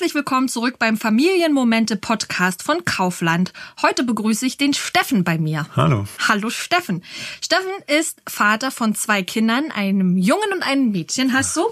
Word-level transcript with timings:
Herzlich 0.00 0.14
willkommen 0.14 0.48
zurück 0.48 0.78
beim 0.78 0.96
Familienmomente 0.96 1.94
Podcast 1.94 2.62
von 2.62 2.86
Kaufland. 2.86 3.52
Heute 3.82 4.02
begrüße 4.02 4.46
ich 4.46 4.56
den 4.56 4.72
Steffen 4.72 5.24
bei 5.24 5.36
mir. 5.36 5.66
Hallo. 5.76 6.06
Hallo 6.26 6.48
Steffen. 6.48 7.04
Steffen 7.42 7.70
ist 7.86 8.22
Vater 8.26 8.70
von 8.70 8.94
zwei 8.94 9.22
Kindern, 9.22 9.70
einem 9.70 10.16
Jungen 10.16 10.54
und 10.54 10.62
einem 10.62 10.90
Mädchen 10.90 11.34
hast 11.34 11.54
du. 11.54 11.66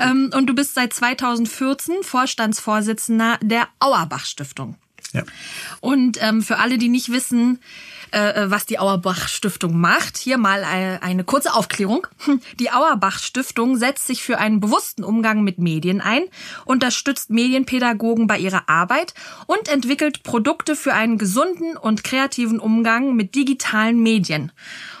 Ähm, 0.00 0.32
und 0.34 0.48
du 0.48 0.56
bist 0.56 0.74
seit 0.74 0.92
2014 0.92 2.02
Vorstandsvorsitzender 2.02 3.38
der 3.42 3.68
Auerbach 3.78 4.26
Stiftung. 4.26 4.74
Ja. 5.12 5.22
Und 5.78 6.18
ähm, 6.20 6.42
für 6.42 6.58
alle, 6.58 6.78
die 6.78 6.88
nicht 6.88 7.12
wissen, 7.12 7.60
was 8.12 8.66
die 8.66 8.78
Auerbach 8.78 9.28
Stiftung 9.28 9.78
macht. 9.78 10.16
Hier 10.16 10.38
mal 10.38 10.62
äh, 10.62 10.98
eine 11.04 11.24
kurze 11.24 11.54
Aufklärung. 11.54 12.06
Die 12.58 12.70
Auerbach 12.70 13.18
Stiftung 13.18 13.76
setzt 13.76 14.06
sich 14.06 14.22
für 14.22 14.38
einen 14.38 14.60
bewussten 14.60 15.04
Umgang 15.04 15.42
mit 15.42 15.58
Medien 15.58 16.00
ein, 16.00 16.22
unterstützt 16.64 17.30
Medienpädagogen 17.30 18.26
bei 18.26 18.38
ihrer 18.38 18.68
Arbeit 18.68 19.14
und 19.46 19.68
entwickelt 19.68 20.22
Produkte 20.22 20.76
für 20.76 20.94
einen 20.94 21.18
gesunden 21.18 21.76
und 21.76 22.04
kreativen 22.04 22.60
Umgang 22.60 23.16
mit 23.16 23.34
digitalen 23.34 24.02
Medien. 24.02 24.52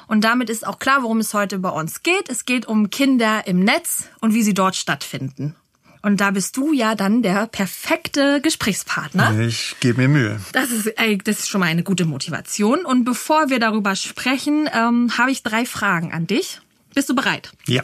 Und 0.06 0.24
damit 0.24 0.48
ist 0.50 0.66
auch 0.66 0.78
klar, 0.78 1.02
worum 1.02 1.18
es 1.18 1.34
heute 1.34 1.58
bei 1.58 1.70
uns 1.70 2.02
geht. 2.02 2.28
Es 2.30 2.44
geht 2.46 2.66
um 2.66 2.90
Kinder 2.90 3.46
im 3.46 3.60
Netz 3.60 4.08
und 4.20 4.34
wie 4.34 4.42
sie 4.42 4.54
dort 4.54 4.74
stattfinden. 4.74 5.54
Und 6.02 6.20
da 6.20 6.30
bist 6.30 6.56
du 6.56 6.72
ja 6.72 6.94
dann 6.94 7.22
der 7.22 7.46
perfekte 7.46 8.40
Gesprächspartner. 8.40 9.38
Ich 9.40 9.76
gebe 9.80 10.02
mir 10.02 10.08
Mühe. 10.08 10.40
Das 10.52 10.70
ist, 10.70 10.86
ey, 10.98 11.18
das 11.18 11.40
ist 11.40 11.48
schon 11.48 11.60
mal 11.60 11.66
eine 11.66 11.82
gute 11.82 12.04
Motivation. 12.04 12.84
Und 12.84 13.04
bevor 13.04 13.50
wir 13.50 13.58
darüber 13.58 13.96
sprechen, 13.96 14.68
ähm, 14.72 15.16
habe 15.18 15.30
ich 15.30 15.42
drei 15.42 15.66
Fragen 15.66 16.12
an 16.12 16.26
dich. 16.26 16.60
Bist 16.94 17.08
du 17.08 17.14
bereit? 17.14 17.52
Ja. 17.66 17.82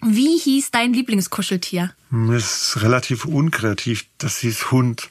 Wie 0.00 0.38
hieß 0.38 0.70
dein 0.70 0.92
Lieblingskuscheltier? 0.92 1.92
Das 2.10 2.74
ist 2.74 2.82
relativ 2.82 3.24
unkreativ. 3.24 4.06
Das 4.18 4.38
hieß 4.38 4.70
Hund. 4.70 5.08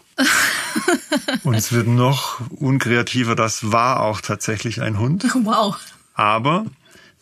Und 1.44 1.54
es 1.56 1.72
wird 1.72 1.88
noch 1.88 2.40
unkreativer. 2.52 3.36
Das 3.36 3.72
war 3.72 4.02
auch 4.02 4.22
tatsächlich 4.22 4.82
ein 4.82 5.00
Hund. 5.00 5.26
Wow. 5.44 5.78
Aber 6.14 6.66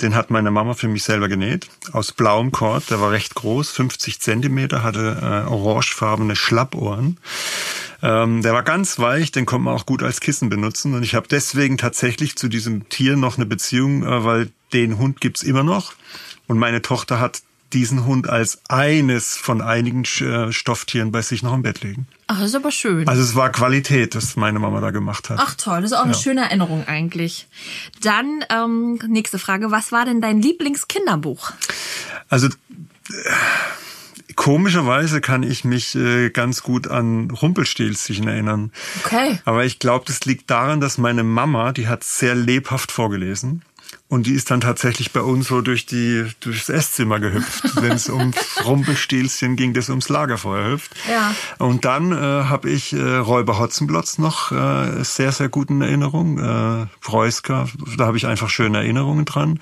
den 0.02 0.16
hat 0.16 0.30
meine 0.30 0.52
Mama 0.52 0.74
für 0.74 0.88
mich 0.88 1.04
selber 1.04 1.30
genäht. 1.30 1.68
Aus 1.94 2.12
blauem 2.12 2.52
Kord. 2.52 2.90
Der 2.90 3.00
war 3.00 3.12
recht 3.12 3.36
groß, 3.36 3.72
50 3.72 4.20
Zentimeter, 4.20 4.84
hatte 4.84 5.46
äh, 5.48 5.50
orangefarbene 5.50 6.36
Schlappohren. 6.36 7.18
Ähm, 8.02 8.42
der 8.42 8.54
war 8.54 8.64
ganz 8.64 9.00
weich, 9.00 9.32
den 9.32 9.46
konnte 9.46 9.66
man 9.66 9.74
auch 9.76 9.86
gut 9.86 10.04
als 10.04 10.20
Kissen 10.20 10.50
benutzen. 10.50 10.94
Und 10.94 11.04
ich 11.04 11.16
habe 11.16 11.28
deswegen 11.30 11.78
tatsächlich 11.78 12.36
zu 12.36 12.50
diesem 12.50 12.90
Tier 12.90 13.16
noch 13.16 13.38
eine 13.38 13.46
Beziehung, 13.46 14.04
äh, 14.04 14.24
weil 14.24 14.50
den 14.74 14.98
Hund 14.98 15.22
gibt's 15.22 15.44
immer 15.44 15.64
noch. 15.64 15.94
Und 16.48 16.58
meine 16.60 16.82
Tochter 16.82 17.20
hat 17.20 17.42
diesen 17.76 18.06
Hund 18.06 18.28
als 18.30 18.60
eines 18.70 19.36
von 19.38 19.62
einigen 19.62 20.04
äh, 20.22 20.52
Stofftieren 20.52 21.12
bei 21.12 21.22
sich 21.22 21.44
noch 21.44 21.54
im 21.54 21.62
Bett 21.62 21.84
legen. 21.84 22.08
Ach, 22.28 22.40
das 22.40 22.50
ist 22.50 22.56
aber 22.56 22.72
schön. 22.72 23.08
Also 23.08 23.22
es 23.22 23.36
war 23.36 23.52
Qualität, 23.52 24.16
das 24.16 24.36
meine 24.36 24.58
Mama 24.58 24.82
da 24.82 24.90
gemacht 24.90 25.30
hat. 25.30 25.38
Ach 25.40 25.54
toll, 25.56 25.82
das 25.82 25.92
ist 25.92 25.98
auch 25.98 26.04
eine 26.06 26.14
Ja. 26.14 26.18
schöne 26.20 26.42
Erinnerung 26.42 26.88
eigentlich. 26.88 27.48
Dann 28.02 28.44
ähm, 28.50 28.98
nächste 29.08 29.38
Frage: 29.38 29.70
Was 29.70 29.92
war 29.92 30.06
denn 30.06 30.22
dein 30.22 30.42
Lieblingskinderbuch? 30.42 31.52
Also 32.30 32.48
äh, 32.48 32.52
komischerweise 34.36 35.22
kann 35.22 35.44
ich 35.44 35.64
mich 35.64 35.96
äh, 35.96 36.30
ganz 36.30 36.64
gut 36.64 36.88
an 36.88 37.30
Rumpelstilzchen 37.32 38.28
erinnern. 38.28 38.72
Okay. 39.04 39.40
Aber 39.46 39.66
ich 39.66 39.80
glaube, 39.80 40.06
das 40.08 40.26
liegt 40.26 40.50
daran, 40.50 40.82
dass 40.82 40.98
meine 40.98 41.24
Mama, 41.24 41.72
die 41.72 41.88
hat 41.88 42.04
sehr 42.04 42.36
lebhaft 42.36 42.92
vorgelesen. 42.92 43.62
Und 44.08 44.28
die 44.28 44.34
ist 44.34 44.52
dann 44.52 44.62
tatsächlich 44.62 45.14
bei 45.14 45.22
uns 45.22 45.48
so 45.48 45.62
durch 45.62 45.88
die 45.88 46.26
durchs 46.40 46.70
Esszimmer 46.70 47.20
gehüpft. 47.20 47.76
Wenn 47.82 47.94
es 47.94 48.08
um 48.08 48.34
Rumpelstilzchen 48.64 49.56
ging, 49.56 49.74
das 49.74 49.90
ums 49.90 50.10
Lagerfeuer 50.10 50.70
hüpft. 50.70 50.92
Ja. 51.10 51.36
Und 51.58 51.86
dann 51.86 52.12
äh, 52.12 52.16
habe 52.16 52.70
ich 52.70 52.94
äh, 52.94 53.16
Räuber 53.18 53.58
Hotzenplotz 53.58 54.20
noch 54.20 54.52
äh, 54.52 55.04
sehr, 55.04 55.32
sehr 55.32 55.50
guten 55.50 55.82
Erinnerungen. 55.82 56.38
Äh, 56.38 56.88
Preuska, 57.02 57.68
da 57.98 58.06
habe 58.06 58.18
ich 58.18 58.28
einfach 58.28 58.50
schöne 58.50 58.78
Erinnerungen 58.78 59.26
dran. 59.26 59.60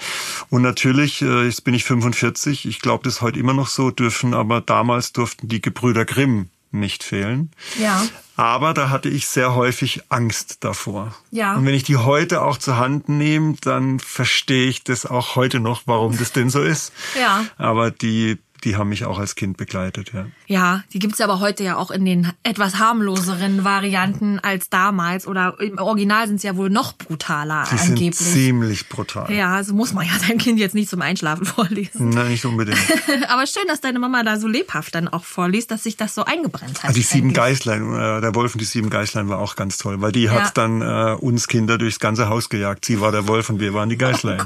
Und 0.50 0.62
natürlich, 0.62 1.22
äh, 1.22 1.46
jetzt 1.46 1.64
bin 1.64 1.74
ich 1.74 1.86
45, 1.86 2.66
ich 2.66 2.82
glaube, 2.82 3.06
das 3.06 3.16
ist 3.16 3.22
heute 3.22 3.40
immer 3.40 3.54
noch 3.54 3.68
so, 3.68 3.92
dürfen 3.92 4.34
aber 4.34 4.60
damals 4.60 5.14
durften 5.14 5.48
die 5.48 5.62
Gebrüder 5.62 6.04
Grimm 6.04 6.50
nicht 6.72 7.04
fehlen. 7.04 7.52
Ja. 7.80 8.04
Aber 8.36 8.74
da 8.74 8.90
hatte 8.90 9.10
ich 9.10 9.28
sehr 9.28 9.54
häufig 9.54 10.04
Angst 10.10 10.64
davor. 10.64 11.14
Ja. 11.30 11.56
Und 11.56 11.66
wenn 11.66 11.76
ich 11.76 11.84
die 11.84 11.98
heute 11.98 12.42
auch 12.42 12.58
zur 12.58 12.78
Hand 12.78 13.08
nehme, 13.08 13.56
dann 13.62 14.00
verstehe 14.00 14.68
ich 14.68 14.84
das 14.84 15.06
auch 15.06 15.36
heute 15.36 15.60
noch, 15.60 15.84
warum 15.86 16.18
das 16.18 16.32
denn 16.32 16.50
so 16.50 16.64
ist. 16.64 16.94
Ja. 17.20 17.46
Aber 17.58 17.92
die, 17.92 18.40
die 18.64 18.76
haben 18.78 18.90
mich 18.90 19.06
auch 19.06 19.20
als 19.20 19.36
Kind 19.36 19.58
begleitet, 19.58 20.12
ja. 20.14 20.26
Ja, 20.48 20.84
die 20.94 21.00
gibt's 21.00 21.20
aber 21.22 21.40
heute 21.40 21.64
ja 21.64 21.76
auch 21.78 21.92
in 21.92 22.06
den 22.06 22.32
etwas 22.44 22.78
harmloseren 22.80 23.64
Varianten 23.64 24.40
als 24.40 24.70
damals. 24.70 25.28
Oder 25.28 25.56
im 25.60 25.78
Original 25.78 26.28
sind's 26.28 26.44
ja 26.44 26.56
wohl 26.56 26.70
noch 26.70 26.94
brutaler 26.98 27.66
Die 27.72 27.78
sind 27.78 27.90
angeblich. 27.90 28.16
ziemlich 28.16 28.90
brutal. 28.90 29.32
Ja, 29.32 29.56
also 29.56 29.74
muss 29.74 29.94
man 29.94 30.06
ja 30.06 30.14
seinem 30.28 30.38
Kind 30.38 30.60
jetzt 30.60 30.76
nicht 30.76 30.90
zum 30.90 31.02
Einschlafen 31.02 31.46
vorlesen. 31.46 32.10
Nein, 32.10 32.30
nicht 32.32 32.46
unbedingt. 32.46 32.78
Aber 33.30 33.46
schön, 33.48 33.64
dass 33.68 33.82
deine 33.82 34.00
Mama 34.00 34.24
da 34.24 34.38
so 34.40 34.48
lebhaft 34.48 34.96
dann 34.96 35.08
auch 35.08 35.24
vorliest, 35.24 35.72
dass 35.72 35.84
sich 35.84 35.98
das 35.98 36.16
so 36.16 36.24
eingebrennt 36.26 36.84
hat. 36.84 36.90
Ah, 36.92 36.94
die 36.94 37.02
sieben. 37.02 37.34
Geißlein, 37.34 37.94
äh, 37.94 38.22
der 38.22 38.36
Wolf 38.36 38.54
und 38.56 38.60
die 38.62 38.66
sieben 38.66 38.90
Geißlein 38.90 39.28
war 39.30 39.40
auch 39.40 39.56
ganz 39.56 39.78
toll, 39.78 40.02
weil 40.02 40.12
die 40.12 40.24
Ja. 40.24 40.32
hat 40.34 40.58
dann 40.58 40.82
äh, 40.82 41.16
uns 41.20 41.48
Kinder 41.48 41.78
durchs 41.78 42.00
ganze 42.00 42.30
Haus 42.30 42.50
gejagt. 42.50 42.86
Sie 42.86 43.02
war 43.02 43.12
der 43.12 43.28
Wolf 43.28 43.50
und 43.50 43.60
wir 43.60 43.74
waren 43.74 43.90
die 43.90 43.98
Geißlein. 43.98 44.44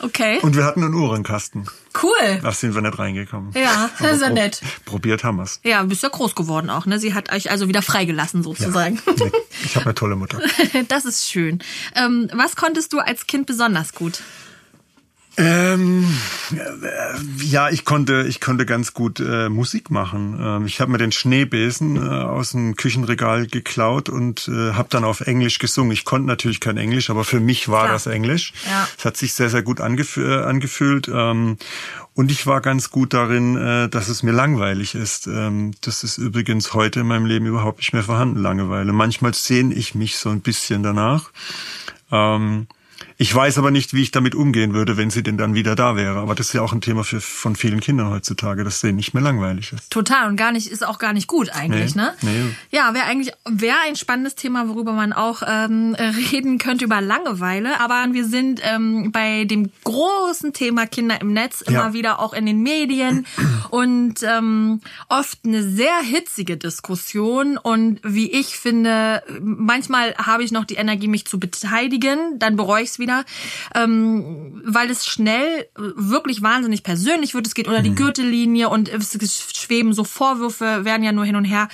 Okay, 0.00 0.38
Und 0.42 0.56
wir 0.56 0.64
hatten 0.64 0.82
einen 0.84 0.94
Uhrenkasten. 0.94 1.66
Cool. 2.02 2.40
Da 2.42 2.52
sind 2.52 2.74
wir 2.74 2.82
nicht 2.82 2.98
reingekommen. 2.98 3.52
Ja, 3.54 3.90
Aber 3.98 4.10
ist 4.10 4.20
ja 4.20 4.28
pro- 4.28 4.34
nett. 4.34 4.60
Probiert 4.84 5.24
haben 5.24 5.36
wir's. 5.38 5.60
Ja, 5.62 5.82
bist 5.84 6.02
ja 6.02 6.08
groß 6.08 6.34
geworden 6.34 6.70
auch, 6.70 6.86
ne? 6.86 6.98
Sie 6.98 7.14
hat 7.14 7.32
euch 7.32 7.50
also 7.50 7.68
wieder 7.68 7.82
freigelassen 7.82 8.42
sozusagen. 8.42 9.00
Nee, 9.18 9.30
Ich 9.64 9.76
habe 9.76 9.86
eine 9.86 9.94
tolle 9.94 10.16
Mutter. 10.16 10.40
Das 10.88 11.04
ist 11.04 11.28
schön. 11.30 11.60
Ähm, 11.94 12.28
was 12.32 12.56
konntest 12.56 12.92
du 12.92 12.98
als 12.98 13.26
Kind 13.26 13.46
besonders 13.46 13.92
gut? 13.94 14.20
Ähm, 15.36 16.06
äh, 16.52 17.44
ja, 17.44 17.68
ich 17.68 17.84
konnte, 17.84 18.24
ich 18.28 18.40
konnte 18.40 18.66
ganz 18.66 18.94
gut 18.94 19.18
äh, 19.18 19.48
Musik 19.48 19.90
machen. 19.90 20.38
Ähm, 20.40 20.66
ich 20.66 20.80
habe 20.80 20.92
mir 20.92 20.98
den 20.98 21.10
Schneebesen 21.10 21.96
äh, 21.96 22.08
aus 22.08 22.52
dem 22.52 22.76
Küchenregal 22.76 23.46
geklaut 23.46 24.08
und 24.08 24.48
äh, 24.48 24.74
habe 24.74 24.88
dann 24.90 25.02
auf 25.02 25.22
Englisch 25.22 25.58
gesungen. 25.58 25.90
Ich 25.92 26.04
konnte 26.04 26.28
natürlich 26.28 26.60
kein 26.60 26.76
Englisch, 26.76 27.10
aber 27.10 27.24
für 27.24 27.40
mich 27.40 27.68
war 27.68 27.84
Klar. 27.84 27.92
das 27.94 28.06
Englisch. 28.06 28.52
Ja. 28.68 28.88
Es 28.96 29.04
hat 29.04 29.16
sich 29.16 29.34
sehr, 29.34 29.50
sehr 29.50 29.62
gut 29.62 29.80
angef 29.80 30.16
äh, 30.16 30.42
angefühlt. 30.42 31.08
Ähm, 31.12 31.58
und 32.14 32.30
ich 32.30 32.46
war 32.46 32.60
ganz 32.60 32.90
gut 32.90 33.12
darin, 33.12 33.56
äh, 33.56 33.88
dass 33.88 34.08
es 34.08 34.22
mir 34.22 34.32
langweilig 34.32 34.94
ist. 34.94 35.26
Ähm, 35.26 35.72
das 35.80 36.04
ist 36.04 36.16
übrigens 36.16 36.74
heute 36.74 37.00
in 37.00 37.08
meinem 37.08 37.26
Leben 37.26 37.46
überhaupt 37.46 37.78
nicht 37.78 37.92
mehr 37.92 38.04
vorhanden, 38.04 38.40
Langeweile. 38.40 38.92
Manchmal 38.92 39.34
sehne 39.34 39.74
ich 39.74 39.96
mich 39.96 40.16
so 40.16 40.28
ein 40.30 40.40
bisschen 40.40 40.84
danach. 40.84 41.30
Ähm, 42.12 42.68
ich 43.16 43.34
weiß 43.34 43.58
aber 43.58 43.70
nicht, 43.70 43.94
wie 43.94 44.02
ich 44.02 44.10
damit 44.10 44.34
umgehen 44.34 44.74
würde, 44.74 44.96
wenn 44.96 45.10
sie 45.10 45.22
denn 45.22 45.36
dann 45.38 45.54
wieder 45.54 45.74
da 45.76 45.96
wäre. 45.96 46.18
Aber 46.18 46.34
das 46.34 46.48
ist 46.48 46.52
ja 46.52 46.62
auch 46.62 46.72
ein 46.72 46.80
Thema 46.80 47.04
für, 47.04 47.20
von 47.20 47.56
vielen 47.56 47.80
Kindern 47.80 48.10
heutzutage, 48.10 48.64
dass 48.64 48.80
denen 48.80 48.96
nicht 48.96 49.14
mehr 49.14 49.22
langweilig 49.22 49.72
ist. 49.72 49.90
Total 49.90 50.28
und 50.28 50.36
gar 50.36 50.52
nicht 50.52 50.66
ist 50.68 50.86
auch 50.86 50.98
gar 50.98 51.12
nicht 51.12 51.28
gut 51.28 51.50
eigentlich, 51.50 51.94
Nee, 51.94 52.02
ne? 52.02 52.14
nee. 52.22 52.42
Ja, 52.70 52.92
wäre 52.94 53.04
eigentlich 53.04 53.32
wäre 53.48 53.76
ein 53.86 53.96
spannendes 53.96 54.34
Thema, 54.34 54.68
worüber 54.68 54.92
man 54.92 55.12
auch 55.12 55.42
ähm, 55.46 55.94
reden 56.32 56.58
könnte 56.58 56.84
über 56.86 57.00
Langeweile. 57.00 57.80
Aber 57.80 58.06
wir 58.12 58.24
sind 58.26 58.60
ähm, 58.64 59.12
bei 59.12 59.44
dem 59.44 59.70
großen 59.84 60.52
Thema 60.52 60.86
Kinder 60.86 61.20
im 61.20 61.32
Netz 61.32 61.60
immer 61.60 61.74
Ja. 61.74 61.92
wieder 61.92 62.18
auch 62.20 62.32
in 62.32 62.46
den 62.46 62.62
Medien 62.62 63.26
und 63.70 64.22
ähm, 64.22 64.80
oft 65.08 65.38
eine 65.44 65.62
sehr 65.62 65.98
hitzige 66.02 66.56
Diskussion. 66.56 67.56
Und 67.58 68.00
wie 68.02 68.30
ich 68.30 68.56
finde, 68.58 69.22
manchmal 69.40 70.14
habe 70.16 70.42
ich 70.42 70.52
noch 70.52 70.64
die 70.64 70.74
Energie, 70.74 71.08
mich 71.08 71.26
zu 71.26 71.38
beteiligen, 71.38 72.38
dann 72.38 72.56
bereue 72.56 72.82
ich 72.82 72.90
es 72.90 72.98
wieder, 72.98 73.03
ähm, 73.74 74.62
weil 74.64 74.90
es 74.90 75.06
schnell 75.06 75.66
wirklich 75.76 76.42
wahnsinnig 76.42 76.82
persönlich 76.82 77.34
wird. 77.34 77.46
Es 77.46 77.54
geht 77.54 77.68
unter 77.68 77.82
die 77.82 77.94
Gürtellinie 77.94 78.68
und 78.68 78.88
es 78.88 79.16
schweben 79.54 79.92
so 79.92 80.04
Vorwürfe, 80.04 80.84
werden 80.84 81.02
ja 81.02 81.12
nur 81.12 81.24
hin 81.24 81.36
und 81.36 81.44
her 81.44 81.68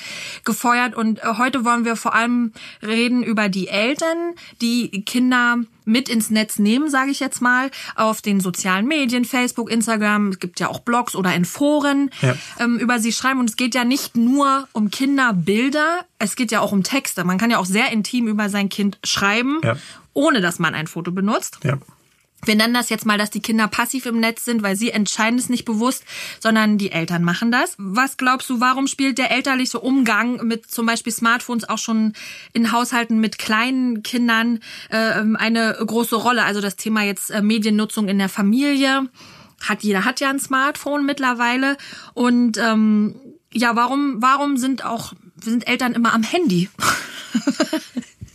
gefeuert. 0.44 0.94
Und 0.94 1.18
äh, 1.20 1.22
heute 1.38 1.64
wollen 1.64 1.84
wir 1.84 1.96
vor 1.96 2.14
allem 2.14 2.52
reden 2.82 3.22
über 3.22 3.48
die 3.48 3.68
Eltern, 3.68 4.34
die 4.60 5.02
Kinder 5.04 5.58
mit 5.86 6.08
ins 6.08 6.30
Netz 6.30 6.58
nehmen, 6.60 6.88
sage 6.88 7.10
ich 7.10 7.18
jetzt 7.18 7.40
mal, 7.42 7.70
auf 7.96 8.22
den 8.22 8.38
sozialen 8.38 8.86
Medien, 8.86 9.24
Facebook, 9.24 9.68
Instagram, 9.70 10.28
es 10.28 10.38
gibt 10.38 10.60
ja 10.60 10.68
auch 10.68 10.80
Blogs 10.80 11.16
oder 11.16 11.34
in 11.34 11.44
Foren, 11.44 12.10
Ja. 12.20 12.36
ähm, 12.60 12.78
über 12.78 13.00
sie 13.00 13.12
schreiben. 13.12 13.40
Und 13.40 13.50
es 13.50 13.56
geht 13.56 13.74
ja 13.74 13.84
nicht 13.84 14.14
nur 14.16 14.68
um 14.72 14.90
Kinderbilder, 14.90 16.04
es 16.18 16.36
geht 16.36 16.52
ja 16.52 16.60
auch 16.60 16.70
um 16.72 16.82
Texte. 16.84 17.24
Man 17.24 17.38
kann 17.38 17.50
ja 17.50 17.58
auch 17.58 17.64
sehr 17.64 17.90
intim 17.92 18.28
über 18.28 18.48
sein 18.50 18.68
Kind 18.68 18.98
schreiben, 19.04 19.58
Ja. 19.64 19.76
Ohne 20.12 20.40
dass 20.40 20.58
man 20.58 20.74
ein 20.74 20.86
Foto 20.86 21.12
benutzt. 21.12 21.58
Ja. 21.62 21.78
Wir 22.44 22.56
nennen 22.56 22.72
das 22.72 22.88
jetzt 22.88 23.04
mal, 23.04 23.18
dass 23.18 23.30
die 23.30 23.42
Kinder 23.42 23.68
passiv 23.68 24.06
im 24.06 24.18
Netz 24.18 24.44
sind, 24.44 24.62
weil 24.62 24.74
sie 24.74 24.90
entscheiden 24.90 25.38
es 25.38 25.50
nicht 25.50 25.66
bewusst, 25.66 26.04
sondern 26.38 26.78
die 26.78 26.90
Eltern 26.90 27.22
machen 27.22 27.52
das. 27.52 27.74
Was 27.76 28.16
glaubst 28.16 28.48
du, 28.48 28.60
warum 28.60 28.86
spielt 28.86 29.18
der 29.18 29.30
elterliche 29.30 29.78
Umgang 29.78 30.46
mit 30.46 30.70
zum 30.70 30.86
Beispiel 30.86 31.12
Smartphones 31.12 31.68
auch 31.68 31.78
schon 31.78 32.14
in 32.52 32.72
Haushalten 32.72 33.20
mit 33.20 33.38
kleinen 33.38 34.02
Kindern 34.02 34.60
äh, 34.88 35.22
eine 35.34 35.76
große 35.84 36.16
Rolle? 36.16 36.44
Also 36.44 36.62
das 36.62 36.76
Thema 36.76 37.02
jetzt 37.02 37.30
äh, 37.30 37.42
Mediennutzung 37.42 38.08
in 38.08 38.18
der 38.18 38.30
Familie. 38.30 39.08
Hat 39.62 39.82
jeder 39.82 40.06
hat 40.06 40.20
ja 40.20 40.30
ein 40.30 40.40
Smartphone 40.40 41.04
mittlerweile 41.04 41.76
und 42.14 42.56
ähm, 42.56 43.16
ja, 43.52 43.76
warum 43.76 44.22
warum 44.22 44.56
sind 44.56 44.86
auch 44.86 45.12
sind 45.42 45.68
Eltern 45.68 45.92
immer 45.92 46.14
am 46.14 46.22
Handy? 46.22 46.70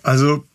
also 0.04 0.45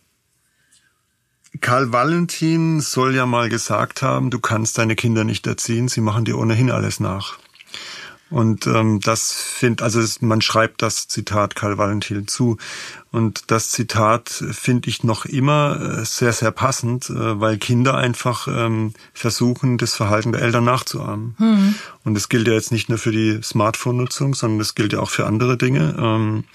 Karl 1.61 1.93
Valentin 1.93 2.81
soll 2.81 3.15
ja 3.15 3.25
mal 3.25 3.49
gesagt 3.49 4.01
haben, 4.01 4.29
du 4.29 4.39
kannst 4.39 4.77
deine 4.77 4.95
Kinder 4.95 5.23
nicht 5.23 5.47
erziehen, 5.47 5.87
sie 5.87 6.01
machen 6.01 6.25
dir 6.25 6.37
ohnehin 6.37 6.71
alles 6.71 6.99
nach. 6.99 7.37
Und 8.31 8.65
ähm, 8.65 9.01
das 9.01 9.33
finde, 9.33 9.83
also 9.83 10.01
man 10.21 10.41
schreibt 10.41 10.81
das 10.81 11.09
Zitat 11.09 11.53
Karl 11.53 11.77
Valentin 11.77 12.27
zu. 12.27 12.57
Und 13.11 13.51
das 13.51 13.71
Zitat 13.71 14.29
finde 14.29 14.89
ich 14.89 15.03
noch 15.03 15.25
immer 15.25 15.99
äh, 15.99 16.05
sehr, 16.05 16.31
sehr 16.31 16.51
passend, 16.51 17.09
äh, 17.09 17.41
weil 17.41 17.57
Kinder 17.57 17.95
einfach 17.95 18.47
ähm, 18.47 18.93
versuchen, 19.13 19.77
das 19.77 19.95
Verhalten 19.95 20.31
der 20.31 20.43
Eltern 20.43 20.63
nachzuahmen. 20.63 21.35
Mhm. 21.37 21.75
Und 22.05 22.13
das 22.13 22.29
gilt 22.29 22.47
ja 22.47 22.53
jetzt 22.53 22.71
nicht 22.71 22.87
nur 22.87 22.97
für 22.97 23.11
die 23.11 23.41
Smartphone-Nutzung, 23.43 24.33
sondern 24.33 24.59
das 24.59 24.75
gilt 24.75 24.93
ja 24.93 25.01
auch 25.01 25.09
für 25.09 25.27
andere 25.27 25.57
Dinge. 25.57 25.93
Ähm, 25.99 26.45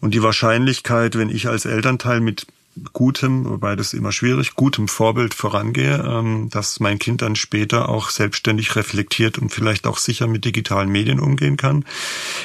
und 0.00 0.14
die 0.14 0.22
Wahrscheinlichkeit, 0.22 1.18
wenn 1.18 1.28
ich 1.28 1.48
als 1.48 1.64
Elternteil 1.64 2.20
mit 2.20 2.46
gutem, 2.92 3.44
wobei 3.48 3.76
das 3.76 3.94
immer 3.94 4.12
schwierig, 4.12 4.54
gutem 4.54 4.88
Vorbild 4.88 5.34
vorangehe, 5.34 6.02
ähm, 6.06 6.48
dass 6.50 6.80
mein 6.80 6.98
Kind 6.98 7.22
dann 7.22 7.36
später 7.36 7.88
auch 7.88 8.10
selbstständig 8.10 8.76
reflektiert 8.76 9.38
und 9.38 9.50
vielleicht 9.50 9.86
auch 9.86 9.98
sicher 9.98 10.26
mit 10.26 10.44
digitalen 10.44 10.88
Medien 10.88 11.20
umgehen 11.20 11.56
kann, 11.56 11.84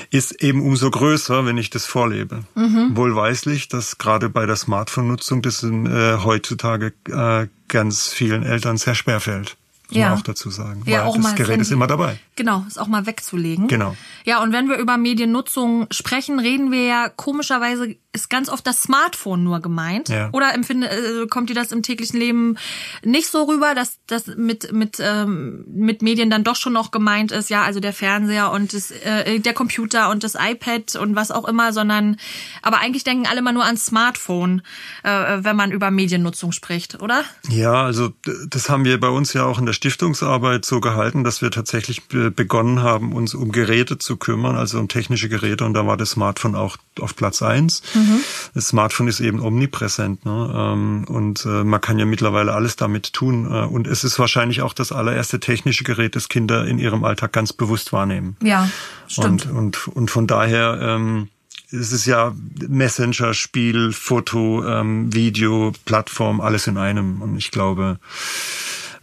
ist 0.09 0.41
eben 0.43 0.61
umso 0.61 0.89
größer, 0.89 1.45
wenn 1.45 1.57
ich 1.57 1.69
das 1.69 1.85
vorlebe. 1.85 2.43
Mhm. 2.55 2.91
Wohlweislich, 2.95 3.67
dass 3.67 3.97
gerade 3.97 4.29
bei 4.29 4.45
der 4.45 4.55
Smartphone-Nutzung 4.55 5.41
das 5.41 5.63
äh, 5.63 6.17
heutzutage 6.23 6.93
äh, 7.09 7.47
ganz 7.67 8.07
vielen 8.07 8.43
Eltern 8.43 8.77
sehr 8.77 8.95
schwer 8.95 9.19
fällt 9.19 9.57
ja. 9.91 10.09
man 10.09 10.17
auch 10.17 10.23
dazu 10.23 10.49
sagen. 10.49 10.83
Ja, 10.85 11.05
auch 11.05 11.17
das 11.17 11.35
Gerät 11.35 11.59
ist 11.61 11.71
immer 11.71 11.87
dabei. 11.87 12.17
Genau, 12.35 12.65
ist 12.67 12.79
auch 12.79 12.87
mal 12.87 13.05
wegzulegen. 13.05 13.67
Genau. 13.67 13.95
Ja, 14.23 14.41
und 14.41 14.53
wenn 14.53 14.69
wir 14.69 14.77
über 14.77 14.97
Mediennutzung 14.97 15.87
sprechen, 15.91 16.39
reden 16.39 16.71
wir 16.71 16.85
ja 16.85 17.09
komischerweise 17.09 17.95
ist 18.13 18.29
ganz 18.29 18.49
oft 18.49 18.67
das 18.67 18.81
Smartphone 18.81 19.43
nur 19.43 19.61
gemeint. 19.61 20.09
Ja. 20.09 20.29
Oder 20.33 20.53
empfinde, 20.53 20.89
äh, 20.89 21.27
kommt 21.27 21.49
dir 21.49 21.53
das 21.53 21.71
im 21.71 21.81
täglichen 21.81 22.19
Leben 22.19 22.57
nicht 23.03 23.27
so 23.27 23.43
rüber, 23.43 23.73
dass 23.73 23.99
das 24.07 24.27
mit 24.27 24.73
mit 24.73 24.97
ähm, 24.99 25.63
mit 25.67 26.01
Medien 26.01 26.29
dann 26.29 26.43
doch 26.43 26.57
schon 26.57 26.73
noch 26.73 26.91
gemeint 26.91 27.31
ist, 27.31 27.49
ja, 27.49 27.63
also 27.63 27.79
der 27.79 27.93
Fernseher 27.93 28.51
und 28.51 28.73
das, 28.73 28.91
äh, 28.91 29.39
der 29.39 29.53
Computer 29.53 30.09
und 30.09 30.23
das 30.23 30.35
iPad 30.35 30.95
und 30.97 31.15
was 31.15 31.31
auch 31.31 31.47
immer, 31.47 31.71
sondern 31.71 32.17
aber 32.61 32.79
eigentlich 32.79 33.05
denken 33.05 33.27
alle 33.27 33.41
mal 33.41 33.53
nur 33.53 33.63
ans 33.63 33.85
Smartphone, 33.85 34.61
äh, 35.03 35.09
wenn 35.09 35.55
man 35.55 35.71
über 35.71 35.89
Mediennutzung 35.89 36.51
spricht, 36.51 37.01
oder? 37.01 37.23
Ja, 37.49 37.83
also 37.83 38.11
das 38.47 38.69
haben 38.69 38.83
wir 38.83 38.99
bei 38.99 39.09
uns 39.09 39.31
ja 39.33 39.45
auch 39.45 39.57
in 39.57 39.65
der 39.65 39.73
Stiftungsarbeit 39.73 40.65
so 40.65 40.81
gehalten, 40.81 41.23
dass 41.23 41.41
wir 41.41 41.51
tatsächlich 41.51 42.07
begonnen 42.09 42.81
haben, 42.81 43.13
uns 43.13 43.33
um 43.33 43.53
Geräte 43.53 43.97
zu 43.97 44.17
kümmern, 44.17 44.57
also 44.57 44.79
um 44.79 44.89
technische 44.89 45.29
Geräte 45.29 45.63
und 45.63 45.73
da 45.73 45.87
war 45.87 45.95
das 45.95 46.11
Smartphone 46.11 46.55
auch 46.55 46.75
auf 46.99 47.15
Platz 47.15 47.41
eins. 47.41 47.81
Mhm. 48.01 48.19
Das 48.53 48.67
Smartphone 48.67 49.07
ist 49.07 49.19
eben 49.19 49.39
omnipräsent 49.39 50.25
ne? 50.25 50.53
Ähm, 50.55 51.05
und 51.07 51.45
äh, 51.45 51.63
man 51.63 51.81
kann 51.81 51.99
ja 51.99 52.05
mittlerweile 52.05 52.53
alles 52.53 52.75
damit 52.75 53.13
tun 53.13 53.45
äh, 53.45 53.65
und 53.65 53.87
es 53.87 54.03
ist 54.03 54.19
wahrscheinlich 54.19 54.61
auch 54.61 54.73
das 54.73 54.91
allererste 54.91 55.39
technische 55.39 55.83
Gerät, 55.83 56.15
das 56.15 56.29
Kinder 56.29 56.65
in 56.65 56.79
ihrem 56.79 57.03
Alltag 57.03 57.33
ganz 57.33 57.53
bewusst 57.53 57.93
wahrnehmen. 57.93 58.35
Ja, 58.41 58.69
stimmt. 59.07 59.45
Und, 59.45 59.55
und, 59.55 59.87
und 59.87 60.11
von 60.11 60.27
daher 60.27 60.79
ähm, 60.81 61.29
es 61.71 61.91
ist 61.91 62.05
ja 62.05 62.33
Messenger, 62.67 63.33
Spiel, 63.33 63.93
Foto, 63.93 64.65
ähm, 64.65 65.13
Video, 65.13 65.71
Plattform, 65.85 66.41
alles 66.41 66.67
in 66.67 66.77
einem. 66.77 67.21
Und 67.21 67.37
ich 67.37 67.49
glaube, 67.51 67.99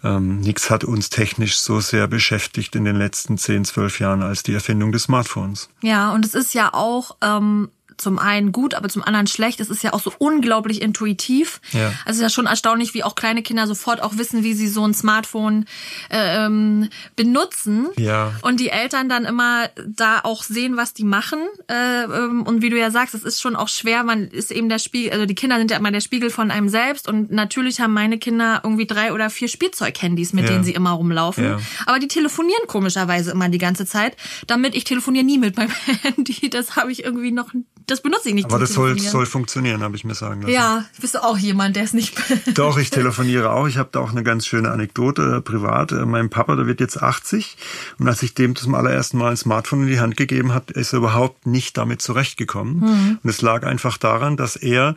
ähm, 0.05 0.41
nichts 0.41 0.71
hat 0.71 0.85
uns 0.85 1.11
technisch 1.11 1.59
so 1.59 1.81
sehr 1.81 2.07
beschäftigt 2.07 2.77
in 2.77 2.85
den 2.85 2.97
letzten 2.97 3.39
10, 3.39 3.65
12 3.65 4.01
Jahren 4.01 4.23
als 4.23 4.43
die 4.43 4.55
Erfindung 4.55 4.93
des 4.93 5.05
Smartphones. 5.05 5.71
Ja, 5.83 6.13
und 6.13 6.25
es 6.25 6.35
ist 6.35 6.55
ja 6.55 6.73
auch 6.73 7.17
ähm, 7.23 7.71
zum 7.99 8.19
einen 8.19 8.53
gut, 8.53 8.75
aber 8.75 8.89
zum 8.89 9.03
anderen 9.03 9.27
schlecht. 9.27 9.61
Es 9.61 9.69
ist 9.69 9.83
ja 9.83 9.93
auch 9.93 10.01
so 10.01 10.13
unglaublich 10.19 10.81
intuitiv. 10.81 11.61
Ja. 11.73 11.93
Also 12.05 12.11
es 12.11 12.17
ist 12.17 12.23
ja 12.23 12.31
schon 12.31 12.47
erstaunlich, 12.47 12.95
wie 12.95 13.05
auch 13.05 13.15
kleine 13.15 13.43
Kinder 13.43 13.67
sofort 13.67 14.03
auch 14.03 14.17
wissen, 14.17 14.45
wie 14.45 14.55
sie 14.55 14.69
so 14.69 14.87
ein 14.87 14.95
Smartphone 14.95 15.67
ähm, 16.11 16.89
benutzen. 17.17 17.89
Ja. 17.97 18.33
Und 18.43 18.61
die 18.61 18.71
Eltern 18.71 19.09
dann 19.09 19.25
immer 19.25 19.69
da 19.87 20.21
auch 20.23 20.43
sehen, 20.43 20.77
was 20.77 20.95
die 20.95 21.05
machen. 21.05 21.41
Äh, 21.69 22.05
ähm, 22.05 22.43
und 22.43 22.63
wie 22.63 22.71
du 22.71 22.79
ja 22.79 22.91
sagst, 22.91 23.15
es 23.15 23.25
ist 23.25 23.41
schon 23.41 23.57
auch 23.57 23.69
schwer. 23.69 24.05
Man 24.05 24.29
ist 24.29 24.51
eben 24.51 24.69
der 24.69 24.79
Spiegel, 24.79 25.13
also 25.13 25.27
die 25.27 25.35
Kinder 25.35 25.59
sind 25.59 25.71
ja 25.71 25.77
immer 25.77 25.91
der 25.91 26.01
Spiegel 26.01 26.31
von 26.31 26.51
einem 26.51 26.69
selbst. 26.69 27.09
Und 27.09 27.31
natürlich 27.31 27.81
haben 27.81 27.93
meine 27.93 28.19
Kinder 28.19 28.61
irgendwie 28.63 28.87
drei 28.87 29.13
oder 29.13 29.31
vier 29.31 29.49
Spielzeughandys, 29.49 30.33
mit 30.33 30.45
ja. 30.45 30.51
denen 30.51 30.65
sie 30.65 30.73
immer 30.73 30.91
rumlaufen. 30.93 31.45
Ja. 31.45 31.59
Aber 31.87 31.99
die 31.99 32.09
telefonieren 32.09 32.67
komischerweise 32.67 33.31
immer 33.33 33.49
die 33.49 33.59
ganze 33.59 33.87
Zeit. 33.87 34.17
Damit 34.47 34.75
ich 34.75 34.85
telefoniere 34.85 35.25
nie 35.25 35.39
mit 35.39 35.57
meinem 35.57 35.73
Handy. 36.03 36.51
Das 36.51 36.77
habe 36.77 36.93
ich 36.93 37.05
irgendwie 37.05 37.33
noch 37.33 37.53
das 37.89 38.01
benutze 38.03 38.29
ich 38.29 38.35
nicht. 38.35 38.45
Aber 38.47 38.59
das 38.59 38.75
soll, 38.75 38.99
soll 38.99 39.27
funktionieren, 39.27 39.83
habe 39.83 39.97
ich 39.97 40.05
mir 40.05 40.15
sagen 40.15 40.43
lassen. 40.43 40.53
Ja, 40.53 40.85
bist 41.01 41.15
du 41.15 41.25
auch 41.25 41.39
jemand, 41.39 41.75
der 41.77 41.85
es 41.85 41.95
nicht. 41.95 42.15
Doch, 42.55 42.79
ich 42.79 42.91
telefoniere 42.91 43.51
auch. 43.51 43.67
Ich 43.67 43.79
habe 43.79 43.89
da 43.91 44.01
auch 44.01 44.11
eine 44.11 44.23
ganz 44.23 44.47
schöne 44.47 44.71
Anekdote 44.71 45.39
äh, 45.39 45.41
privat. 45.41 45.93
Äh, 45.93 46.07
mein 46.07 46.31
Papa, 46.31 46.55
der 46.57 46.67
wird 46.67 46.81
jetzt 46.81 47.03
80 47.03 47.57
und 47.99 48.09
als 48.09 48.23
ich 48.23 48.35
dem 48.35 48.55
zum 48.55 48.75
allerersten 48.75 49.19
Mal 49.19 49.31
ein 49.31 49.37
Smartphone 49.37 49.83
in 49.83 49.89
die 49.89 50.01
Hand 50.01 50.17
gegeben 50.17 50.55
hat, 50.55 50.71
ist 50.71 50.93
er 50.93 50.99
überhaupt 50.99 51.47
nicht 51.47 51.77
damit 51.77 52.03
zurechtgekommen. 52.03 52.81
Mhm. 52.81 53.19
Und 53.23 53.31
es 53.31 53.43
lag 53.43 53.65
einfach 53.65 53.99
daran, 53.99 54.37
dass 54.37 54.57
er 54.57 54.95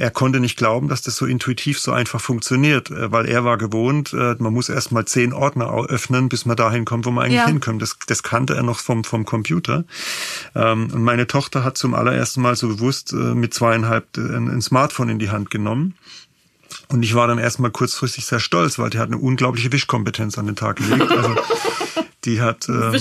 er 0.00 0.10
konnte 0.10 0.40
nicht 0.40 0.56
glauben, 0.56 0.88
dass 0.88 1.02
das 1.02 1.16
so 1.16 1.26
intuitiv 1.26 1.78
so 1.78 1.92
einfach 1.92 2.22
funktioniert, 2.22 2.90
äh, 2.90 3.12
weil 3.12 3.26
er 3.26 3.44
war 3.44 3.58
gewohnt, 3.58 4.14
äh, 4.14 4.34
man 4.38 4.52
muss 4.54 4.70
erst 4.70 4.92
mal 4.92 5.04
zehn 5.04 5.34
Ordner 5.34 5.70
öffnen, 5.88 6.30
bis 6.30 6.46
man 6.46 6.56
dahin 6.56 6.86
kommt, 6.86 7.04
wo 7.04 7.10
man 7.10 7.24
eigentlich 7.24 7.36
ja. 7.36 7.46
hinkommt. 7.46 7.82
Das, 7.82 7.98
das 8.06 8.22
kannte 8.22 8.54
er 8.54 8.62
noch 8.62 8.78
vom, 8.78 9.04
vom 9.04 9.26
Computer. 9.26 9.84
Ähm, 10.54 10.88
und 10.90 11.02
meine 11.02 11.26
Tochter 11.26 11.64
hat 11.64 11.76
zum 11.76 11.94
allerersten 11.94 12.40
Mal 12.40 12.56
so 12.56 12.68
bewusst 12.68 13.12
äh, 13.12 13.16
mit 13.16 13.52
zweieinhalb 13.52 14.16
ein 14.16 14.62
Smartphone 14.62 15.10
in 15.10 15.18
die 15.18 15.30
Hand 15.30 15.50
genommen. 15.50 15.94
Und 16.90 17.04
ich 17.04 17.14
war 17.14 17.28
dann 17.28 17.38
erstmal 17.38 17.70
kurzfristig 17.70 18.26
sehr 18.26 18.40
stolz, 18.40 18.78
weil 18.78 18.90
die 18.90 18.98
hat 18.98 19.06
eine 19.06 19.18
unglaubliche 19.18 19.72
Wischkompetenz 19.72 20.38
an 20.38 20.46
den 20.46 20.56
Tag 20.56 20.76
gelegt. 20.76 21.10
Also 21.10 21.36
die 22.24 22.40
hat 22.40 22.68
ähm, 22.68 22.92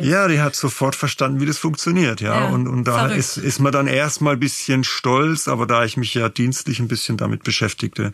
ja, 0.00 0.28
die 0.28 0.40
hat 0.40 0.54
sofort 0.54 0.94
verstanden, 0.94 1.40
wie 1.40 1.46
das 1.46 1.58
funktioniert, 1.58 2.20
ja. 2.20 2.42
ja 2.42 2.48
und 2.48 2.68
und 2.68 2.84
da 2.84 3.06
ist 3.08 3.38
ist 3.38 3.58
man 3.58 3.72
dann 3.72 3.88
erstmal 3.88 4.36
bisschen 4.36 4.84
stolz, 4.84 5.48
aber 5.48 5.66
da 5.66 5.84
ich 5.84 5.96
mich 5.96 6.14
ja 6.14 6.28
dienstlich 6.28 6.78
ein 6.78 6.88
bisschen 6.88 7.16
damit 7.16 7.42
beschäftigte, 7.42 8.12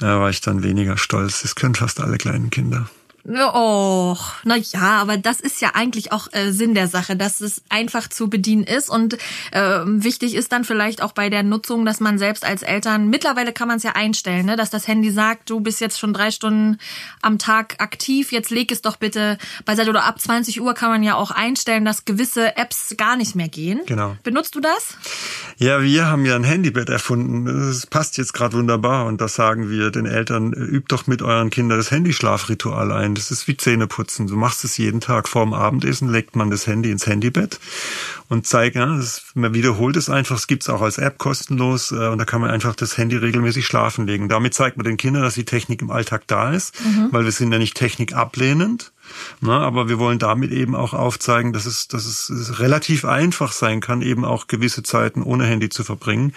äh, 0.00 0.04
war 0.04 0.30
ich 0.30 0.40
dann 0.40 0.62
weniger 0.62 0.96
stolz. 0.96 1.42
Das 1.42 1.54
können 1.54 1.74
fast 1.74 2.00
alle 2.00 2.16
kleinen 2.16 2.50
Kinder. 2.50 2.88
Oh, 3.24 4.16
na 4.44 4.56
ja, 4.56 5.00
aber 5.00 5.16
das 5.16 5.40
ist 5.40 5.60
ja 5.60 5.70
eigentlich 5.74 6.10
auch 6.10 6.26
äh, 6.32 6.50
Sinn 6.50 6.74
der 6.74 6.88
Sache, 6.88 7.14
dass 7.14 7.40
es 7.40 7.62
einfach 7.68 8.08
zu 8.08 8.28
bedienen 8.28 8.64
ist 8.64 8.90
und 8.90 9.14
äh, 9.52 9.80
wichtig 9.84 10.34
ist 10.34 10.50
dann 10.50 10.64
vielleicht 10.64 11.02
auch 11.02 11.12
bei 11.12 11.30
der 11.30 11.44
Nutzung, 11.44 11.84
dass 11.84 12.00
man 12.00 12.18
selbst 12.18 12.44
als 12.44 12.62
Eltern 12.62 13.08
mittlerweile 13.08 13.52
kann 13.52 13.68
man 13.68 13.76
es 13.76 13.84
ja 13.84 13.92
einstellen, 13.92 14.46
ne, 14.46 14.56
dass 14.56 14.70
das 14.70 14.88
Handy 14.88 15.10
sagt, 15.10 15.50
du 15.50 15.60
bist 15.60 15.80
jetzt 15.80 16.00
schon 16.00 16.12
drei 16.12 16.32
Stunden 16.32 16.78
am 17.20 17.38
Tag 17.38 17.76
aktiv, 17.78 18.32
jetzt 18.32 18.50
leg 18.50 18.72
es 18.72 18.82
doch 18.82 18.96
bitte 18.96 19.38
beiseite 19.64 19.90
oder 19.90 20.04
ab 20.04 20.20
20 20.20 20.60
Uhr 20.60 20.74
kann 20.74 20.90
man 20.90 21.04
ja 21.04 21.14
auch 21.14 21.30
einstellen, 21.30 21.84
dass 21.84 22.04
gewisse 22.04 22.56
Apps 22.56 22.94
gar 22.96 23.16
nicht 23.16 23.36
mehr 23.36 23.48
gehen. 23.48 23.80
Genau. 23.86 24.16
Benutzt 24.24 24.56
du 24.56 24.60
das? 24.60 24.96
Ja, 25.58 25.82
wir 25.82 26.06
haben 26.06 26.26
ja 26.26 26.34
ein 26.34 26.44
Handybett 26.44 26.88
erfunden. 26.88 27.44
Das 27.44 27.86
passt 27.86 28.18
jetzt 28.18 28.32
gerade 28.32 28.56
wunderbar 28.56 29.06
und 29.06 29.20
das 29.20 29.34
sagen 29.34 29.70
wir 29.70 29.90
den 29.90 30.06
Eltern: 30.06 30.52
Übt 30.52 30.86
doch 30.88 31.06
mit 31.06 31.22
euren 31.22 31.50
Kindern 31.50 31.78
das 31.78 31.90
Handyschlafritual 31.90 32.90
ein. 32.90 33.11
Das 33.14 33.30
ist 33.30 33.48
wie 33.48 33.56
Zähneputzen. 33.56 34.26
Du 34.26 34.36
machst 34.36 34.64
es 34.64 34.76
jeden 34.76 35.00
Tag 35.00 35.28
vorm 35.28 35.54
Abendessen, 35.54 36.10
legt 36.10 36.36
man 36.36 36.50
das 36.50 36.66
Handy 36.66 36.90
ins 36.90 37.06
Handybett 37.06 37.60
und 38.28 38.46
zeigt, 38.46 38.76
ja, 38.76 38.86
das, 38.86 39.22
man 39.34 39.54
wiederholt 39.54 39.96
es 39.96 40.08
einfach. 40.08 40.36
Es 40.36 40.46
gibt's 40.46 40.68
auch 40.68 40.82
als 40.82 40.98
App 40.98 41.18
kostenlos 41.18 41.92
äh, 41.92 42.08
und 42.08 42.18
da 42.18 42.24
kann 42.24 42.40
man 42.40 42.50
einfach 42.50 42.74
das 42.74 42.96
Handy 42.96 43.16
regelmäßig 43.16 43.66
schlafen 43.66 44.06
legen. 44.06 44.28
Damit 44.28 44.54
zeigt 44.54 44.76
man 44.76 44.84
den 44.84 44.96
Kindern, 44.96 45.22
dass 45.22 45.34
die 45.34 45.44
Technik 45.44 45.82
im 45.82 45.90
Alltag 45.90 46.22
da 46.26 46.52
ist, 46.52 46.74
mhm. 46.84 47.08
weil 47.10 47.24
wir 47.24 47.32
sind 47.32 47.52
ja 47.52 47.58
nicht 47.58 47.76
Technik 47.76 48.14
ablehnend. 48.14 48.92
Na, 49.40 49.60
aber 49.60 49.88
wir 49.88 49.98
wollen 49.98 50.18
damit 50.18 50.52
eben 50.52 50.74
auch 50.74 50.94
aufzeigen, 50.94 51.52
dass 51.52 51.66
es, 51.66 51.88
dass 51.88 52.04
es 52.04 52.58
relativ 52.58 53.04
einfach 53.04 53.52
sein 53.52 53.80
kann, 53.80 54.02
eben 54.02 54.24
auch 54.24 54.46
gewisse 54.46 54.82
Zeiten 54.82 55.22
ohne 55.22 55.44
Handy 55.44 55.68
zu 55.68 55.84
verbringen. 55.84 56.34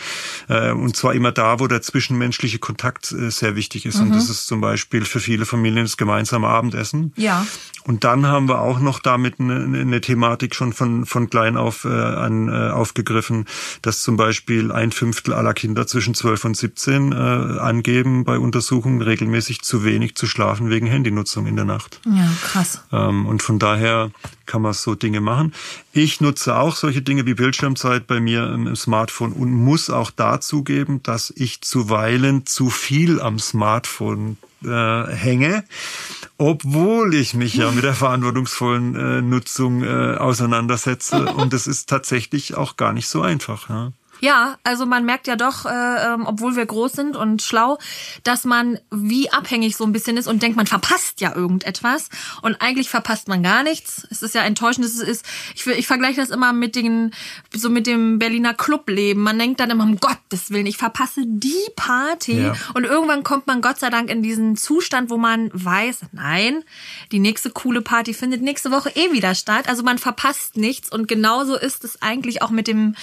Äh, 0.47 0.71
und 0.71 0.95
zwar 0.95 1.13
immer 1.13 1.31
da, 1.31 1.59
wo 1.59 1.67
der 1.67 1.81
zwischenmenschliche 1.81 2.59
Kontakt 2.59 3.11
äh, 3.11 3.29
sehr 3.29 3.55
wichtig 3.55 3.85
ist. 3.85 3.97
Mhm. 3.97 4.07
Und 4.07 4.15
das 4.15 4.29
ist 4.29 4.47
zum 4.47 4.61
Beispiel 4.61 5.05
für 5.05 5.19
viele 5.19 5.45
Familien 5.45 5.85
das 5.85 5.97
gemeinsame 5.97 6.47
Abendessen. 6.47 7.13
Ja. 7.15 7.45
Und 7.87 8.03
dann 8.03 8.25
haben 8.25 8.49
wir 8.49 8.61
auch 8.61 8.79
noch 8.79 8.99
damit 8.99 9.39
eine, 9.39 9.79
eine 9.79 10.01
Thematik 10.01 10.55
schon 10.55 10.73
von, 10.73 11.05
von 11.05 11.29
klein 11.29 11.55
auf 11.55 11.85
äh, 11.85 11.89
an, 11.89 12.49
äh, 12.49 12.71
aufgegriffen, 12.71 13.45
dass 13.83 14.01
zum 14.01 14.17
Beispiel 14.17 14.71
ein 14.71 14.91
Fünftel 14.91 15.33
aller 15.33 15.53
Kinder 15.53 15.85
zwischen 15.85 16.15
12 16.15 16.45
und 16.45 16.57
17 16.57 17.11
äh, 17.11 17.15
angeben, 17.15 18.23
bei 18.23 18.39
Untersuchungen 18.39 19.03
regelmäßig 19.03 19.61
zu 19.61 19.83
wenig 19.83 20.15
zu 20.15 20.25
schlafen 20.25 20.71
wegen 20.71 20.87
Handynutzung 20.87 21.45
in 21.45 21.55
der 21.55 21.65
Nacht. 21.65 22.01
Ja, 22.05 22.27
krass. 22.43 22.64
Ähm, 22.91 23.25
und 23.25 23.41
von 23.41 23.59
daher 23.59 24.11
kann 24.45 24.61
man 24.61 24.73
so 24.73 24.95
Dinge 24.95 25.21
machen. 25.21 25.53
Ich 25.91 26.21
nutze 26.21 26.55
auch 26.55 26.75
solche 26.75 27.01
Dinge 27.01 27.25
wie 27.25 27.33
Bildschirmzeit 27.33 28.07
bei 28.07 28.19
mir 28.19 28.51
im 28.51 28.75
Smartphone 28.75 29.31
und 29.33 29.51
muss 29.51 29.89
auch 29.89 30.11
dazu 30.11 30.63
geben, 30.63 31.01
dass 31.03 31.33
ich 31.35 31.61
zuweilen 31.61 32.45
zu 32.45 32.69
viel 32.69 33.21
am 33.21 33.39
Smartphone 33.39 34.37
äh, 34.63 35.07
hänge, 35.13 35.63
obwohl 36.37 37.13
ich 37.13 37.33
mich 37.33 37.55
ja 37.55 37.71
mit 37.71 37.83
der 37.83 37.93
verantwortungsvollen 37.93 38.95
äh, 38.95 39.21
Nutzung 39.21 39.83
äh, 39.83 40.15
auseinandersetze. 40.17 41.25
Und 41.35 41.53
das 41.53 41.67
ist 41.67 41.89
tatsächlich 41.89 42.55
auch 42.55 42.77
gar 42.77 42.93
nicht 42.93 43.07
so 43.07 43.21
einfach. 43.21 43.69
Ja. 43.69 43.91
Ja, 44.21 44.57
also 44.63 44.85
man 44.85 45.05
merkt 45.05 45.27
ja 45.27 45.35
doch, 45.35 45.65
äh, 45.65 45.69
ähm, 45.69 46.25
obwohl 46.25 46.55
wir 46.55 46.65
groß 46.65 46.93
sind 46.93 47.15
und 47.15 47.41
schlau, 47.41 47.77
dass 48.23 48.45
man 48.45 48.79
wie 48.91 49.31
abhängig 49.31 49.75
so 49.75 49.83
ein 49.83 49.91
bisschen 49.91 50.17
ist 50.17 50.27
und 50.27 50.41
denkt, 50.41 50.55
man 50.55 50.67
verpasst 50.67 51.21
ja 51.21 51.35
irgendetwas. 51.35 52.09
Und 52.41 52.61
eigentlich 52.61 52.89
verpasst 52.89 53.27
man 53.27 53.43
gar 53.43 53.63
nichts. 53.63 54.07
Es 54.09 54.21
ist 54.21 54.35
ja 54.35 54.41
enttäuschend. 54.41 54.85
Es 54.85 54.99
ist, 54.99 55.25
ich, 55.53 55.67
ich 55.67 55.87
vergleiche 55.87 56.21
das 56.21 56.29
immer 56.29 56.53
mit 56.53 56.75
den, 56.75 57.11
so 57.53 57.69
mit 57.69 57.87
dem 57.87 58.19
Berliner 58.19 58.53
Clubleben. 58.53 59.21
Man 59.21 59.37
denkt 59.37 59.59
dann 59.59 59.69
immer, 59.69 59.83
um 59.83 59.97
Gottes 59.97 60.49
Willen, 60.49 60.65
ich 60.65 60.77
verpasse 60.77 61.23
die 61.25 61.53
Party. 61.75 62.41
Ja. 62.41 62.53
Und 62.73 62.85
irgendwann 62.85 63.23
kommt 63.23 63.47
man 63.47 63.61
Gott 63.61 63.79
sei 63.79 63.89
Dank 63.89 64.09
in 64.09 64.23
diesen 64.23 64.55
Zustand, 64.55 65.09
wo 65.09 65.17
man 65.17 65.49
weiß, 65.53 66.01
nein, 66.13 66.63
die 67.11 67.19
nächste 67.19 67.49
coole 67.49 67.81
Party 67.81 68.13
findet 68.13 68.41
nächste 68.41 68.71
Woche 68.71 68.91
eh 68.95 69.11
wieder 69.11 69.35
statt. 69.35 69.67
Also 69.67 69.83
man 69.83 69.97
verpasst 69.97 70.57
nichts. 70.57 70.91
Und 70.91 71.07
genauso 71.07 71.55
ist 71.55 71.83
es 71.83 72.01
eigentlich 72.01 72.41
auch 72.41 72.49
mit 72.49 72.67
dem, 72.67 72.95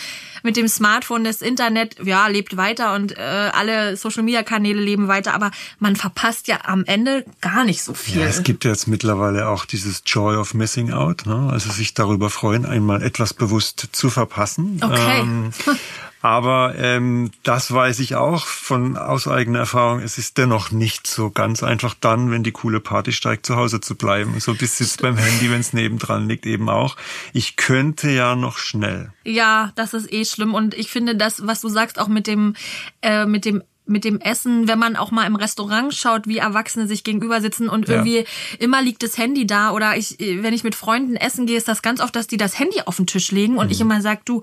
mit 0.42 0.56
dem 0.56 0.68
Smartphone, 1.02 1.24
das 1.24 1.42
Internet, 1.42 1.96
ja, 2.04 2.26
lebt 2.28 2.56
weiter 2.56 2.94
und 2.94 3.16
äh, 3.16 3.20
alle 3.20 3.96
Social-Media-Kanäle 3.96 4.80
leben 4.80 5.08
weiter, 5.08 5.34
aber 5.34 5.50
man 5.78 5.96
verpasst 5.96 6.48
ja 6.48 6.60
am 6.64 6.84
Ende 6.84 7.24
gar 7.40 7.64
nicht 7.64 7.82
so 7.82 7.94
viel. 7.94 8.20
Ja, 8.20 8.26
es 8.26 8.42
gibt 8.42 8.64
jetzt 8.64 8.86
mittlerweile 8.86 9.48
auch 9.48 9.64
dieses 9.64 10.02
Joy 10.06 10.36
of 10.36 10.54
Missing 10.54 10.92
Out, 10.92 11.26
ne? 11.26 11.48
also 11.50 11.70
sich 11.70 11.94
darüber 11.94 12.30
freuen, 12.30 12.64
einmal 12.66 13.02
etwas 13.02 13.34
bewusst 13.34 13.88
zu 13.92 14.10
verpassen. 14.10 14.80
Okay. 14.82 15.20
Ähm, 15.20 15.50
Aber 16.22 16.74
ähm, 16.78 17.32
das 17.42 17.72
weiß 17.72 17.98
ich 17.98 18.14
auch 18.14 18.46
von 18.46 18.96
aus 18.96 19.26
eigener 19.26 19.58
Erfahrung. 19.58 20.00
Es 20.00 20.18
ist 20.18 20.38
dennoch 20.38 20.70
nicht 20.70 21.08
so 21.08 21.30
ganz 21.30 21.64
einfach 21.64 21.94
dann, 22.00 22.30
wenn 22.30 22.44
die 22.44 22.52
coole 22.52 22.78
Party 22.78 23.12
steigt, 23.12 23.44
zu 23.44 23.56
Hause 23.56 23.80
zu 23.80 23.96
bleiben. 23.96 24.38
So 24.38 24.54
bis 24.54 24.78
jetzt 24.78 25.02
beim 25.02 25.16
Handy, 25.16 25.50
wenn 25.50 25.60
es 25.60 25.72
nebendran 25.72 26.28
liegt, 26.28 26.46
eben 26.46 26.68
auch. 26.68 26.96
Ich 27.32 27.56
könnte 27.56 28.08
ja 28.08 28.36
noch 28.36 28.56
schnell. 28.56 29.12
Ja, 29.24 29.72
das 29.74 29.94
ist 29.94 30.12
eh 30.12 30.24
schlimm. 30.24 30.54
Und 30.54 30.74
ich 30.74 30.90
finde 30.90 31.16
das, 31.16 31.44
was 31.46 31.60
du 31.60 31.68
sagst, 31.68 31.98
auch 31.98 32.08
mit 32.08 32.28
dem, 32.28 32.54
äh, 33.02 33.26
mit 33.26 33.44
dem 33.44 33.62
mit 33.84 34.04
dem 34.04 34.20
Essen, 34.20 34.68
wenn 34.68 34.78
man 34.78 34.96
auch 34.96 35.10
mal 35.10 35.26
im 35.26 35.34
Restaurant 35.34 35.92
schaut, 35.92 36.28
wie 36.28 36.38
Erwachsene 36.38 36.86
sich 36.86 37.02
gegenüber 37.02 37.40
sitzen 37.40 37.68
und 37.68 37.88
ja. 37.88 37.94
irgendwie 37.94 38.24
immer 38.60 38.80
liegt 38.80 39.02
das 39.02 39.18
Handy 39.18 39.46
da 39.46 39.72
oder 39.72 39.96
ich, 39.96 40.16
wenn 40.18 40.54
ich 40.54 40.62
mit 40.62 40.74
Freunden 40.74 41.16
essen 41.16 41.46
gehe, 41.46 41.56
ist 41.56 41.66
das 41.66 41.82
ganz 41.82 42.00
oft, 42.00 42.14
dass 42.14 42.28
die 42.28 42.36
das 42.36 42.58
Handy 42.58 42.80
auf 42.86 42.96
den 42.96 43.06
Tisch 43.06 43.32
legen 43.32 43.58
und 43.58 43.66
mhm. 43.66 43.72
ich 43.72 43.80
immer 43.80 44.00
sag, 44.00 44.24
du, 44.24 44.42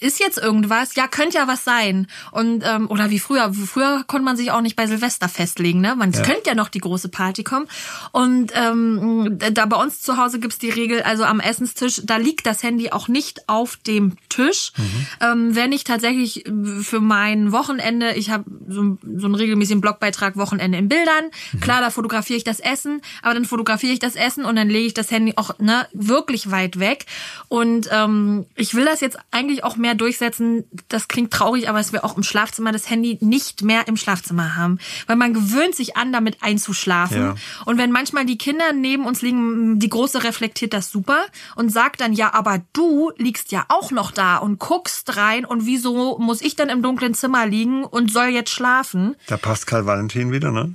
ist 0.00 0.18
jetzt 0.18 0.38
irgendwas? 0.38 0.96
Ja, 0.96 1.06
könnte 1.06 1.38
ja 1.38 1.46
was 1.46 1.62
sein. 1.62 2.08
Und 2.32 2.64
ähm, 2.64 2.90
oder 2.90 3.10
wie 3.10 3.20
früher, 3.20 3.52
früher 3.52 4.04
konnte 4.06 4.24
man 4.24 4.36
sich 4.36 4.50
auch 4.50 4.60
nicht 4.60 4.74
bei 4.76 4.86
Silvester 4.86 5.28
festlegen, 5.28 5.80
ne? 5.80 5.94
Man 5.94 6.10
ja. 6.12 6.22
könnte 6.22 6.42
ja 6.46 6.54
noch 6.54 6.68
die 6.68 6.80
große 6.80 7.08
Party 7.08 7.44
kommen. 7.44 7.66
Und 8.12 8.52
ähm, 8.54 9.38
da 9.38 9.66
bei 9.66 9.80
uns 9.80 10.02
zu 10.02 10.16
Hause 10.16 10.40
gibt's 10.40 10.58
die 10.58 10.70
Regel, 10.70 11.02
also 11.02 11.24
am 11.24 11.38
Essenstisch, 11.38 12.00
da 12.04 12.16
liegt 12.16 12.46
das 12.46 12.62
Handy 12.62 12.90
auch 12.90 13.06
nicht 13.06 13.48
auf 13.48 13.76
dem 13.76 14.16
Tisch. 14.28 14.72
Mhm. 14.76 15.06
Ähm, 15.20 15.54
wenn 15.54 15.72
ich 15.72 15.84
tatsächlich 15.84 16.44
für 16.82 17.00
mein 17.00 17.52
Wochenende, 17.52 18.14
ich 18.14 18.30
habe 18.30 18.47
so, 18.68 18.98
so 19.16 19.26
einen 19.26 19.34
regelmäßigen 19.34 19.80
Blogbeitrag 19.80 20.36
Wochenende 20.36 20.78
in 20.78 20.88
Bildern. 20.88 21.30
Klar, 21.60 21.80
da 21.80 21.90
fotografiere 21.90 22.36
ich 22.36 22.44
das 22.44 22.60
Essen, 22.60 23.00
aber 23.22 23.34
dann 23.34 23.44
fotografiere 23.44 23.92
ich 23.92 23.98
das 23.98 24.16
Essen 24.16 24.44
und 24.44 24.56
dann 24.56 24.68
lege 24.68 24.86
ich 24.86 24.94
das 24.94 25.10
Handy 25.10 25.34
auch 25.36 25.58
ne, 25.58 25.86
wirklich 25.92 26.50
weit 26.50 26.78
weg. 26.78 27.06
Und 27.48 27.88
ähm, 27.92 28.46
ich 28.54 28.74
will 28.74 28.84
das 28.84 29.00
jetzt 29.00 29.18
eigentlich 29.30 29.64
auch 29.64 29.76
mehr 29.76 29.94
durchsetzen. 29.94 30.64
Das 30.88 31.08
klingt 31.08 31.32
traurig, 31.32 31.68
aber 31.68 31.80
es 31.80 31.92
wir 31.92 32.04
auch 32.04 32.16
im 32.16 32.22
Schlafzimmer 32.22 32.72
das 32.72 32.90
Handy 32.90 33.18
nicht 33.20 33.62
mehr 33.62 33.88
im 33.88 33.96
Schlafzimmer 33.96 34.56
haben. 34.56 34.78
Weil 35.06 35.16
man 35.16 35.34
gewöhnt 35.34 35.74
sich 35.74 35.96
an, 35.96 36.12
damit 36.12 36.38
einzuschlafen. 36.42 37.18
Ja. 37.18 37.34
Und 37.64 37.78
wenn 37.78 37.90
manchmal 37.90 38.26
die 38.26 38.38
Kinder 38.38 38.72
neben 38.72 39.06
uns 39.06 39.22
liegen, 39.22 39.78
die 39.78 39.88
Große 39.88 40.22
reflektiert 40.24 40.72
das 40.72 40.90
super 40.90 41.20
und 41.56 41.70
sagt 41.70 42.00
dann, 42.00 42.12
ja, 42.12 42.34
aber 42.34 42.60
du 42.72 43.10
liegst 43.16 43.52
ja 43.52 43.64
auch 43.68 43.90
noch 43.90 44.10
da 44.10 44.36
und 44.36 44.58
guckst 44.58 45.16
rein 45.16 45.44
und 45.44 45.66
wieso 45.66 46.18
muss 46.18 46.40
ich 46.40 46.56
dann 46.56 46.68
im 46.68 46.82
dunklen 46.82 47.14
Zimmer 47.14 47.46
liegen 47.46 47.84
und 47.84 48.12
soll 48.12 48.28
jetzt 48.28 48.37
schlafen. 48.46 49.16
Da 49.26 49.36
passt 49.36 49.66
Karl 49.66 49.86
Valentin 49.86 50.32
wieder, 50.32 50.52
ne? 50.52 50.72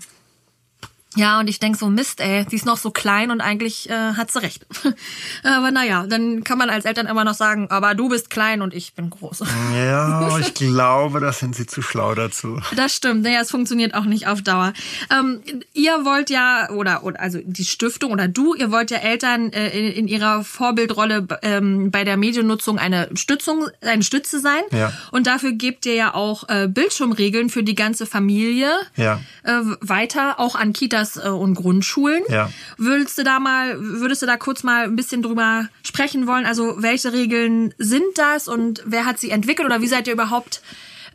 Ja, 1.16 1.40
und 1.40 1.48
ich 1.48 1.60
denk 1.60 1.76
so, 1.76 1.90
Mist, 1.90 2.20
ey, 2.22 2.46
sie 2.50 2.56
ist 2.56 2.66
noch 2.66 2.78
so 2.78 2.92
klein 2.92 3.30
und 3.30 3.42
eigentlich 3.42 3.90
äh, 3.90 4.14
hat 4.14 4.32
sie 4.32 4.42
recht. 4.42 4.66
aber 5.44 5.72
naja, 5.72 6.06
dann 6.08 6.44
kann 6.44 6.58
man 6.58 6.70
als 6.70 6.86
Eltern 6.86 7.06
immer 7.06 7.24
noch 7.24 7.36
sagen, 7.36 7.68
aber 7.70 7.94
du 7.94 8.10
bist 8.10 8.30
klein 8.30 8.62
und 8.62 8.74
ich 8.74 8.94
bin 8.94 9.10
groß. 9.10 9.44
ja, 9.76 10.38
ich 10.40 10.54
glaube, 10.54 11.20
da 11.20 11.32
sind 11.32 11.56
sie 11.56 11.68
zu 11.68 11.82
schlau 11.82 12.16
dazu. 12.16 12.60
Das 12.76 12.96
stimmt, 12.96 13.24
naja, 13.24 13.42
es 13.42 13.52
funktioniert 13.52 13.94
auch 13.94 14.06
nicht 14.06 14.28
auf 14.28 14.42
Dauer. 14.42 14.74
Ähm, 15.12 15.42
ihr 15.74 16.04
wollt 16.04 16.30
ja, 16.30 16.70
oder, 16.72 17.04
oder 17.04 17.20
also 17.20 17.40
die 17.44 17.66
Stiftung 17.66 18.12
oder 18.12 18.28
du, 18.28 18.56
ihr 18.56 18.72
wollt 18.72 18.90
ja 18.90 18.98
Eltern 18.98 19.52
äh, 19.54 19.70
in, 19.70 19.94
in, 19.94 20.08
ihrer 20.08 20.44
Vorbildrolle 20.44 21.28
ähm, 21.44 21.92
bei 21.92 22.04
der 22.04 22.18
Mediennutzung 22.18 22.80
eine 22.80 23.10
Stützung, 23.16 23.68
eine 23.82 24.04
Stütze 24.04 24.40
sein. 24.40 24.62
Ja. 24.72 24.92
Und 25.12 25.28
dafür 25.28 25.52
gebt 25.52 25.86
ihr 25.86 25.94
ja 25.94 26.14
auch 26.14 26.50
äh, 26.50 26.68
Bildschirmregeln 26.68 27.50
für 27.50 27.64
die 27.64 27.76
ganze 27.76 28.06
Familie 28.06 28.72
ja. 28.96 29.20
äh, 29.44 29.62
weiter, 29.82 30.40
auch 30.40 30.56
an 30.56 30.74
Kitas 30.74 31.03
Kitas 31.04 31.18
äh, 31.24 31.30
und 31.30 31.56
Grundschulen. 31.56 32.24
Ja. 32.30 32.50
Würdest 32.78 33.18
du 33.18 33.24
da 33.24 33.40
mal, 33.40 33.76
würdest 33.80 34.22
du 34.22 34.26
da 34.26 34.38
kurz 34.38 34.64
mal 34.64 34.86
ein 34.86 34.96
bisschen 34.96 35.22
drüber 35.22 35.68
sprechen 35.86 36.28
wollen? 36.28 36.46
Also 36.46 36.76
welche 36.82 37.14
Regeln 37.14 37.74
sind 37.78 38.04
das 38.16 38.48
und 38.48 38.84
wer 38.86 39.06
hat 39.06 39.20
sie 39.20 39.30
entwickelt 39.30 39.66
oder 39.66 39.82
wie 39.82 39.88
seid 39.88 40.08
ihr 40.08 40.14
überhaupt 40.14 40.62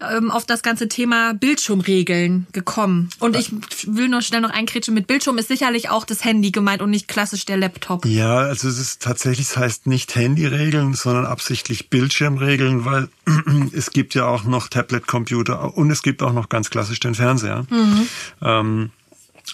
ähm, 0.00 0.30
auf 0.30 0.46
das 0.46 0.62
ganze 0.62 0.86
Thema 0.88 1.34
Bildschirmregeln 1.34 2.46
gekommen. 2.52 3.10
Und 3.18 3.36
ich 3.36 3.50
will 3.84 4.08
nur 4.08 4.22
schnell 4.22 4.40
noch 4.40 4.50
einkretschen, 4.50 4.94
mit 4.94 5.08
Bildschirm 5.08 5.38
ist 5.38 5.48
sicherlich 5.48 5.90
auch 5.90 6.04
das 6.04 6.24
Handy 6.24 6.52
gemeint 6.52 6.82
und 6.82 6.90
nicht 6.90 7.08
klassisch 7.08 7.44
der 7.46 7.56
Laptop. 7.56 8.06
Ja, 8.06 8.36
also 8.36 8.68
es 8.68 8.78
ist 8.78 9.02
tatsächlich, 9.02 9.48
es 9.48 9.56
heißt 9.56 9.88
nicht 9.88 10.14
Handyregeln, 10.14 10.94
sondern 10.94 11.26
absichtlich 11.26 11.90
Bildschirmregeln, 11.90 12.84
weil 12.84 13.08
es 13.72 13.90
gibt 13.90 14.14
ja 14.14 14.26
auch 14.26 14.44
noch 14.44 14.68
Tablet-Computer 14.68 15.76
und 15.76 15.90
es 15.90 16.02
gibt 16.02 16.22
auch 16.22 16.32
noch 16.32 16.48
ganz 16.48 16.70
klassisch 16.70 17.00
den 17.00 17.16
Fernseher. 17.16 17.66
Mhm. 17.68 18.08
Ähm, 18.40 18.90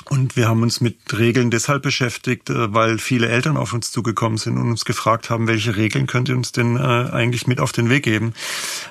und 0.09 0.37
wir 0.37 0.49
haben 0.49 0.63
uns 0.63 0.81
mit 0.81 0.97
Regeln 1.17 1.51
deshalb 1.51 1.83
beschäftigt, 1.83 2.51
äh, 2.51 2.73
weil 2.73 2.99
viele 2.99 3.29
Eltern 3.29 3.57
auf 3.57 3.73
uns 3.73 3.91
zugekommen 3.91 4.39
sind 4.39 4.59
und 4.59 4.71
uns 4.71 4.85
gefragt 4.85 5.31
haben, 5.31 5.47
welche 5.47 5.77
Regeln 5.77 6.07
könnt 6.07 6.29
ihr 6.29 6.37
uns 6.37 6.53
denn 6.53 6.77
äh, 6.77 6.81
eigentlich 6.81 7.47
mit 7.47 7.61
auf 7.61 7.73
den 7.73 7.91
Weg 7.91 8.05
geben? 8.05 8.35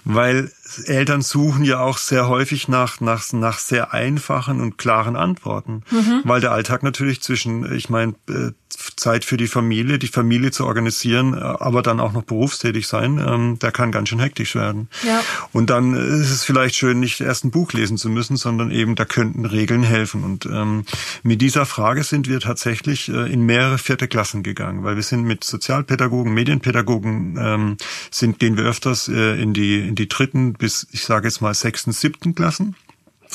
Weil 0.05 0.51
Eltern 0.85 1.21
suchen 1.21 1.63
ja 1.63 1.79
auch 1.79 1.97
sehr 1.97 2.27
häufig 2.27 2.67
nach, 2.67 2.99
nach, 2.99 3.31
nach 3.33 3.59
sehr 3.59 3.93
einfachen 3.93 4.61
und 4.61 4.77
klaren 4.77 5.15
Antworten, 5.15 5.83
mhm. 5.91 6.21
weil 6.23 6.41
der 6.41 6.51
Alltag 6.51 6.83
natürlich 6.83 7.21
zwischen, 7.21 7.71
ich 7.73 7.89
meine, 7.89 8.15
äh, 8.29 8.51
Zeit 8.95 9.25
für 9.25 9.37
die 9.37 9.47
Familie, 9.47 9.99
die 9.99 10.07
Familie 10.07 10.51
zu 10.51 10.65
organisieren, 10.65 11.33
äh, 11.33 11.41
aber 11.41 11.81
dann 11.81 11.99
auch 11.99 12.13
noch 12.13 12.23
berufstätig 12.23 12.87
sein, 12.87 13.23
ähm, 13.25 13.59
der 13.59 13.71
kann 13.71 13.91
ganz 13.91 14.09
schön 14.09 14.19
hektisch 14.19 14.55
werden. 14.55 14.89
Ja. 15.05 15.21
Und 15.51 15.69
dann 15.69 15.93
ist 15.93 16.31
es 16.31 16.43
vielleicht 16.43 16.75
schön, 16.75 16.99
nicht 16.99 17.21
erst 17.21 17.45
ein 17.45 17.51
Buch 17.51 17.73
lesen 17.73 17.97
zu 17.97 18.09
müssen, 18.09 18.37
sondern 18.37 18.71
eben, 18.71 18.95
da 18.95 19.05
könnten 19.05 19.45
Regeln 19.45 19.83
helfen. 19.83 20.23
Und 20.23 20.45
ähm, 20.45 20.85
mit 21.23 21.41
dieser 21.41 21.65
Frage 21.65 22.03
sind 22.03 22.27
wir 22.27 22.39
tatsächlich 22.39 23.09
äh, 23.09 23.31
in 23.31 23.45
mehrere 23.45 23.77
vierte 23.77 24.07
Klassen 24.07 24.43
gegangen, 24.43 24.83
weil 24.83 24.95
wir 24.95 25.03
sind 25.03 25.23
mit 25.23 25.43
Sozialpädagogen, 25.43 26.33
Medienpädagogen, 26.33 27.37
ähm, 27.39 27.77
sind, 28.11 28.39
gehen 28.39 28.57
wir 28.57 28.65
öfters 28.65 29.07
äh, 29.07 29.41
in 29.41 29.53
die, 29.53 29.79
in 29.79 29.95
die 29.95 30.07
dritten 30.07 30.53
bis, 30.53 30.87
ich 30.91 31.03
sage 31.03 31.27
jetzt 31.27 31.41
mal, 31.41 31.53
sechsten, 31.53 31.91
siebten 31.91 32.35
Klassen. 32.35 32.75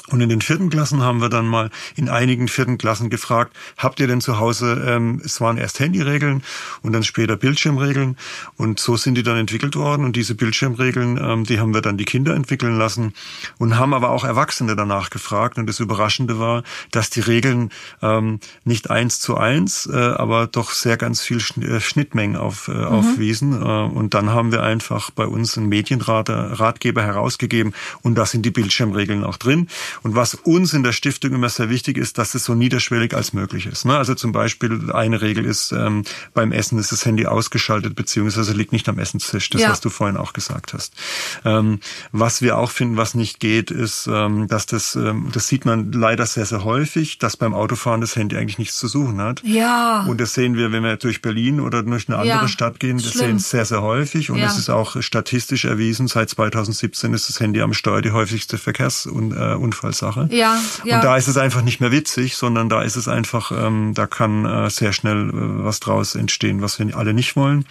Und 0.08 0.20
in 0.20 0.28
den 0.28 0.40
vierten 0.40 0.70
Klassen 0.70 1.02
haben 1.02 1.20
wir 1.20 1.28
dann 1.28 1.46
mal 1.46 1.70
in 1.96 2.08
einigen 2.08 2.48
vierten 2.48 2.78
Klassen 2.78 3.10
gefragt, 3.10 3.56
habt 3.76 4.00
ihr 4.00 4.06
denn 4.06 4.20
zu 4.20 4.38
Hause, 4.38 4.84
ähm, 4.86 5.20
es 5.24 5.40
waren 5.40 5.58
erst 5.58 5.80
Handyregeln 5.80 6.42
und 6.82 6.92
dann 6.92 7.02
später 7.02 7.36
Bildschirmregeln 7.36 8.16
und 8.56 8.80
so 8.80 8.96
sind 8.96 9.16
die 9.16 9.22
dann 9.22 9.36
entwickelt 9.36 9.76
worden 9.76 10.04
und 10.04 10.16
diese 10.16 10.34
Bildschirmregeln, 10.34 11.18
ähm, 11.22 11.44
die 11.44 11.60
haben 11.60 11.74
wir 11.74 11.82
dann 11.82 11.98
die 11.98 12.04
Kinder 12.04 12.34
entwickeln 12.34 12.78
lassen 12.78 13.14
und 13.58 13.78
haben 13.78 13.94
aber 13.94 14.10
auch 14.10 14.24
Erwachsene 14.24 14.76
danach 14.76 15.10
gefragt 15.10 15.58
und 15.58 15.66
das 15.66 15.80
Überraschende 15.80 16.38
war, 16.38 16.62
dass 16.90 17.10
die 17.10 17.20
Regeln 17.20 17.70
ähm, 18.02 18.40
nicht 18.64 18.90
eins 18.90 19.20
zu 19.20 19.36
eins, 19.36 19.86
äh, 19.86 19.96
aber 19.96 20.46
doch 20.46 20.70
sehr 20.70 20.96
ganz 20.96 21.20
viel 21.20 21.38
äh, 21.62 21.80
Schnittmengen 21.80 22.36
auf, 22.36 22.68
äh, 22.68 22.72
mhm. 22.72 22.84
aufwiesen 22.84 23.62
äh, 23.62 23.64
und 23.64 24.14
dann 24.14 24.30
haben 24.30 24.52
wir 24.52 24.62
einfach 24.62 25.10
bei 25.10 25.26
uns 25.26 25.56
einen 25.56 25.68
Medienratgeber 25.68 27.02
herausgegeben 27.02 27.74
und 28.02 28.14
da 28.14 28.26
sind 28.26 28.44
die 28.44 28.50
Bildschirmregeln 28.50 29.24
auch 29.24 29.36
drin. 29.36 29.68
Und 30.02 30.14
was 30.14 30.34
uns 30.34 30.72
in 30.72 30.82
der 30.82 30.92
Stiftung 30.92 31.32
immer 31.32 31.48
sehr 31.48 31.70
wichtig 31.70 31.96
ist, 31.96 32.18
dass 32.18 32.34
es 32.34 32.44
so 32.44 32.54
niederschwellig 32.54 33.14
als 33.14 33.32
möglich 33.32 33.66
ist. 33.66 33.84
Ne? 33.84 33.96
Also 33.96 34.14
zum 34.14 34.32
Beispiel 34.32 34.90
eine 34.92 35.20
Regel 35.20 35.44
ist, 35.44 35.72
ähm, 35.72 36.04
beim 36.34 36.52
Essen 36.52 36.78
ist 36.78 36.92
das 36.92 37.04
Handy 37.04 37.26
ausgeschaltet, 37.26 37.94
beziehungsweise 37.94 38.52
liegt 38.52 38.72
nicht 38.72 38.88
am 38.88 38.98
Essenstisch. 38.98 39.50
Das, 39.50 39.62
ja. 39.62 39.70
was 39.70 39.80
du 39.80 39.90
vorhin 39.90 40.16
auch 40.16 40.32
gesagt 40.32 40.72
hast. 40.74 40.94
Ähm, 41.44 41.80
was 42.12 42.42
wir 42.42 42.58
auch 42.58 42.70
finden, 42.70 42.96
was 42.96 43.14
nicht 43.14 43.40
geht, 43.40 43.70
ist, 43.70 44.06
ähm, 44.06 44.48
dass 44.48 44.66
das, 44.66 44.94
ähm, 44.96 45.28
das 45.32 45.48
sieht 45.48 45.64
man 45.64 45.92
leider 45.92 46.26
sehr, 46.26 46.46
sehr 46.46 46.64
häufig, 46.64 47.18
dass 47.18 47.36
beim 47.36 47.54
Autofahren 47.54 48.00
das 48.00 48.16
Handy 48.16 48.36
eigentlich 48.36 48.58
nichts 48.58 48.78
zu 48.78 48.88
suchen 48.88 49.20
hat. 49.20 49.42
Ja. 49.44 50.04
Und 50.08 50.20
das 50.20 50.34
sehen 50.34 50.56
wir, 50.56 50.72
wenn 50.72 50.82
wir 50.82 50.96
durch 50.96 51.22
Berlin 51.22 51.60
oder 51.60 51.82
durch 51.82 52.08
eine 52.08 52.18
andere 52.18 52.42
ja. 52.42 52.48
Stadt 52.48 52.80
gehen, 52.80 52.98
das 52.98 53.12
Schlimm. 53.12 53.20
sehen 53.20 53.38
sehr, 53.38 53.64
sehr 53.64 53.82
häufig. 53.82 54.30
Und 54.30 54.40
es 54.40 54.58
ist 54.58 54.68
auch 54.68 55.00
statistisch 55.02 55.64
erwiesen, 55.64 56.08
seit 56.08 56.30
2017 56.30 57.14
ist 57.14 57.28
das 57.28 57.40
Handy 57.40 57.60
am 57.60 57.74
Steuer 57.74 58.02
die 58.02 58.12
häufigste 58.12 58.58
Verkehrs- 58.58 59.06
und, 59.06 59.32
äh, 59.32 59.54
Zufallssache. 59.78 60.28
Ja, 60.32 60.58
ja. 60.84 60.96
Und 60.96 61.04
da 61.04 61.16
ist 61.16 61.28
es 61.28 61.36
einfach 61.36 61.62
nicht 61.62 61.80
mehr 61.80 61.92
witzig, 61.92 62.36
sondern 62.36 62.68
da 62.68 62.82
ist 62.82 62.96
es 62.96 63.06
einfach, 63.06 63.52
ähm, 63.52 63.92
da 63.94 64.06
kann 64.06 64.44
äh, 64.44 64.70
sehr 64.70 64.92
schnell 64.92 65.30
äh, 65.30 65.32
was 65.32 65.80
draus 65.80 66.14
entstehen, 66.14 66.62
was 66.62 66.78
wir 66.78 66.96
alle 66.96 67.14
nicht 67.14 67.36
wollen. 67.36 67.64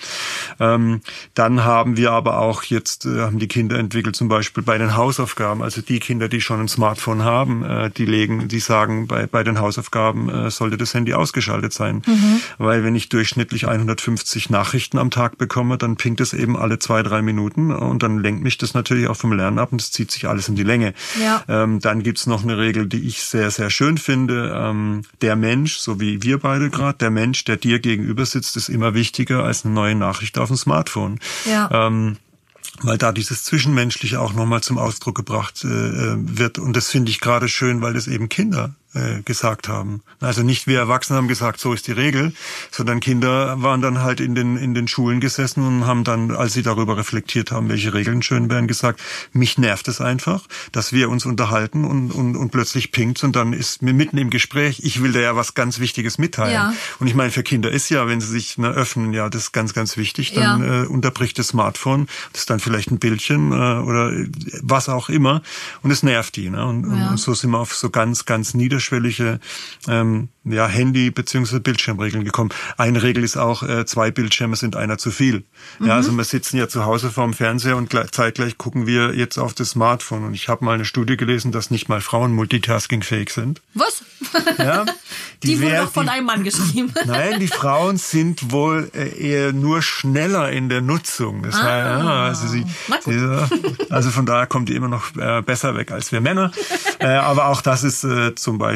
Ähm, 0.59 1.01
dann 1.33 1.63
haben 1.63 1.97
wir 1.97 2.11
aber 2.11 2.39
auch 2.39 2.63
jetzt, 2.63 3.05
äh, 3.05 3.21
haben 3.21 3.39
die 3.39 3.47
Kinder 3.47 3.77
entwickelt, 3.77 4.15
zum 4.15 4.29
Beispiel 4.29 4.63
bei 4.63 4.77
den 4.77 4.95
Hausaufgaben, 4.95 5.61
also 5.61 5.81
die 5.81 5.99
Kinder, 5.99 6.29
die 6.29 6.41
schon 6.41 6.61
ein 6.61 6.67
Smartphone 6.67 7.23
haben, 7.23 7.63
äh, 7.63 7.89
die 7.89 8.05
legen, 8.05 8.47
die 8.47 8.59
sagen, 8.59 9.07
bei, 9.07 9.27
bei 9.27 9.43
den 9.43 9.59
Hausaufgaben 9.59 10.29
äh, 10.29 10.51
sollte 10.51 10.77
das 10.77 10.93
Handy 10.93 11.13
ausgeschaltet 11.13 11.73
sein. 11.73 12.03
Mhm. 12.05 12.39
Weil 12.57 12.83
wenn 12.83 12.95
ich 12.95 13.09
durchschnittlich 13.09 13.67
150 13.67 14.49
Nachrichten 14.49 14.97
am 14.97 15.11
Tag 15.11 15.37
bekomme, 15.37 15.77
dann 15.77 15.97
pinkt 15.97 16.21
es 16.21 16.33
eben 16.33 16.55
alle 16.55 16.79
zwei, 16.79 17.03
drei 17.03 17.21
Minuten 17.21 17.71
und 17.71 18.01
dann 18.03 18.19
lenkt 18.19 18.43
mich 18.43 18.57
das 18.57 18.73
natürlich 18.73 19.07
auch 19.07 19.17
vom 19.17 19.33
Lernen 19.33 19.59
ab 19.59 19.71
und 19.71 19.81
es 19.81 19.91
zieht 19.91 20.11
sich 20.11 20.27
alles 20.27 20.47
in 20.47 20.55
die 20.55 20.63
Länge. 20.63 20.93
Ja. 21.21 21.43
Ähm, 21.47 21.79
dann 21.79 21.96
gibt's 22.03 22.27
noch 22.27 22.43
eine 22.43 22.57
Regel, 22.57 22.87
die 22.87 23.07
ich 23.07 23.23
sehr, 23.23 23.51
sehr 23.51 23.69
schön 23.69 23.97
finde. 23.97 24.53
Ähm, 24.55 25.03
der 25.21 25.35
Mensch, 25.35 25.77
so 25.77 25.99
wie 25.99 26.23
wir 26.23 26.39
beide 26.39 26.69
gerade, 26.69 26.97
der 26.97 27.09
Mensch, 27.09 27.43
der 27.45 27.57
dir 27.57 27.79
gegenüber 27.79 28.25
sitzt, 28.25 28.57
ist 28.57 28.69
immer 28.69 28.93
wichtiger 28.93 29.43
als 29.43 29.65
eine 29.65 29.73
neue 29.73 29.95
Nachricht 29.95 30.37
auf 30.37 30.49
dem 30.49 30.57
Smartphone. 30.57 31.19
Ja. 31.45 31.87
Ähm, 31.87 32.17
weil 32.81 32.97
da 32.97 33.11
dieses 33.11 33.43
Zwischenmenschliche 33.43 34.19
auch 34.19 34.33
nochmal 34.33 34.61
zum 34.61 34.77
Ausdruck 34.77 35.15
gebracht 35.15 35.63
äh, 35.63 35.67
wird. 35.67 36.59
Und 36.59 36.75
das 36.75 36.89
finde 36.89 37.09
ich 37.09 37.19
gerade 37.19 37.49
schön, 37.49 37.81
weil 37.81 37.93
das 37.93 38.07
eben 38.07 38.29
Kinder 38.29 38.75
äh, 38.93 39.21
gesagt 39.23 39.67
haben. 39.67 40.01
Also 40.19 40.43
nicht 40.43 40.67
wir 40.67 40.79
Erwachsene 40.79 41.17
haben 41.17 41.27
gesagt, 41.27 41.59
so 41.59 41.73
ist 41.73 41.87
die 41.87 41.91
Regel, 41.91 42.33
sondern 42.71 42.99
Kinder 42.99 43.61
waren 43.61 43.81
dann 43.81 44.01
halt 44.01 44.19
in 44.19 44.33
den, 44.35 44.57
in 44.57 44.73
den 44.73 44.87
Schulen 44.87 45.19
gesessen 45.19 45.65
und 45.65 45.85
haben 45.85 46.03
dann, 46.03 46.31
als 46.31 46.53
sie 46.53 46.63
darüber 46.63 46.97
reflektiert 46.97 47.51
haben, 47.51 47.69
welche 47.69 47.93
Regeln 47.93 48.21
schön 48.21 48.49
wären, 48.49 48.67
gesagt, 48.67 49.01
mich 49.33 49.57
nervt 49.57 49.87
es 49.87 50.01
einfach, 50.01 50.47
dass 50.71 50.93
wir 50.93 51.09
uns 51.09 51.25
unterhalten 51.25 51.85
und, 51.85 52.11
und, 52.11 52.35
und 52.35 52.51
plötzlich 52.51 52.91
pinkt 52.91 53.23
und 53.23 53.35
dann 53.35 53.53
ist 53.53 53.81
mir 53.81 53.93
mitten 53.93 54.17
im 54.17 54.29
Gespräch, 54.29 54.79
ich 54.83 55.01
will 55.03 55.11
da 55.11 55.19
ja 55.19 55.35
was 55.35 55.53
ganz 55.53 55.79
Wichtiges 55.79 56.17
mitteilen. 56.17 56.53
Ja. 56.53 56.73
Und 56.99 57.07
ich 57.07 57.15
meine, 57.15 57.31
für 57.31 57.43
Kinder 57.43 57.71
ist 57.71 57.89
ja, 57.89 58.07
wenn 58.07 58.21
sie 58.21 58.27
sich 58.27 58.57
ne, 58.57 58.69
öffnen, 58.69 59.13
ja, 59.13 59.29
das 59.29 59.43
ist 59.43 59.51
ganz, 59.51 59.73
ganz 59.73 59.97
wichtig, 59.97 60.33
dann 60.33 60.61
Ja. 60.63 60.83
äh, 60.83 60.87
unterbricht 60.87 61.37
das 61.39 61.49
Smartphone, 61.49 62.07
das 62.33 62.41
ist 62.41 62.49
dann 62.49 62.59
vielleicht 62.59 62.91
ein 62.91 62.99
Bildchen 62.99 63.51
äh, 63.51 63.55
oder 63.55 64.11
was 64.61 64.89
auch 64.89 65.09
immer 65.09 65.41
und 65.83 65.91
es 65.91 66.03
nervt 66.03 66.35
die. 66.35 66.49
Ne? 66.49 66.65
Und, 66.65 66.85
Ja. 66.89 67.09
und 67.11 67.17
so 67.17 67.33
sind 67.33 67.51
wir 67.51 67.59
auf 67.59 67.75
so 67.75 67.89
ganz, 67.89 68.25
ganz 68.25 68.53
niederschwellige 68.81 69.39
ähm, 69.87 70.29
ja, 70.43 70.67
Handy- 70.67 71.11
bzw. 71.11 71.59
Bildschirmregeln 71.59 72.23
gekommen. 72.23 72.51
Eine 72.77 73.03
Regel 73.03 73.23
ist 73.23 73.35
auch, 73.37 73.63
äh, 73.63 73.85
zwei 73.85 74.11
Bildschirme 74.11 74.55
sind 74.55 74.75
einer 74.75 74.97
zu 74.97 75.11
viel. 75.11 75.43
Ja, 75.79 75.95
also 75.95 76.11
wir 76.15 76.23
sitzen 76.23 76.57
ja 76.57 76.67
zu 76.69 76.85
Hause 76.85 77.09
vorm 77.11 77.33
Fernseher 77.33 77.75
und 77.75 77.89
gleich, 77.89 78.11
zeitgleich 78.11 78.57
gucken 78.57 78.87
wir 78.87 79.13
jetzt 79.15 79.37
auf 79.37 79.53
das 79.53 79.71
Smartphone. 79.71 80.23
Und 80.23 80.33
ich 80.33 80.47
habe 80.47 80.63
mal 80.63 80.75
eine 80.75 80.85
Studie 80.85 81.17
gelesen, 81.17 81.51
dass 81.51 81.69
nicht 81.71 81.89
mal 81.89 81.99
Frauen 82.01 82.31
multitaskingfähig 82.33 83.29
sind. 83.31 83.61
Was? 83.73 84.03
Ja, 84.57 84.85
Die, 85.43 85.59
wurde 85.61 85.71
wär- 85.71 85.83
doch 85.83 85.91
von 85.91 86.05
die- 86.05 86.09
einem 86.11 86.25
Mann 86.25 86.43
geschrieben. 86.43 86.91
Nein, 87.05 87.39
die 87.39 87.47
Frauen 87.47 87.97
sind 87.97 88.51
wohl 88.51 88.89
äh, 88.95 89.09
eher 89.09 89.53
nur 89.53 89.81
schneller 89.83 90.51
in 90.51 90.69
der 90.69 90.81
Nutzung. 90.81 91.43
Das 91.43 91.55
heißt, 91.55 91.65
ja, 91.65 92.23
also, 92.25 92.47
sie, 92.47 92.65
sie, 93.05 93.85
also 93.91 94.09
von 94.09 94.25
daher 94.25 94.47
kommt 94.47 94.69
die 94.69 94.75
immer 94.75 94.87
noch 94.87 95.15
äh, 95.15 95.41
besser 95.43 95.75
weg 95.75 95.91
als 95.91 96.11
wir 96.11 96.21
Männer. 96.21 96.51
Äh, 96.99 97.09
aber 97.09 97.45
auch 97.49 97.61
das 97.61 97.83
ist 97.83 98.03
äh, 98.03 98.33
zum 98.33 98.57
Beispiel 98.57 98.66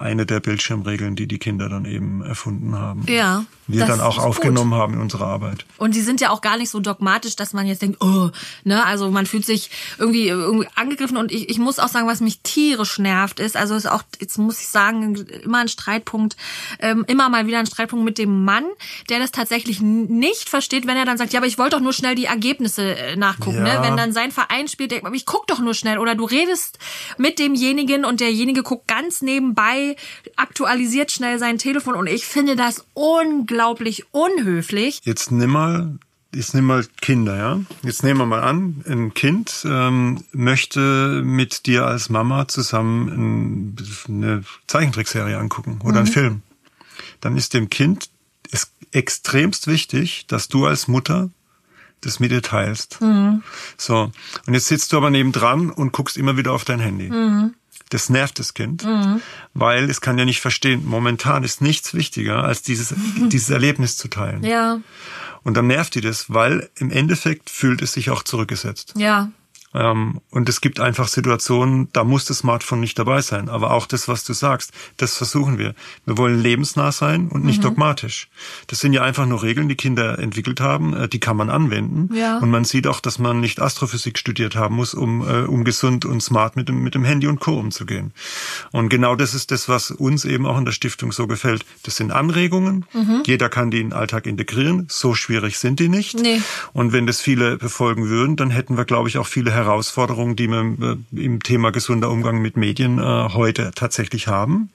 eine 0.00 0.26
der 0.26 0.40
Bildschirmregeln, 0.40 1.16
die 1.16 1.26
die 1.26 1.38
Kinder 1.38 1.68
dann 1.68 1.84
eben 1.84 2.22
erfunden 2.22 2.76
haben. 2.76 3.04
Ja, 3.08 3.44
Wir 3.66 3.84
dann 3.86 4.00
auch 4.00 4.18
aufgenommen 4.18 4.74
haben 4.74 4.94
in 4.94 5.00
unserer 5.00 5.26
Arbeit. 5.26 5.64
Und 5.76 5.94
die 5.94 6.00
sind 6.00 6.20
ja 6.20 6.30
auch 6.30 6.40
gar 6.40 6.56
nicht 6.56 6.70
so 6.70 6.80
dogmatisch, 6.80 7.36
dass 7.36 7.52
man 7.52 7.66
jetzt 7.66 7.82
denkt, 7.82 7.98
oh, 8.02 8.30
ne, 8.64 8.84
also 8.84 9.10
man 9.10 9.26
fühlt 9.26 9.44
sich 9.44 9.70
irgendwie, 9.98 10.28
irgendwie 10.28 10.68
angegriffen 10.74 11.16
und 11.16 11.30
ich, 11.32 11.48
ich 11.50 11.58
muss 11.58 11.78
auch 11.78 11.88
sagen, 11.88 12.06
was 12.06 12.20
mich 12.20 12.40
tierisch 12.40 12.98
nervt 12.98 13.40
ist, 13.40 13.56
also 13.56 13.74
ist 13.74 13.90
auch, 13.90 14.02
jetzt 14.20 14.38
muss 14.38 14.58
ich 14.60 14.68
sagen, 14.68 15.14
immer 15.44 15.58
ein 15.58 15.68
Streitpunkt, 15.68 16.36
ähm, 16.80 17.04
immer 17.08 17.28
mal 17.28 17.46
wieder 17.46 17.58
ein 17.58 17.66
Streitpunkt 17.66 18.04
mit 18.04 18.18
dem 18.18 18.44
Mann, 18.44 18.64
der 19.10 19.18
das 19.18 19.32
tatsächlich 19.32 19.80
nicht 19.80 20.48
versteht, 20.48 20.86
wenn 20.86 20.96
er 20.96 21.04
dann 21.04 21.18
sagt, 21.18 21.32
ja, 21.32 21.40
aber 21.40 21.46
ich 21.46 21.58
wollte 21.58 21.76
doch 21.76 21.82
nur 21.82 21.92
schnell 21.92 22.14
die 22.14 22.24
Ergebnisse 22.26 22.96
äh, 22.96 23.16
nachgucken, 23.16 23.64
Ja. 23.66 23.80
ne, 23.80 23.86
wenn 23.88 23.96
dann 23.96 24.12
sein 24.12 24.30
Verein 24.30 24.68
spielt, 24.68 24.90
denkt 24.92 25.04
man, 25.04 25.14
ich 25.14 25.26
guck 25.26 25.46
doch 25.46 25.58
nur 25.60 25.74
schnell 25.74 25.98
oder 25.98 26.14
du 26.14 26.24
redest 26.24 26.78
mit 27.18 27.38
demjenigen 27.38 28.04
und 28.04 28.20
derjenige 28.20 28.62
guckt 28.62 28.88
ganz 28.88 29.20
nebenbei, 29.38 29.96
aktualisiert 30.36 31.12
schnell 31.12 31.38
sein 31.38 31.58
Telefon 31.58 31.94
und 31.94 32.06
ich 32.06 32.26
finde 32.26 32.56
das 32.56 32.84
unglaublich 32.94 34.06
unhöflich. 34.12 35.00
Jetzt 35.04 35.30
nimm 35.30 35.50
mal, 35.50 35.98
jetzt 36.34 36.54
nimm 36.54 36.64
mal 36.64 36.84
Kinder, 37.00 37.36
ja. 37.36 37.60
Jetzt 37.82 38.02
nehmen 38.02 38.18
wir 38.18 38.26
mal 38.26 38.42
an, 38.42 38.84
ein 38.86 39.14
Kind 39.14 39.64
ähm, 39.64 40.24
möchte 40.32 41.22
mit 41.24 41.66
dir 41.66 41.86
als 41.86 42.08
Mama 42.08 42.48
zusammen 42.48 43.08
ein, 43.08 43.76
eine 44.08 44.44
Zeichentrickserie 44.66 45.38
angucken 45.38 45.80
oder 45.84 45.98
einen 45.98 46.06
Film. 46.06 46.42
Dann 47.20 47.36
ist 47.36 47.54
dem 47.54 47.70
Kind 47.70 48.10
es 48.50 48.72
extremst 48.92 49.66
wichtig, 49.66 50.26
dass 50.26 50.48
du 50.48 50.66
als 50.66 50.88
Mutter 50.88 51.30
das 52.00 52.20
mit 52.20 52.30
dir 52.30 52.42
teilst. 52.42 52.98
So. 53.76 54.12
Und 54.46 54.54
jetzt 54.54 54.68
sitzt 54.68 54.92
du 54.92 54.96
aber 54.96 55.10
nebendran 55.10 55.70
und 55.70 55.92
guckst 55.92 56.16
immer 56.16 56.36
wieder 56.36 56.52
auf 56.52 56.64
dein 56.64 56.78
Handy. 56.78 57.10
Das 57.90 58.10
nervt 58.10 58.38
das 58.38 58.54
Kind, 58.54 58.86
weil 59.54 59.88
es 59.90 60.00
kann 60.00 60.18
ja 60.18 60.24
nicht 60.24 60.40
verstehen, 60.40 60.82
momentan 60.84 61.44
ist 61.44 61.60
nichts 61.62 61.94
wichtiger, 61.94 62.44
als 62.44 62.62
dieses, 62.62 62.94
dieses 63.32 63.50
Erlebnis 63.50 63.96
zu 63.96 64.08
teilen. 64.08 64.42
Ja, 64.44 64.80
Und 65.44 65.56
dann 65.56 65.66
nervt 65.68 65.94
die 65.94 66.00
das, 66.00 66.26
weil 66.32 66.68
im 66.76 66.90
Endeffekt 66.90 67.48
fühlt 67.50 67.80
es 67.82 67.92
sich 67.94 68.10
auch 68.10 68.22
zurückgesetzt. 68.22 68.94
ja. 68.96 69.30
Ähm, 69.74 70.20
und 70.30 70.48
es 70.48 70.60
gibt 70.60 70.80
einfach 70.80 71.08
Situationen, 71.08 71.88
da 71.92 72.04
muss 72.04 72.24
das 72.24 72.38
Smartphone 72.38 72.80
nicht 72.80 72.98
dabei 72.98 73.20
sein. 73.20 73.48
Aber 73.48 73.72
auch 73.72 73.86
das, 73.86 74.08
was 74.08 74.24
du 74.24 74.32
sagst, 74.32 74.72
das 74.96 75.16
versuchen 75.16 75.58
wir. 75.58 75.74
Wir 76.06 76.16
wollen 76.16 76.40
lebensnah 76.42 76.90
sein 76.92 77.28
und 77.28 77.40
Mhm. 77.42 77.46
nicht 77.46 77.64
dogmatisch. 77.64 78.28
Das 78.68 78.80
sind 78.80 78.92
ja 78.94 79.02
einfach 79.02 79.26
nur 79.26 79.42
Regeln, 79.42 79.68
die 79.68 79.74
Kinder 79.76 80.18
entwickelt 80.18 80.60
haben, 80.60 80.94
äh, 80.94 81.08
die 81.08 81.20
kann 81.20 81.36
man 81.36 81.50
anwenden. 81.50 82.14
Ja. 82.14 82.38
Und 82.38 82.50
man 82.50 82.64
sieht 82.64 82.86
auch, 82.86 83.00
dass 83.00 83.18
man 83.18 83.40
nicht 83.40 83.60
Astrophysik 83.60 84.18
studiert 84.18 84.56
haben 84.56 84.76
muss, 84.76 84.94
um, 84.94 85.20
äh, 85.20 85.42
um 85.42 85.64
gesund 85.64 86.04
und 86.04 86.22
smart 86.22 86.56
mit 86.56 86.68
dem, 86.68 86.82
mit 86.82 86.94
dem 86.94 87.04
Handy 87.04 87.26
und 87.26 87.40
Co. 87.40 87.58
umzugehen. 87.58 88.12
Und 88.72 88.88
genau 88.88 89.16
das 89.16 89.34
ist 89.34 89.50
das, 89.50 89.68
was 89.68 89.90
uns 89.90 90.24
eben 90.24 90.46
auch 90.46 90.58
in 90.58 90.64
der 90.64 90.72
Stiftung 90.72 91.12
so 91.12 91.26
gefällt. 91.26 91.64
Das 91.82 91.96
sind 91.96 92.10
Anregungen. 92.10 92.86
Mhm. 92.94 93.22
Jeder 93.26 93.48
kann 93.48 93.70
die 93.70 93.80
in 93.80 93.90
den 93.90 93.92
Alltag 93.98 94.26
integrieren. 94.26 94.86
So 94.88 95.14
schwierig 95.14 95.58
sind 95.58 95.78
die 95.80 95.88
nicht. 95.88 96.18
Nee. 96.20 96.40
Und 96.72 96.92
wenn 96.92 97.06
das 97.06 97.20
viele 97.20 97.58
befolgen 97.58 98.08
würden, 98.08 98.36
dann 98.36 98.50
hätten 98.50 98.76
wir, 98.76 98.84
glaube 98.84 99.08
ich, 99.08 99.18
auch 99.18 99.26
viele 99.26 99.50
Herausforderungen, 99.58 100.34
die 100.36 100.48
wir 100.48 100.96
äh, 101.14 101.24
im 101.24 101.42
Thema 101.42 101.70
gesunder 101.72 102.10
Umgang 102.10 102.40
mit 102.40 102.56
Medien 102.56 102.98
äh, 102.98 103.02
heute 103.34 103.70
tatsächlich 103.74 104.26
haben. 104.28 104.70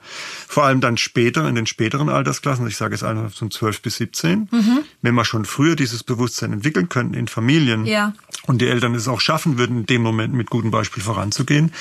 Vor 0.48 0.63
allem 0.65 0.82
dann 0.82 0.98
später, 0.98 1.48
in 1.48 1.56
den 1.56 1.65
späteren 1.65 2.10
Altersklassen, 2.10 2.67
ich 2.67 2.78
sage 2.78 2.93
jetzt 2.96 3.04
einfach 3.04 3.32
von 3.32 3.50
12 3.52 3.82
bis 3.82 3.96
17, 3.98 4.48
Mhm. 4.52 4.80
wenn 5.02 5.15
wir 5.15 5.26
schon 5.26 5.46
früher 5.46 5.76
dieses 5.76 6.04
Bewusstsein 6.04 6.54
entwickeln 6.54 6.89
könnten 6.89 7.13
in 7.15 7.28
Familien 7.28 7.86
Ja. 7.86 8.13
und 8.46 8.62
die 8.62 8.67
Eltern 8.67 8.93
es 8.96 9.08
auch 9.08 9.22
schaffen 9.22 9.58
würden, 9.58 9.80
in 9.80 9.86
dem 9.86 10.02
Moment 10.04 10.34
mit 10.34 10.50
gutem 10.50 10.72
Beispiel 10.72 11.02
voranzugehen, 11.02 11.72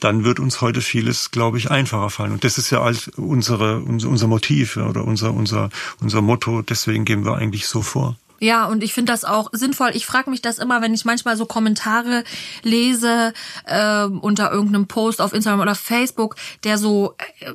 dann 0.00 0.24
wird 0.24 0.40
uns 0.40 0.60
heute 0.60 0.80
vieles, 0.80 1.30
glaube 1.30 1.58
ich, 1.58 1.70
einfacher 1.70 2.10
fallen. 2.10 2.32
Und 2.32 2.44
das 2.44 2.58
ist 2.58 2.70
ja 2.70 2.82
als 2.82 3.08
unsere, 3.08 3.80
unser, 3.80 4.26
Motiv 4.26 4.76
oder 4.76 5.04
unser, 5.04 5.32
unser, 5.32 5.70
unser 6.00 6.20
Motto. 6.22 6.62
Deswegen 6.62 7.04
gehen 7.04 7.24
wir 7.24 7.36
eigentlich 7.36 7.66
so 7.66 7.82
vor. 7.82 8.16
Ja, 8.40 8.66
und 8.66 8.82
ich 8.84 8.94
finde 8.94 9.12
das 9.12 9.24
auch 9.24 9.48
sinnvoll. 9.52 9.90
Ich 9.94 10.06
frage 10.06 10.30
mich 10.30 10.42
das 10.42 10.58
immer, 10.58 10.80
wenn 10.82 10.94
ich 10.94 11.04
manchmal 11.04 11.36
so 11.36 11.46
Kommentare 11.46 12.24
lese 12.62 13.32
äh, 13.64 14.04
unter 14.04 14.52
irgendeinem 14.52 14.86
Post 14.86 15.20
auf 15.20 15.32
Instagram 15.32 15.60
oder 15.60 15.74
Facebook, 15.74 16.36
der 16.64 16.78
so 16.78 17.14
äh, 17.40 17.52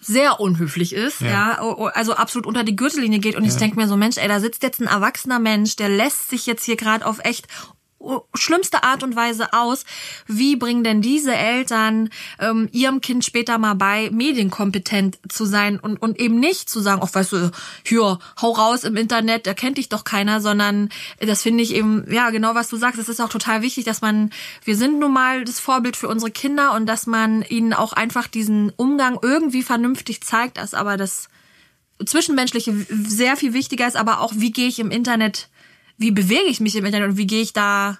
sehr 0.00 0.38
unhöflich 0.40 0.92
ist, 0.94 1.20
ja, 1.20 1.58
Ja. 1.60 1.90
also 1.94 2.14
absolut 2.14 2.46
unter 2.46 2.62
die 2.62 2.76
Gürtellinie 2.76 3.18
geht. 3.18 3.34
Und 3.34 3.44
ich 3.44 3.56
denk 3.56 3.76
mir 3.76 3.88
so, 3.88 3.96
Mensch, 3.96 4.18
ey, 4.18 4.28
da 4.28 4.38
sitzt 4.38 4.62
jetzt 4.62 4.80
ein 4.80 4.86
erwachsener 4.86 5.40
Mensch, 5.40 5.74
der 5.76 5.88
lässt 5.88 6.30
sich 6.30 6.46
jetzt 6.46 6.64
hier 6.64 6.76
gerade 6.76 7.04
auf 7.04 7.18
echt 7.24 7.48
schlimmste 8.34 8.82
Art 8.82 9.02
und 9.02 9.16
Weise 9.16 9.52
aus. 9.52 9.84
Wie 10.26 10.56
bringen 10.56 10.84
denn 10.84 11.02
diese 11.02 11.34
Eltern 11.34 12.10
ähm, 12.38 12.68
ihrem 12.72 13.00
Kind 13.00 13.24
später 13.24 13.58
mal 13.58 13.74
bei, 13.74 14.10
medienkompetent 14.10 15.18
zu 15.28 15.44
sein 15.44 15.78
und, 15.78 16.00
und 16.00 16.18
eben 16.18 16.38
nicht 16.38 16.68
zu 16.68 16.80
sagen, 16.80 17.00
ach 17.04 17.14
weißt 17.14 17.32
du, 17.32 17.50
hier, 17.84 18.18
hau 18.40 18.50
raus 18.50 18.84
im 18.84 18.96
Internet, 18.96 19.46
da 19.46 19.54
kennt 19.54 19.78
dich 19.78 19.88
doch 19.88 20.04
keiner, 20.04 20.40
sondern 20.40 20.88
das 21.20 21.42
finde 21.42 21.62
ich 21.62 21.74
eben, 21.74 22.04
ja, 22.12 22.30
genau 22.30 22.54
was 22.54 22.68
du 22.68 22.76
sagst, 22.76 22.98
es 22.98 23.08
ist 23.08 23.20
auch 23.20 23.28
total 23.28 23.62
wichtig, 23.62 23.84
dass 23.84 24.00
man, 24.00 24.30
wir 24.64 24.76
sind 24.76 24.98
nun 24.98 25.12
mal 25.12 25.44
das 25.44 25.60
Vorbild 25.60 25.96
für 25.96 26.08
unsere 26.08 26.30
Kinder 26.30 26.74
und 26.74 26.86
dass 26.86 27.06
man 27.06 27.42
ihnen 27.42 27.72
auch 27.72 27.92
einfach 27.92 28.26
diesen 28.26 28.70
Umgang 28.76 29.18
irgendwie 29.22 29.62
vernünftig 29.62 30.22
zeigt, 30.22 30.58
dass 30.58 30.74
aber 30.74 30.96
das 30.96 31.28
Zwischenmenschliche 32.04 32.86
sehr 32.90 33.36
viel 33.36 33.54
wichtiger 33.54 33.86
ist, 33.86 33.96
aber 33.96 34.20
auch, 34.20 34.32
wie 34.36 34.50
gehe 34.50 34.68
ich 34.68 34.78
im 34.78 34.90
Internet, 34.90 35.48
wie 35.98 36.10
bewege 36.10 36.46
ich 36.48 36.60
mich 36.60 36.76
im 36.76 36.84
Internet 36.84 37.10
und 37.10 37.16
wie 37.16 37.26
gehe 37.26 37.42
ich 37.42 37.52
da 37.52 37.98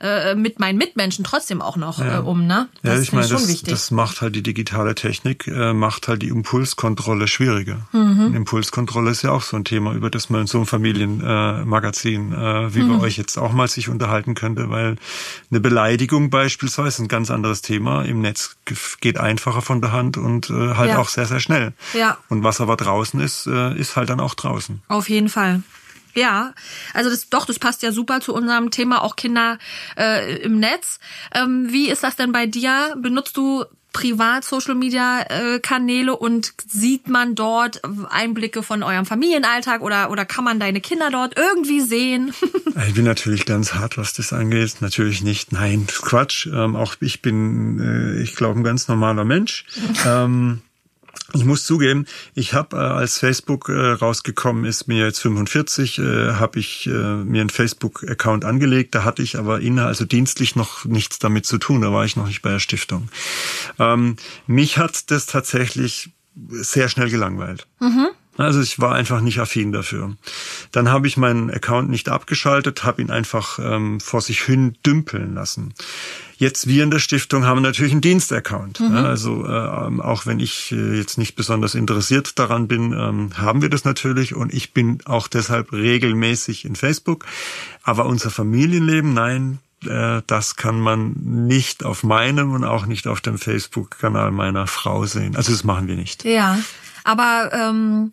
äh, 0.00 0.36
mit 0.36 0.60
meinen 0.60 0.78
Mitmenschen 0.78 1.24
trotzdem 1.24 1.60
auch 1.60 1.76
noch 1.76 1.98
ja. 1.98 2.18
äh, 2.18 2.20
um, 2.20 2.46
ne? 2.46 2.68
Das 2.82 2.94
ja, 2.94 3.00
ich 3.00 3.12
meine, 3.12 3.26
das, 3.26 3.62
das 3.62 3.90
macht 3.90 4.20
halt 4.20 4.36
die 4.36 4.44
digitale 4.44 4.94
Technik, 4.94 5.48
äh, 5.48 5.72
macht 5.72 6.06
halt 6.06 6.22
die 6.22 6.28
Impulskontrolle 6.28 7.26
schwieriger. 7.26 7.88
Mhm. 7.90 8.32
Impulskontrolle 8.36 9.10
ist 9.10 9.22
ja 9.22 9.32
auch 9.32 9.42
so 9.42 9.56
ein 9.56 9.64
Thema, 9.64 9.94
über 9.94 10.08
das 10.08 10.30
man 10.30 10.42
in 10.42 10.46
so 10.46 10.58
einem 10.58 10.68
Familienmagazin 10.68 12.32
äh, 12.32 12.74
wie 12.74 12.82
mhm. 12.82 12.98
bei 12.98 13.04
euch 13.06 13.16
jetzt 13.16 13.38
auch 13.38 13.52
mal 13.52 13.66
sich 13.66 13.88
unterhalten 13.88 14.34
könnte, 14.36 14.70
weil 14.70 14.98
eine 15.50 15.60
Beleidigung 15.60 16.30
beispielsweise 16.30 16.88
ist 16.88 16.98
ein 17.00 17.08
ganz 17.08 17.32
anderes 17.32 17.62
Thema. 17.62 18.02
Im 18.02 18.20
Netz 18.20 18.56
geht 19.00 19.18
einfacher 19.18 19.62
von 19.62 19.80
der 19.80 19.90
Hand 19.90 20.16
und 20.16 20.48
äh, 20.48 20.74
halt 20.74 20.90
ja. 20.90 20.98
auch 20.98 21.08
sehr, 21.08 21.26
sehr 21.26 21.40
schnell. 21.40 21.72
Ja. 21.94 22.18
Und 22.28 22.44
was 22.44 22.60
aber 22.60 22.76
draußen 22.76 23.18
ist, 23.18 23.48
äh, 23.48 23.76
ist 23.76 23.96
halt 23.96 24.10
dann 24.10 24.20
auch 24.20 24.34
draußen. 24.34 24.80
Auf 24.86 25.08
jeden 25.08 25.28
Fall. 25.28 25.64
Ja, 26.18 26.52
also 26.94 27.10
das 27.10 27.30
doch, 27.30 27.46
das 27.46 27.60
passt 27.60 27.82
ja 27.84 27.92
super 27.92 28.20
zu 28.20 28.34
unserem 28.34 28.72
Thema 28.72 29.02
auch 29.04 29.14
Kinder 29.14 29.56
äh, 29.96 30.42
im 30.42 30.58
Netz. 30.58 30.98
Ähm, 31.32 31.68
wie 31.70 31.88
ist 31.88 32.02
das 32.02 32.16
denn 32.16 32.32
bei 32.32 32.46
dir? 32.46 32.96
Benutzt 33.00 33.36
du 33.36 33.64
privat 33.92 34.44
Social 34.44 34.74
Media 34.74 35.22
äh, 35.28 35.60
Kanäle 35.60 36.16
und 36.16 36.54
sieht 36.66 37.08
man 37.08 37.36
dort 37.36 37.80
Einblicke 38.10 38.64
von 38.64 38.82
eurem 38.82 39.06
Familienalltag 39.06 39.80
oder 39.80 40.10
oder 40.10 40.24
kann 40.24 40.42
man 40.42 40.58
deine 40.58 40.80
Kinder 40.80 41.10
dort 41.10 41.38
irgendwie 41.38 41.80
sehen? 41.80 42.34
ich 42.88 42.94
bin 42.94 43.04
natürlich 43.04 43.46
ganz 43.46 43.74
hart, 43.74 43.96
was 43.96 44.12
das 44.12 44.32
angeht. 44.32 44.76
Natürlich 44.80 45.22
nicht. 45.22 45.52
Nein, 45.52 45.86
Quatsch. 45.86 46.46
Ähm, 46.46 46.74
auch 46.74 46.96
ich 46.98 47.22
bin, 47.22 47.78
äh, 47.78 48.22
ich 48.22 48.34
glaube, 48.34 48.58
ein 48.58 48.64
ganz 48.64 48.88
normaler 48.88 49.24
Mensch. 49.24 49.64
ähm, 50.04 50.62
ich 51.34 51.44
muss 51.44 51.64
zugeben, 51.64 52.06
ich 52.34 52.54
habe 52.54 52.76
äh, 52.76 52.80
als 52.80 53.18
Facebook 53.18 53.68
äh, 53.68 53.72
rausgekommen 53.72 54.64
ist, 54.64 54.88
mir 54.88 55.04
jetzt 55.04 55.20
45, 55.20 55.98
äh, 55.98 56.32
habe 56.34 56.58
ich 56.58 56.86
äh, 56.86 56.90
mir 56.90 57.42
einen 57.42 57.50
Facebook-Account 57.50 58.46
angelegt. 58.46 58.94
Da 58.94 59.04
hatte 59.04 59.22
ich 59.22 59.38
aber 59.38 59.60
inner, 59.60 59.86
also 59.86 60.06
dienstlich 60.06 60.56
noch 60.56 60.86
nichts 60.86 61.18
damit 61.18 61.44
zu 61.44 61.58
tun. 61.58 61.82
Da 61.82 61.92
war 61.92 62.06
ich 62.06 62.16
noch 62.16 62.26
nicht 62.26 62.40
bei 62.40 62.50
der 62.50 62.60
Stiftung. 62.60 63.10
Ähm, 63.78 64.16
mich 64.46 64.78
hat 64.78 65.10
das 65.10 65.26
tatsächlich 65.26 66.10
sehr 66.50 66.88
schnell 66.88 67.10
gelangweilt. 67.10 67.66
Mhm. 67.80 68.08
Also 68.38 68.60
ich 68.62 68.78
war 68.78 68.94
einfach 68.94 69.20
nicht 69.20 69.40
affin 69.40 69.72
dafür. 69.72 70.16
Dann 70.70 70.88
habe 70.88 71.08
ich 71.08 71.16
meinen 71.16 71.50
Account 71.50 71.90
nicht 71.90 72.08
abgeschaltet, 72.08 72.84
habe 72.84 73.02
ihn 73.02 73.10
einfach 73.10 73.58
ähm, 73.58 73.98
vor 73.98 74.20
sich 74.20 74.42
hin 74.42 74.76
dümpeln 74.86 75.34
lassen. 75.34 75.74
Jetzt 76.38 76.68
wir 76.68 76.84
in 76.84 76.92
der 76.92 77.00
Stiftung 77.00 77.44
haben 77.44 77.62
natürlich 77.62 77.90
einen 77.90 78.00
Dienstaccount. 78.00 78.78
Mhm. 78.78 78.96
Also 78.96 79.44
äh, 79.44 80.00
auch 80.00 80.24
wenn 80.24 80.38
ich 80.38 80.70
äh, 80.70 80.96
jetzt 80.96 81.18
nicht 81.18 81.34
besonders 81.34 81.74
interessiert 81.74 82.38
daran 82.38 82.68
bin, 82.68 82.92
ähm, 82.92 83.30
haben 83.36 83.60
wir 83.60 83.68
das 83.68 83.84
natürlich 83.84 84.36
und 84.36 84.54
ich 84.54 84.72
bin 84.72 85.00
auch 85.04 85.26
deshalb 85.26 85.72
regelmäßig 85.72 86.64
in 86.64 86.76
Facebook. 86.76 87.26
Aber 87.82 88.06
unser 88.06 88.30
Familienleben, 88.30 89.14
nein, 89.14 89.58
äh, 89.84 90.22
das 90.28 90.54
kann 90.54 90.78
man 90.78 91.14
nicht 91.16 91.84
auf 91.84 92.04
meinem 92.04 92.52
und 92.52 92.62
auch 92.62 92.86
nicht 92.86 93.08
auf 93.08 93.20
dem 93.20 93.36
Facebook-Kanal 93.36 94.30
meiner 94.30 94.68
Frau 94.68 95.06
sehen. 95.06 95.34
Also 95.34 95.50
das 95.50 95.64
machen 95.64 95.88
wir 95.88 95.96
nicht. 95.96 96.24
Ja. 96.24 96.56
Aber 97.08 97.50
ähm, 97.54 98.12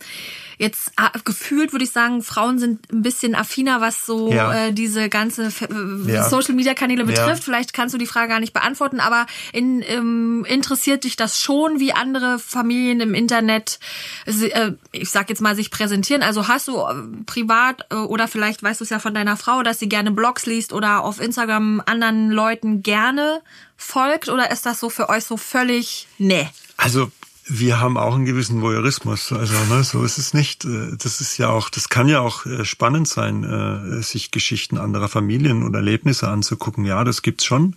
jetzt 0.58 0.93
äh, 0.95 1.19
gefühlt 1.25 1.73
würde 1.73 1.84
ich 1.84 1.91
sagen, 1.91 2.23
Frauen 2.23 2.60
sind 2.60 2.91
ein 2.93 3.01
bisschen 3.01 3.36
affiner, 3.36 3.81
was 3.81 4.05
so 4.05 4.31
ja. 4.31 4.67
äh, 4.67 4.71
diese 4.71 5.10
ganze 5.10 5.47
äh, 5.47 6.12
ja. 6.12 6.29
Social 6.29 6.55
Media 6.55 6.73
Kanäle 6.73 7.03
betrifft. 7.03 7.39
Ja. 7.39 7.43
Vielleicht 7.43 7.73
kannst 7.73 7.93
du 7.93 7.97
die 7.97 8.05
Frage 8.05 8.29
gar 8.29 8.39
nicht 8.39 8.53
beantworten, 8.53 9.01
aber 9.01 9.25
in, 9.51 9.84
ähm, 9.86 10.45
interessiert 10.47 11.03
dich 11.03 11.17
das 11.17 11.41
schon, 11.41 11.81
wie 11.81 11.91
andere 11.91 12.39
Familien 12.39 13.01
im 13.01 13.13
Internet, 13.13 13.79
äh, 14.25 14.71
ich 14.93 15.10
sag 15.10 15.29
jetzt 15.29 15.41
mal, 15.41 15.58
sich 15.58 15.71
präsentieren? 15.71 16.23
Also 16.23 16.47
hast 16.47 16.69
du 16.69 16.77
äh, 16.77 16.93
privat 17.25 17.86
äh, 17.91 17.95
oder 17.95 18.29
vielleicht 18.29 18.63
weißt 18.63 18.79
du 18.79 18.86
es 18.86 18.89
ja 18.89 18.99
von 18.99 19.13
deiner 19.13 19.36
Frau, 19.36 19.62
dass 19.62 19.79
sie 19.79 19.89
gerne 19.89 20.12
Blogs 20.12 20.45
liest 20.45 20.71
oder 20.71 21.03
auf 21.03 21.19
Instagram 21.19 21.84
anderen 21.86 22.31
Leuten 22.31 22.81
gerne 22.81 23.41
folgt 23.75 24.29
oder 24.29 24.51
ist 24.51 24.65
das 24.65 24.79
so 24.79 24.89
für 24.89 25.10
euch 25.10 25.25
so 25.25 25.36
völlig 25.36 26.08
ne? 26.17 26.49
Also 26.77 27.12
wir 27.47 27.79
haben 27.79 27.97
auch 27.97 28.15
einen 28.15 28.25
gewissen 28.25 28.62
Voyeurismus. 28.62 29.31
Also 29.31 29.53
ne, 29.69 29.84
so 29.84 30.03
ist 30.03 30.17
es 30.17 30.34
nicht. 30.34 30.65
Äh, 30.65 30.97
das 30.97 31.21
ist 31.21 31.38
ja 31.38 31.49
auch, 31.49 31.69
das 31.69 31.89
kann 31.89 32.08
ja 32.08 32.19
auch 32.21 32.45
äh, 32.45 32.65
spannend 32.65 33.08
sein, 33.08 33.43
äh, 33.43 34.01
sich 34.01 34.31
Geschichten 34.31 34.77
anderer 34.77 35.10
Familien 35.10 35.63
oder 35.63 35.79
Erlebnisse 35.79 36.27
anzugucken. 36.27 36.86
Ja, 36.86 37.03
das 37.03 37.21
gibt's 37.21 37.45
schon. 37.45 37.75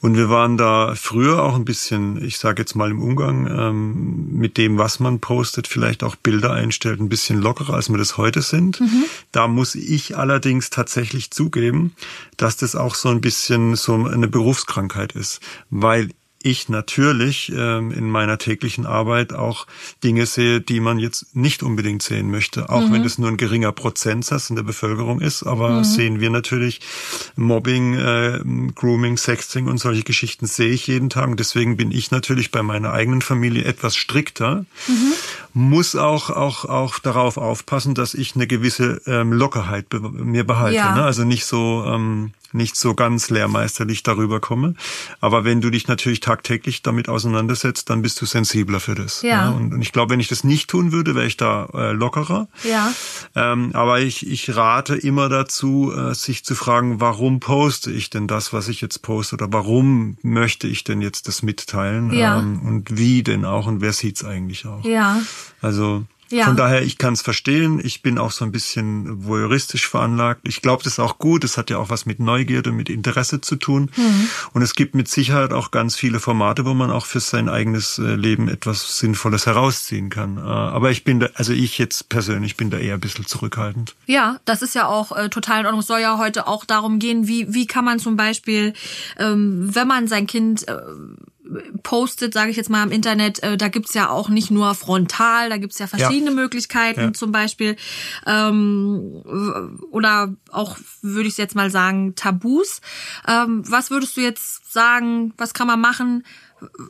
Und 0.00 0.16
wir 0.16 0.28
waren 0.28 0.58
da 0.58 0.94
früher 0.96 1.42
auch 1.42 1.54
ein 1.54 1.64
bisschen, 1.64 2.22
ich 2.22 2.38
sage 2.38 2.60
jetzt 2.60 2.74
mal 2.74 2.90
im 2.90 3.00
Umgang 3.00 3.46
ähm, 3.46 4.36
mit 4.36 4.58
dem, 4.58 4.76
was 4.76 5.00
man 5.00 5.18
postet, 5.18 5.66
vielleicht 5.66 6.04
auch 6.04 6.16
Bilder 6.16 6.52
einstellt, 6.52 7.00
ein 7.00 7.08
bisschen 7.08 7.40
lockerer, 7.40 7.74
als 7.74 7.88
wir 7.88 7.96
das 7.96 8.18
heute 8.18 8.42
sind. 8.42 8.80
Mhm. 8.80 9.04
Da 9.32 9.48
muss 9.48 9.74
ich 9.74 10.18
allerdings 10.18 10.68
tatsächlich 10.68 11.30
zugeben, 11.30 11.94
dass 12.36 12.58
das 12.58 12.76
auch 12.76 12.94
so 12.94 13.08
ein 13.08 13.22
bisschen 13.22 13.76
so 13.76 13.94
eine 14.04 14.28
Berufskrankheit 14.28 15.12
ist, 15.12 15.40
weil 15.70 16.10
ich 16.42 16.68
natürlich 16.68 17.52
ähm, 17.54 17.90
in 17.90 18.08
meiner 18.08 18.38
täglichen 18.38 18.86
Arbeit 18.86 19.32
auch 19.34 19.66
Dinge 20.02 20.24
sehe, 20.24 20.60
die 20.60 20.80
man 20.80 20.98
jetzt 20.98 21.36
nicht 21.36 21.62
unbedingt 21.62 22.02
sehen 22.02 22.30
möchte, 22.30 22.70
auch 22.70 22.88
mhm. 22.88 22.92
wenn 22.92 23.04
es 23.04 23.18
nur 23.18 23.28
ein 23.28 23.36
geringer 23.36 23.72
Prozentsatz 23.72 24.48
in 24.48 24.56
der 24.56 24.62
Bevölkerung 24.62 25.20
ist. 25.20 25.42
Aber 25.42 25.70
mhm. 25.70 25.84
sehen 25.84 26.20
wir 26.20 26.30
natürlich 26.30 26.80
Mobbing, 27.36 27.94
äh, 27.94 28.40
Grooming, 28.74 29.18
Sexting 29.18 29.66
und 29.66 29.78
solche 29.78 30.02
Geschichten 30.02 30.46
sehe 30.46 30.70
ich 30.70 30.86
jeden 30.86 31.10
Tag. 31.10 31.28
Und 31.28 31.40
deswegen 31.40 31.76
bin 31.76 31.92
ich 31.92 32.10
natürlich 32.10 32.50
bei 32.50 32.62
meiner 32.62 32.92
eigenen 32.92 33.20
Familie 33.20 33.64
etwas 33.64 33.96
strikter, 33.96 34.64
mhm. 34.88 35.12
muss 35.52 35.94
auch 35.94 36.30
auch 36.30 36.64
auch 36.64 36.98
darauf 37.00 37.36
aufpassen, 37.36 37.94
dass 37.94 38.14
ich 38.14 38.34
eine 38.34 38.46
gewisse 38.46 39.02
ähm, 39.06 39.32
Lockerheit 39.32 39.90
be 39.90 40.00
mir 40.00 40.44
behalte. 40.44 40.76
Ja. 40.76 40.94
Ne? 40.94 41.02
Also 41.02 41.24
nicht 41.24 41.44
so 41.44 41.84
ähm, 41.86 42.32
nicht 42.52 42.76
so 42.76 42.94
ganz 42.94 43.30
lehrmeisterlich 43.30 44.02
darüber 44.02 44.40
komme. 44.40 44.74
Aber 45.20 45.44
wenn 45.44 45.60
du 45.60 45.70
dich 45.70 45.88
natürlich 45.88 46.20
tagtäglich 46.20 46.82
damit 46.82 47.08
auseinandersetzt, 47.08 47.90
dann 47.90 48.02
bist 48.02 48.20
du 48.20 48.26
sensibler 48.26 48.80
für 48.80 48.94
das. 48.94 49.22
Ja. 49.22 49.28
ja? 49.28 49.50
Und, 49.50 49.74
und, 49.74 49.82
ich 49.82 49.92
glaube, 49.92 50.12
wenn 50.12 50.20
ich 50.20 50.28
das 50.28 50.44
nicht 50.44 50.70
tun 50.70 50.92
würde, 50.92 51.14
wäre 51.14 51.26
ich 51.26 51.36
da 51.36 51.66
äh, 51.74 51.92
lockerer. 51.92 52.48
Ja. 52.64 52.92
Ähm, 53.34 53.70
aber 53.74 54.00
ich, 54.00 54.26
ich 54.26 54.54
rate 54.56 54.96
immer 54.96 55.28
dazu, 55.28 55.92
äh, 55.96 56.14
sich 56.14 56.44
zu 56.44 56.54
fragen, 56.54 57.00
warum 57.00 57.40
poste 57.40 57.90
ich 57.90 58.10
denn 58.10 58.26
das, 58.26 58.52
was 58.52 58.68
ich 58.68 58.80
jetzt 58.80 59.02
poste? 59.02 59.36
Oder 59.36 59.52
warum 59.52 60.16
möchte 60.22 60.66
ich 60.66 60.84
denn 60.84 61.00
jetzt 61.00 61.28
das 61.28 61.42
mitteilen? 61.42 62.12
Ja. 62.12 62.38
Ähm, 62.38 62.60
und 62.62 62.96
wie 62.96 63.22
denn 63.22 63.44
auch? 63.44 63.66
Und 63.66 63.80
wer 63.80 63.92
sieht's 63.92 64.24
eigentlich 64.24 64.66
auch? 64.66 64.84
Ja. 64.84 65.20
Also 65.60 66.04
ja. 66.30 66.44
Von 66.44 66.56
daher, 66.56 66.82
ich 66.82 66.96
kann 66.98 67.14
es 67.14 67.22
verstehen. 67.22 67.80
Ich 67.82 68.02
bin 68.02 68.18
auch 68.18 68.30
so 68.30 68.44
ein 68.44 68.52
bisschen 68.52 69.24
voyeuristisch 69.26 69.88
veranlagt. 69.88 70.42
Ich 70.46 70.62
glaube, 70.62 70.84
das 70.84 70.94
ist 70.94 70.98
auch 71.00 71.18
gut. 71.18 71.42
Das 71.42 71.56
hat 71.56 71.70
ja 71.70 71.78
auch 71.78 71.90
was 71.90 72.06
mit 72.06 72.20
Neugierde, 72.20 72.70
mit 72.70 72.88
Interesse 72.88 73.40
zu 73.40 73.56
tun. 73.56 73.90
Mhm. 73.96 74.28
Und 74.52 74.62
es 74.62 74.74
gibt 74.74 74.94
mit 74.94 75.08
Sicherheit 75.08 75.52
auch 75.52 75.72
ganz 75.72 75.96
viele 75.96 76.20
Formate, 76.20 76.64
wo 76.64 76.74
man 76.74 76.90
auch 76.90 77.06
für 77.06 77.20
sein 77.20 77.48
eigenes 77.48 77.98
äh, 77.98 78.14
Leben 78.14 78.48
etwas 78.48 78.98
Sinnvolles 78.98 79.46
herausziehen 79.46 80.08
kann. 80.08 80.38
Äh, 80.38 80.40
aber 80.40 80.90
ich 80.90 81.02
bin 81.02 81.20
da, 81.20 81.28
also 81.34 81.52
ich 81.52 81.78
jetzt 81.78 82.08
persönlich 82.08 82.56
bin 82.56 82.70
da 82.70 82.78
eher 82.78 82.94
ein 82.94 83.00
bisschen 83.00 83.26
zurückhaltend. 83.26 83.96
Ja, 84.06 84.38
das 84.44 84.62
ist 84.62 84.74
ja 84.74 84.86
auch 84.86 85.16
äh, 85.16 85.28
total 85.30 85.60
in 85.60 85.66
Ordnung. 85.66 85.80
Es 85.80 85.88
soll 85.88 86.00
ja 86.00 86.18
heute 86.18 86.46
auch 86.46 86.64
darum 86.64 87.00
gehen, 87.00 87.26
wie, 87.26 87.52
wie 87.52 87.66
kann 87.66 87.84
man 87.84 87.98
zum 87.98 88.16
Beispiel, 88.16 88.74
ähm, 89.18 89.74
wenn 89.74 89.88
man 89.88 90.06
sein 90.06 90.26
Kind 90.28 90.68
äh, 90.68 90.76
postet, 91.82 92.34
sage 92.34 92.50
ich 92.50 92.56
jetzt 92.56 92.70
mal 92.70 92.82
im 92.82 92.92
Internet, 92.92 93.42
äh, 93.42 93.56
da 93.56 93.68
gibt's 93.68 93.94
ja 93.94 94.08
auch 94.10 94.28
nicht 94.28 94.50
nur 94.50 94.74
frontal, 94.74 95.50
da 95.50 95.56
gibt's 95.56 95.78
ja 95.78 95.86
verschiedene 95.86 96.30
ja. 96.30 96.36
Möglichkeiten, 96.36 97.00
ja. 97.00 97.12
zum 97.12 97.32
Beispiel 97.32 97.76
ähm, 98.26 99.22
oder 99.90 100.34
auch 100.50 100.76
würde 101.02 101.28
ich 101.28 101.38
jetzt 101.38 101.54
mal 101.54 101.70
sagen 101.70 102.14
Tabus. 102.14 102.80
Ähm, 103.26 103.62
was 103.68 103.90
würdest 103.90 104.16
du 104.16 104.20
jetzt 104.20 104.72
sagen? 104.72 105.32
Was 105.36 105.54
kann 105.54 105.66
man 105.66 105.80
machen? 105.80 106.24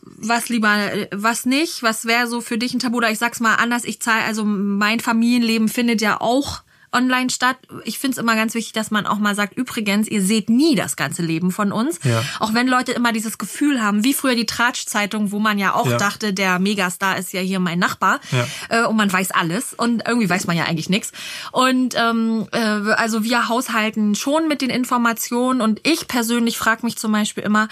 was 0.02 0.48
lieber, 0.48 0.76
was 1.12 1.46
nicht, 1.46 1.82
was 1.82 2.04
wäre 2.04 2.26
so 2.26 2.40
für 2.40 2.58
dich 2.58 2.74
ein 2.74 2.80
Tabu? 2.80 2.96
Oder 2.96 3.10
ich 3.10 3.18
sag's 3.18 3.38
mal 3.38 3.54
anders, 3.54 3.84
ich 3.84 4.00
zahle, 4.00 4.24
also 4.24 4.44
mein 4.44 5.00
Familienleben 5.00 5.68
findet 5.68 6.00
ja 6.00 6.20
auch 6.20 6.62
online 6.92 7.30
statt. 7.30 7.56
Ich 7.84 7.98
finde 7.98 8.12
es 8.12 8.18
immer 8.18 8.34
ganz 8.34 8.54
wichtig, 8.54 8.72
dass 8.72 8.90
man 8.90 9.06
auch 9.06 9.18
mal 9.18 9.34
sagt, 9.34 9.56
übrigens, 9.56 10.08
ihr 10.08 10.22
seht 10.22 10.50
nie 10.50 10.74
das 10.74 10.96
ganze 10.96 11.22
Leben 11.22 11.50
von 11.50 11.72
uns. 11.72 12.00
Ja. 12.02 12.22
Auch 12.38 12.54
wenn 12.54 12.66
Leute 12.66 12.92
immer 12.92 13.12
dieses 13.12 13.38
Gefühl 13.38 13.82
haben, 13.82 14.04
wie 14.04 14.14
früher 14.14 14.34
die 14.34 14.46
Tratsch-Zeitung, 14.46 15.32
wo 15.32 15.38
man 15.38 15.58
ja 15.58 15.74
auch 15.74 15.88
ja. 15.88 15.96
dachte, 15.96 16.32
der 16.32 16.58
Megastar 16.58 17.18
ist 17.18 17.32
ja 17.32 17.40
hier 17.40 17.60
mein 17.60 17.78
Nachbar 17.78 18.20
ja. 18.30 18.82
äh, 18.82 18.86
und 18.86 18.96
man 18.96 19.12
weiß 19.12 19.30
alles 19.30 19.74
und 19.74 20.02
irgendwie 20.06 20.28
weiß 20.28 20.46
man 20.46 20.56
ja 20.56 20.64
eigentlich 20.64 20.88
nichts. 20.88 21.12
Und 21.52 21.94
ähm, 21.96 22.48
äh, 22.52 22.58
also 22.58 23.24
wir 23.24 23.48
haushalten 23.48 24.14
schon 24.14 24.48
mit 24.48 24.62
den 24.62 24.70
Informationen 24.70 25.60
und 25.60 25.80
ich 25.84 26.08
persönlich 26.08 26.58
frage 26.58 26.84
mich 26.84 26.96
zum 26.96 27.12
Beispiel 27.12 27.44
immer, 27.44 27.68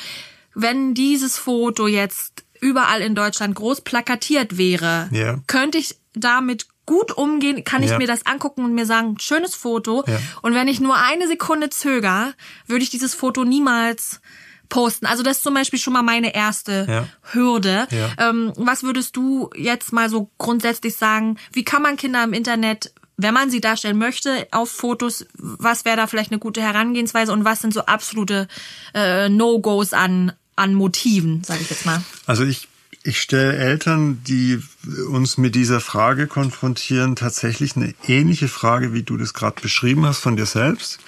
wenn 0.54 0.94
dieses 0.94 1.38
Foto 1.38 1.86
jetzt 1.86 2.44
überall 2.60 3.00
in 3.00 3.14
Deutschland 3.14 3.54
groß 3.54 3.82
plakatiert 3.82 4.58
wäre, 4.58 5.08
yeah. 5.12 5.40
könnte 5.46 5.78
ich 5.78 5.96
damit 6.14 6.66
gut 6.88 7.12
umgehen, 7.12 7.64
kann 7.64 7.82
ich 7.82 7.90
ja. 7.90 7.98
mir 7.98 8.06
das 8.06 8.24
angucken 8.24 8.64
und 8.64 8.72
mir 8.72 8.86
sagen, 8.86 9.16
schönes 9.20 9.54
Foto. 9.54 10.04
Ja. 10.06 10.18
Und 10.40 10.54
wenn 10.54 10.68
ich 10.68 10.80
nur 10.80 10.96
eine 10.96 11.28
Sekunde 11.28 11.68
zöger, 11.68 12.32
würde 12.66 12.82
ich 12.82 12.88
dieses 12.88 13.14
Foto 13.14 13.44
niemals 13.44 14.22
posten. 14.70 15.04
Also 15.04 15.22
das 15.22 15.36
ist 15.36 15.42
zum 15.42 15.52
Beispiel 15.52 15.78
schon 15.78 15.92
mal 15.92 16.02
meine 16.02 16.34
erste 16.34 16.86
ja. 16.88 17.08
Hürde. 17.32 17.86
Ähm, 18.18 18.54
was 18.56 18.82
würdest 18.84 19.16
du 19.16 19.50
jetzt 19.54 19.92
mal 19.92 20.08
so 20.08 20.30
grundsätzlich 20.38 20.96
sagen? 20.96 21.36
Wie 21.52 21.62
kann 21.62 21.82
man 21.82 21.98
Kinder 21.98 22.24
im 22.24 22.32
Internet 22.32 22.92
wenn 23.20 23.34
man 23.34 23.50
sie 23.50 23.60
darstellen 23.60 23.98
möchte 23.98 24.46
auf 24.52 24.70
Fotos, 24.70 25.26
was 25.34 25.84
wäre 25.84 25.96
da 25.96 26.06
vielleicht 26.06 26.30
eine 26.30 26.38
gute 26.38 26.62
Herangehensweise 26.62 27.32
und 27.32 27.44
was 27.44 27.60
sind 27.60 27.74
so 27.74 27.80
absolute 27.80 28.46
äh, 28.94 29.28
No-Gos 29.28 29.92
an, 29.92 30.30
an 30.54 30.72
Motiven, 30.74 31.42
sage 31.42 31.58
ich 31.62 31.68
jetzt 31.68 31.84
mal? 31.84 32.00
Also 32.26 32.44
ich 32.44 32.68
ich 33.08 33.22
stelle 33.22 33.56
Eltern, 33.56 34.22
die 34.24 34.62
uns 35.08 35.38
mit 35.38 35.54
dieser 35.54 35.80
Frage 35.80 36.26
konfrontieren, 36.26 37.16
tatsächlich 37.16 37.74
eine 37.74 37.94
ähnliche 38.06 38.48
Frage, 38.48 38.92
wie 38.92 39.02
du 39.02 39.16
das 39.16 39.32
gerade 39.32 39.62
beschrieben 39.62 40.04
hast 40.04 40.18
von 40.18 40.36
dir 40.36 40.44
selbst. 40.44 40.98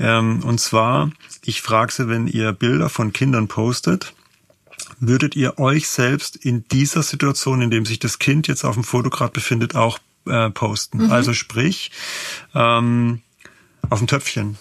Ähm, 0.00 0.42
und 0.42 0.58
zwar, 0.58 1.12
ich 1.44 1.62
frage 1.62 1.92
sie, 1.92 2.08
wenn 2.08 2.26
ihr 2.26 2.52
Bilder 2.52 2.88
von 2.88 3.12
Kindern 3.12 3.46
postet, 3.46 4.14
würdet 4.98 5.36
ihr 5.36 5.60
euch 5.60 5.88
selbst 5.88 6.34
in 6.34 6.64
dieser 6.72 7.04
Situation, 7.04 7.62
in 7.62 7.70
dem 7.70 7.86
sich 7.86 8.00
das 8.00 8.18
Kind 8.18 8.48
jetzt 8.48 8.64
auf 8.64 8.74
dem 8.74 8.82
Foto 8.82 9.08
gerade 9.08 9.32
befindet, 9.32 9.76
auch 9.76 10.00
äh, 10.26 10.50
posten? 10.50 11.04
Mhm. 11.04 11.12
Also 11.12 11.34
sprich, 11.34 11.92
ähm, 12.52 13.22
auf 13.88 13.98
dem 13.98 14.08
Töpfchen 14.08 14.58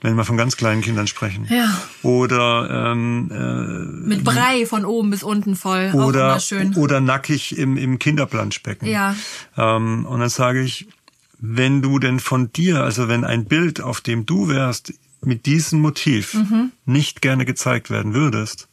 wenn 0.00 0.14
wir 0.14 0.24
von 0.24 0.36
ganz 0.36 0.56
kleinen 0.56 0.80
Kindern 0.80 1.06
sprechen. 1.06 1.46
Ja. 1.50 1.76
Oder 2.02 2.92
ähm, 2.92 3.30
äh, 3.32 4.06
mit 4.08 4.24
Brei 4.24 4.64
von 4.66 4.84
oben 4.84 5.10
bis 5.10 5.22
unten 5.22 5.56
voll. 5.56 5.90
Oder, 5.92 6.04
auch 6.04 6.30
immer 6.30 6.40
schön. 6.40 6.74
oder 6.76 7.00
nackig 7.00 7.58
im, 7.58 7.76
im 7.76 7.98
Kinderplanschbecken. 7.98 8.88
Ja. 8.88 9.16
Ähm, 9.56 10.06
und 10.06 10.20
dann 10.20 10.28
sage 10.28 10.62
ich, 10.62 10.88
wenn 11.40 11.82
du 11.82 11.98
denn 11.98 12.20
von 12.20 12.52
dir, 12.52 12.82
also 12.82 13.08
wenn 13.08 13.24
ein 13.24 13.44
Bild, 13.44 13.80
auf 13.80 14.00
dem 14.00 14.26
du 14.26 14.48
wärst, 14.48 14.92
mit 15.20 15.46
diesem 15.46 15.80
Motiv 15.80 16.34
mhm. 16.34 16.72
nicht 16.84 17.22
gerne 17.22 17.44
gezeigt 17.44 17.90
werden 17.90 18.14
würdest, 18.14 18.67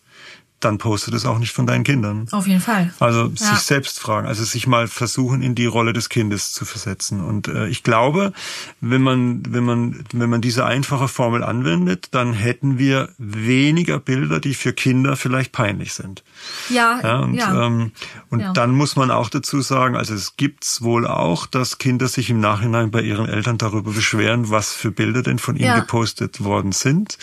dann 0.66 0.80
postet 0.80 1.14
es 1.14 1.26
auch 1.26 1.38
nicht 1.38 1.54
von 1.54 1.68
deinen 1.68 1.84
Kindern. 1.84 2.28
Auf 2.32 2.48
jeden 2.48 2.60
Fall. 2.60 2.92
Also 3.00 3.26
ja. 3.28 3.36
sich 3.36 3.60
selbst 3.60 4.00
fragen, 4.00 4.28
also 4.28 4.44
sich 4.44 4.66
mal 4.66 4.88
versuchen, 4.88 5.44
in 5.44 5.54
die 5.54 5.68
Rolle 5.68 5.94
des 5.94 6.10
Kindes 6.10 6.52
zu 6.52 6.66
versetzen. 6.66 7.24
Und 7.24 7.48
äh, 7.48 7.68
ich 7.68 7.84
glaube, 7.84 8.34
wenn 8.82 9.04
man, 9.04 9.44
wenn 9.48 9.64
man, 9.64 10.04
wenn 10.12 10.30
man 10.30 10.42
diese 10.42 10.66
einfache 10.66 11.08
Formel 11.08 11.44
anwendet, 11.44 12.10
dann 12.12 12.34
hätten 12.34 12.80
wir 12.80 13.10
weniger 13.20 14.00
Bilder, 14.00 14.40
die 14.40 14.56
für 14.56 14.74
Kinder 14.74 15.16
vielleicht 15.16 15.52
peinlich 15.52 15.94
sind. 15.94 16.24
Ja. 16.70 17.00
ja 17.04 17.20
und 17.20 17.36
ja. 17.36 17.68
Ähm, 17.68 17.92
und 18.32 18.40
ja. 18.40 18.52
dann 18.54 18.72
muss 18.72 18.96
man 18.96 19.12
auch 19.12 19.30
dazu 19.30 19.62
sagen, 19.62 19.96
also 19.96 20.16
es 20.16 20.36
gibt's 20.36 20.82
wohl 20.82 21.06
auch, 21.06 21.46
dass 21.46 21.78
Kinder 21.78 22.08
sich 22.08 22.32
im 22.32 22.40
Nachhinein 22.40 22.90
bei 22.90 23.02
ihren 23.02 23.30
Eltern 23.30 23.60
darüber 23.60 23.92
beschweren, 23.92 24.50
was 24.50 24.74
für 24.74 24.90
Bilder 24.90 25.22
denn 25.22 25.38
von 25.38 25.56
ihnen 25.56 25.76
gepostet 25.76 26.44
worden 26.44 26.72
sind. 26.72 27.20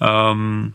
Ähm, 0.00 0.74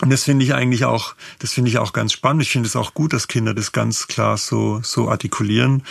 und 0.00 0.10
das 0.10 0.24
finde 0.24 0.44
ich 0.44 0.54
eigentlich 0.54 0.84
auch, 0.84 1.14
das 1.38 1.52
finde 1.52 1.70
ich 1.70 1.78
auch 1.78 1.92
ganz 1.92 2.12
spannend. 2.12 2.42
Ich 2.42 2.50
finde 2.50 2.68
es 2.68 2.76
auch 2.76 2.94
gut, 2.94 3.12
dass 3.12 3.28
Kinder 3.28 3.54
das 3.54 3.72
ganz 3.72 4.06
klar 4.06 4.36
so, 4.36 4.80
so 4.82 5.08
artikulieren. 5.08 5.82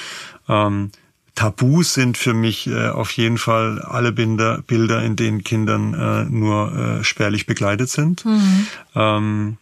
Ähm, 0.48 0.92
Tabus 1.36 1.94
sind 1.94 2.18
für 2.18 2.34
mich 2.34 2.68
äh, 2.68 2.90
auf 2.90 3.12
jeden 3.12 3.38
Fall 3.38 3.80
alle 3.82 4.12
Bilder, 4.12 4.64
Bilder 4.66 5.04
in 5.04 5.16
denen 5.16 5.44
Kindern 5.44 5.94
äh, 5.94 6.24
nur 6.24 6.74
äh, 6.74 7.04
spärlich 7.04 7.46
begleitet 7.46 7.90
sind. 7.90 8.26
Mhm. 8.26 8.68
Ähm, 8.96 9.58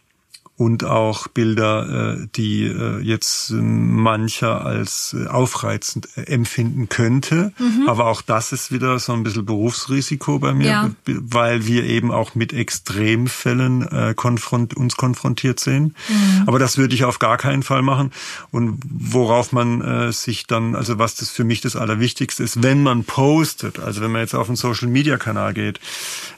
und 0.57 0.85
auch 0.85 1.27
Bilder, 1.27 2.15
äh, 2.21 2.27
die 2.35 2.63
äh, 2.63 2.99
jetzt 3.01 3.51
mancher 3.51 4.65
als 4.65 5.13
äh, 5.13 5.27
aufreizend 5.27 6.07
empfinden 6.15 6.87
könnte. 6.87 7.51
Mhm. 7.59 7.89
Aber 7.89 8.05
auch 8.07 8.21
das 8.21 8.53
ist 8.53 8.71
wieder 8.71 8.97
so 8.99 9.11
ein 9.11 9.23
bisschen 9.23 9.45
Berufsrisiko 9.45 10.39
bei 10.39 10.53
mir, 10.53 10.67
ja. 10.67 10.91
weil 11.05 11.67
wir 11.67 11.83
eben 11.83 12.11
auch 12.11 12.35
mit 12.35 12.53
Extremfällen 12.53 14.15
konfront 14.15 14.75
uns 14.75 14.95
konfrontiert 14.95 15.59
sehen. 15.59 15.95
Mhm. 16.07 16.43
Aber 16.45 16.59
das 16.59 16.77
würde 16.77 16.95
ich 16.95 17.03
auf 17.03 17.19
gar 17.19 17.37
keinen 17.37 17.63
Fall 17.63 17.81
machen. 17.81 18.11
Und 18.51 18.79
worauf 18.87 19.51
man 19.51 20.11
sich 20.11 20.47
dann, 20.47 20.75
also 20.75 20.99
was 20.99 21.15
das 21.15 21.29
für 21.29 21.43
mich 21.43 21.61
das 21.61 21.75
Allerwichtigste 21.75 22.43
ist, 22.43 22.63
wenn 22.63 22.83
man 22.83 23.03
postet, 23.03 23.79
also 23.79 24.01
wenn 24.01 24.11
man 24.11 24.21
jetzt 24.21 24.35
auf 24.35 24.47
einen 24.47 24.55
Social-Media-Kanal 24.55 25.53
geht, 25.53 25.79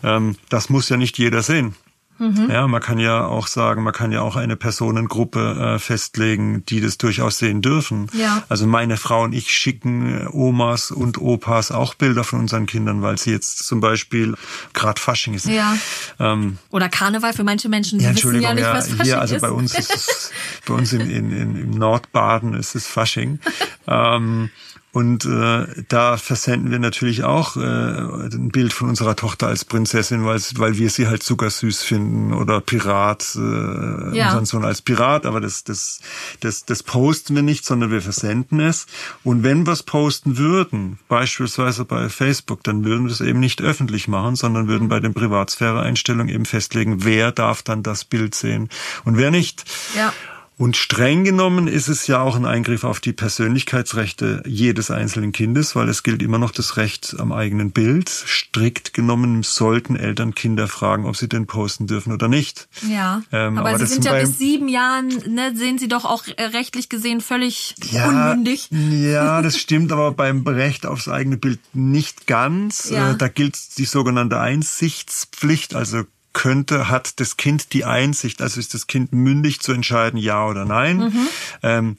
ähm, 0.04 0.36
das 0.50 0.70
muss 0.70 0.90
ja 0.90 0.98
nicht 0.98 1.18
jeder 1.18 1.42
sehen. 1.42 1.76
Mhm. 2.20 2.50
Ja, 2.50 2.68
man 2.68 2.82
kann 2.82 3.00
ja 3.00 3.26
auch 3.26 3.48
sagen, 3.48 3.84
man 3.84 3.94
kann 3.94 4.12
ja 4.12 4.22
auch 4.22 4.36
eine 4.36 4.56
Personengruppe 4.56 5.76
äh, 5.76 5.80
festlegen, 5.80 6.66
die 6.66 6.82
das 6.82 6.98
durchaus 6.98 7.38
sehen 7.38 7.62
dürfen. 7.62 8.08
Ja. 8.14 8.44
Also 8.50 8.66
meine 8.68 8.98
Frau 8.98 9.24
und 9.24 9.34
ich 9.34 9.54
schicken 9.54 10.22
äh, 10.22 10.28
Omas 10.32 10.92
und 10.92 11.20
Opas 11.20 11.72
auch 11.72 11.94
Bilder 11.94 12.24
von 12.24 12.40
unseren 12.40 12.66
Kindern, 12.66 13.02
weil 13.02 13.18
sie 13.18 13.32
jetzt 13.32 13.66
zum 13.68 13.80
Beispiel 13.80 14.36
gerade 14.74 15.00
Fasching 15.00 15.34
ist. 15.34 15.46
Ja. 15.48 15.78
Ähm, 16.20 16.58
Oder 16.72 16.90
Karneval 16.90 17.34
für 17.34 17.44
manche 17.44 17.70
Menschen, 17.70 18.00
die 18.00 18.06
ja, 18.06 18.16
wissen 18.16 18.42
ja 18.42 18.54
nicht, 18.54 18.64
ja, 18.64 18.74
was 18.74 18.88
Fasching 18.90 19.06
hier, 19.06 19.22
also 19.22 19.36
ist. 19.36 19.42
bei 19.42 19.52
uns 19.52 19.78
ist 19.78 19.94
es, 19.94 20.32
bei 20.66 20.74
uns 20.74 20.94
in, 20.94 21.02
in, 21.02 21.32
in, 21.32 21.56
im 21.56 21.72
Nordbaden 21.72 22.54
ist 22.54 22.76
es 22.76 22.88
Fasching. 22.88 23.40
ähm, 23.88 24.50
und 24.98 25.26
äh, 25.26 25.68
da 25.90 26.18
versenden 26.18 26.72
wir 26.72 26.80
natürlich 26.80 27.24
auch 27.24 27.56
äh, 27.56 27.60
ein 27.60 28.50
Bild 28.50 28.74
von 28.74 28.90
unserer 28.90 29.16
Tochter 29.16 29.46
als 29.46 29.64
Prinzessin, 29.64 30.26
weil, 30.26 30.42
weil 30.56 30.80
wir 30.80 30.90
sie 30.90 31.06
halt 31.06 31.22
zuckersüß 31.22 31.84
finden 31.84 32.34
oder 32.34 32.62
Pirat, 32.62 33.36
äh, 33.36 34.18
ja. 34.18 34.30
unseren 34.30 34.46
Sohn 34.46 34.66
als 34.66 34.82
Pirat. 34.82 35.28
Aber 35.28 35.40
das, 35.40 35.64
das, 35.64 36.00
das, 36.40 36.66
das 36.66 36.82
posten 36.82 37.36
wir 37.36 37.44
nicht, 37.44 37.64
sondern 37.64 37.92
wir 37.92 38.02
versenden 38.02 38.60
es. 38.60 38.88
Und 39.24 39.44
wenn 39.44 39.68
wir 39.68 39.74
es 39.74 39.84
posten 39.84 40.40
würden, 40.40 40.98
beispielsweise 41.08 41.86
bei 41.86 42.10
Facebook, 42.10 42.64
dann 42.64 42.84
würden 42.84 43.06
wir 43.06 43.12
es 43.12 43.22
eben 43.22 43.40
nicht 43.40 43.62
öffentlich 43.62 44.08
machen, 44.08 44.36
sondern 44.36 44.68
würden 44.68 44.90
bei 44.90 45.00
den 45.00 45.14
Privatsphäre-Einstellungen 45.14 46.34
eben 46.34 46.46
festlegen, 46.46 47.04
wer 47.04 47.32
darf 47.32 47.62
dann 47.62 47.84
das 47.84 48.04
Bild 48.04 48.34
sehen 48.34 48.70
und 49.06 49.16
wer 49.18 49.30
nicht. 49.30 49.64
Ja. 49.96 50.12
Und 50.58 50.76
streng 50.76 51.24
genommen 51.24 51.68
ist 51.68 51.88
es 51.88 52.08
ja 52.08 52.20
auch 52.20 52.36
ein 52.36 52.46
Eingriff 52.46 52.84
auf 52.84 53.00
die 53.00 53.14
Persönlichkeitsrechte 53.14 54.42
jedes 54.48 54.90
einzelnen 54.90 55.32
Kindes, 55.32 55.76
weil 55.76 55.88
es 55.88 56.02
gilt 56.02 56.24
immer 56.24 56.40
noch 56.40 56.50
das 56.50 56.78
Recht 56.78 57.16
am 57.20 57.32
eigenen 57.32 57.70
Bild. 57.72 58.10
Strikt 58.10 58.92
genommen 58.92 59.44
sollten 59.44 59.96
Eltern 59.96 60.34
Kinder 60.34 60.68
fragen, 60.68 61.06
ob 61.06 61.16
sie 61.16 61.30
den 61.30 61.46
posten 61.46 61.86
dürfen 61.86 62.12
oder 62.12 62.28
nicht. 62.28 62.68
Ja, 62.90 63.22
ähm, 63.32 63.60
aber, 63.60 63.70
aber, 63.70 63.80
sie 63.80 63.86
sind 63.86 64.06
ja 64.06 64.14
bis 64.14 64.40
sieben 64.40 64.68
Jahren, 64.68 65.10
ne, 65.28 65.56
sehen 65.56 65.78
sie 65.78 65.88
doch 65.88 66.06
auch 66.06 66.24
rechtlich 66.40 66.90
gesehen 66.90 67.22
völlig 67.22 67.76
ja, 67.92 68.10
unmündig. 68.10 68.70
Ja, 68.72 69.42
das 69.44 69.60
stimmt, 69.60 69.92
aber 69.92 70.12
beim 70.12 70.42
Recht 70.48 70.88
aufs 70.88 71.08
eigene 71.08 71.38
Bild 71.38 71.60
nicht 71.74 72.26
ganz. 72.26 72.90
Ja. 72.90 73.12
Äh, 73.12 73.16
da 73.16 73.28
gilt 73.28 73.78
die 73.78 73.86
sogenannte 73.86 74.40
Einsichtspflicht, 74.40 75.76
also 75.76 76.04
könnte, 76.38 76.88
hat 76.88 77.20
das 77.20 77.36
Kind 77.36 77.74
die 77.74 77.84
Einsicht, 77.84 78.44
also 78.44 78.60
ist 78.60 78.76
das 78.76 78.86
Kind 78.86 79.12
mündig 79.12 79.60
zu 79.60 79.74
entscheiden, 79.74 80.20
ja 80.20 80.46
oder 80.46 80.66
nein. 80.66 80.98
Mhm. 80.98 81.28
Ähm, 81.64 81.98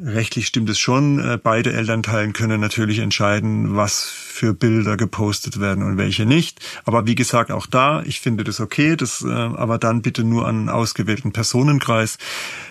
Rechtlich 0.00 0.46
stimmt 0.46 0.68
es 0.70 0.78
schon. 0.78 1.18
Äh, 1.18 1.38
beide 1.42 1.72
Elternteilen 1.72 2.32
können 2.32 2.60
natürlich 2.60 2.98
entscheiden, 2.98 3.76
was 3.76 4.04
für 4.34 4.52
Bilder 4.52 4.96
gepostet 4.96 5.60
werden 5.60 5.84
und 5.84 5.96
welche 5.96 6.26
nicht. 6.26 6.60
Aber 6.84 7.06
wie 7.06 7.14
gesagt, 7.14 7.52
auch 7.52 7.66
da, 7.66 8.02
ich 8.02 8.20
finde 8.20 8.42
das 8.42 8.60
okay, 8.60 8.96
das, 8.96 9.22
äh, 9.22 9.30
aber 9.30 9.78
dann 9.78 10.02
bitte 10.02 10.24
nur 10.24 10.48
an 10.48 10.56
einen 10.56 10.68
ausgewählten 10.68 11.32
Personenkreis. 11.32 12.18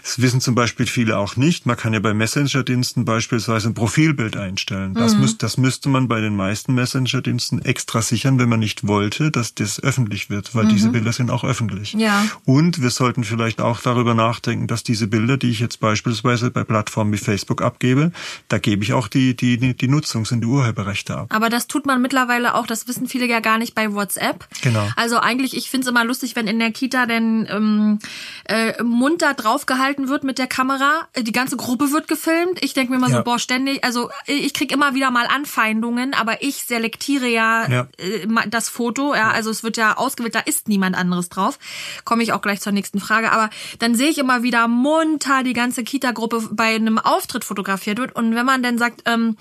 Das 0.03 0.21
wissen 0.21 0.41
zum 0.41 0.55
Beispiel 0.55 0.86
viele 0.86 1.17
auch 1.17 1.38
nicht. 1.38 1.65
Man 1.65 1.77
kann 1.77 1.93
ja 1.93 1.99
bei 1.99 2.13
Messenger-Diensten 2.13 3.05
beispielsweise 3.05 3.69
ein 3.69 3.73
Profilbild 3.73 4.36
einstellen. 4.36 4.93
Das, 4.93 5.15
mhm. 5.15 5.38
das 5.38 5.57
müsste 5.57 5.88
man 5.88 6.09
bei 6.09 6.19
den 6.19 6.36
meisten 6.36 6.73
Messenger-Diensten 6.75 7.62
extra 7.62 8.01
sichern, 8.01 8.39
wenn 8.39 8.49
man 8.49 8.59
nicht 8.59 8.86
wollte, 8.86 9.31
dass 9.31 9.55
das 9.55 9.81
öffentlich 9.81 10.29
wird, 10.29 10.53
weil 10.55 10.65
mhm. 10.65 10.69
diese 10.69 10.89
Bilder 10.89 11.13
sind 11.13 11.31
auch 11.31 11.45
öffentlich. 11.45 11.93
Ja. 11.93 12.25
Und 12.43 12.81
wir 12.81 12.89
sollten 12.89 13.23
vielleicht 13.23 13.62
auch 13.62 13.79
darüber 13.79 14.13
nachdenken, 14.13 14.67
dass 14.67 14.83
diese 14.83 15.07
Bilder, 15.07 15.38
die 15.38 15.49
ich 15.49 15.62
jetzt 15.62 15.79
beispielsweise 15.79 16.51
bei 16.51 16.65
Plattformen 16.65 17.12
wie 17.13 17.17
Facebook 17.17 17.62
abgebe, 17.62 18.12
da 18.49 18.58
gebe 18.58 18.84
ich 18.84 18.93
auch 18.93 19.08
die, 19.08 19.36
die, 19.36 19.58
die 19.58 19.88
Nutzungs- 19.88 20.34
und 20.34 20.41
die 20.41 20.47
Urheberrechte 20.47 21.15
ab. 21.15 21.28
Aber 21.30 21.49
das 21.49 21.67
tut 21.67 21.86
man 21.86 22.02
mittlerweile 22.02 22.56
auch, 22.56 22.67
das 22.67 22.88
wissen 22.88 23.08
viele 23.08 23.28
ja 23.28 23.39
gar 23.39 23.58
nicht 23.58 23.76
bei 23.76 23.93
WhatsApp. 23.93 24.47
Genau. 24.62 24.88
Also 24.95 25.17
eigentlich, 25.19 25.56
ich 25.56 25.69
finde 25.69 25.86
es 25.86 25.89
immer 25.89 26.04
lustig, 26.04 26.36
wenn 26.36 26.47
in 26.47 26.60
der 26.60 26.71
Kita 26.71 27.06
denn 27.06 27.47
ähm, 27.49 27.99
äh, 28.45 28.82
munter 28.84 29.34
draufgehalten 29.34 30.10
wird 30.10 30.23
mit 30.23 30.38
der 30.38 30.47
Kamera. 30.47 31.08
Die 31.17 31.32
ganze 31.32 31.58
Gruppe 31.58 31.91
wird 31.91 32.08
gefilmt. 32.08 32.63
Ich 32.63 32.73
denke 32.73 32.91
mir 32.91 32.97
immer 32.97 33.10
ja. 33.10 33.17
so, 33.17 33.23
boah, 33.23 33.39
ständig, 33.39 33.84
also 33.84 34.10
ich 34.26 34.54
krieg 34.54 34.71
immer 34.71 34.95
wieder 34.95 35.12
mal 35.12 35.28
Anfeindungen, 35.28 36.13
aber 36.13 36.43
ich 36.43 36.63
selektiere 36.65 37.28
ja, 37.28 37.69
ja. 37.69 37.88
Äh, 37.97 38.28
das 38.49 38.69
Foto. 38.69 39.13
Ja, 39.13 39.32
also 39.32 39.49
es 39.49 39.63
wird 39.63 39.78
ja 39.78 39.97
ausgewählt, 39.97 40.36
da 40.36 40.39
ist 40.39 40.67
niemand 40.67 40.95
anderes 40.95 41.30
drauf. 41.30 41.60
Komme 42.04 42.23
ich 42.23 42.34
auch 42.34 42.41
gleich 42.41 42.62
zur 42.62 42.71
nächsten 42.71 42.99
Frage. 42.99 43.32
Aber 43.32 43.49
dann 43.80 43.95
sehe 43.95 44.10
ich 44.10 44.17
immer 44.17 44.43
wieder 44.43 44.67
munter 44.67 45.43
die 45.43 45.54
ganze 45.54 45.84
Kita-Gruppe 45.84 46.49
bei 46.52 46.76
einem 46.76 46.97
Auftritt 47.04 47.44
fotografiert 47.44 47.98
wird. 47.98 48.16
Und 48.16 48.36
wenn 48.36 48.46
man 48.46 48.63
dann 48.63 48.78
sagt, 48.78 49.02
ähm, 49.06 49.38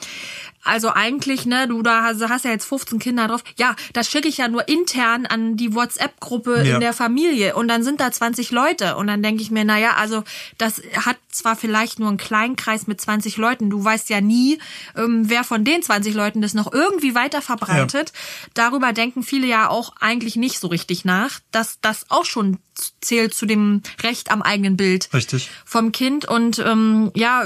also 0.64 0.90
eigentlich, 0.90 1.44
ne, 1.44 1.66
du 1.66 1.83
da 1.83 2.03
hast, 2.05 2.22
hast 2.29 2.44
ja 2.44 2.53
jetzt 2.53 2.66
15 2.66 2.98
Kinder 2.98 3.27
drauf. 3.27 3.42
Ja, 3.57 3.75
das 3.92 4.09
schicke 4.09 4.29
ich 4.29 4.38
ja 4.38 4.48
nur 4.48 4.68
intern 4.68 5.27
an 5.27 5.57
die 5.57 5.75
WhatsApp-Gruppe 5.75 6.62
ja. 6.64 6.75
in 6.75 6.81
der 6.81 6.92
Familie 6.92 7.57
und 7.57 7.68
dann 7.68 7.83
sind 7.83 8.01
da 8.01 8.11
20 8.12 8.51
Leute 8.53 8.96
und 8.96 9.09
dann 9.09 9.22
denke 9.22 9.42
ich 9.42 9.51
mir, 9.51 9.64
naja, 9.64 9.94
also 9.96 10.22
das 10.59 10.81
hat 10.94 11.16
zwar 11.31 11.57
vielleicht 11.57 11.98
nur 11.98 12.09
einen 12.09 12.18
kleinen 12.18 12.57
Kreis 12.57 12.87
mit 12.87 13.01
20 13.01 13.37
Leuten, 13.38 13.70
du 13.70 13.83
weißt 13.83 14.09
ja 14.11 14.20
nie, 14.20 14.59
ähm, 14.96 15.29
wer 15.29 15.42
von 15.42 15.64
den 15.64 15.83
20 15.83 16.14
Leuten 16.14 16.42
das 16.42 16.55
noch 16.55 16.72
irgendwie 16.72 17.14
weiter 17.14 17.42
verbreitet. 17.42 18.12
Ja. 18.14 18.51
Darüber 18.55 18.92
denken 18.92 19.22
viele 19.22 19.46
ja 19.46 19.68
auch 19.68 19.94
eigentlich 20.01 20.37
nicht 20.37 20.61
so 20.61 20.68
richtig 20.68 21.05
nach, 21.05 21.40
dass 21.51 21.79
das 21.81 22.07
auch 22.09 22.25
schon 22.25 22.59
zählt 23.01 23.35
zu 23.35 23.46
dem 23.46 23.83
Recht 24.03 24.31
am 24.31 24.42
eigenen 24.42 24.77
Bild 24.77 25.09
Richtig. 25.12 25.51
vom 25.64 25.92
Kind 25.92 26.25
und 26.25 26.59
ähm, 26.59 27.11
ja, 27.14 27.44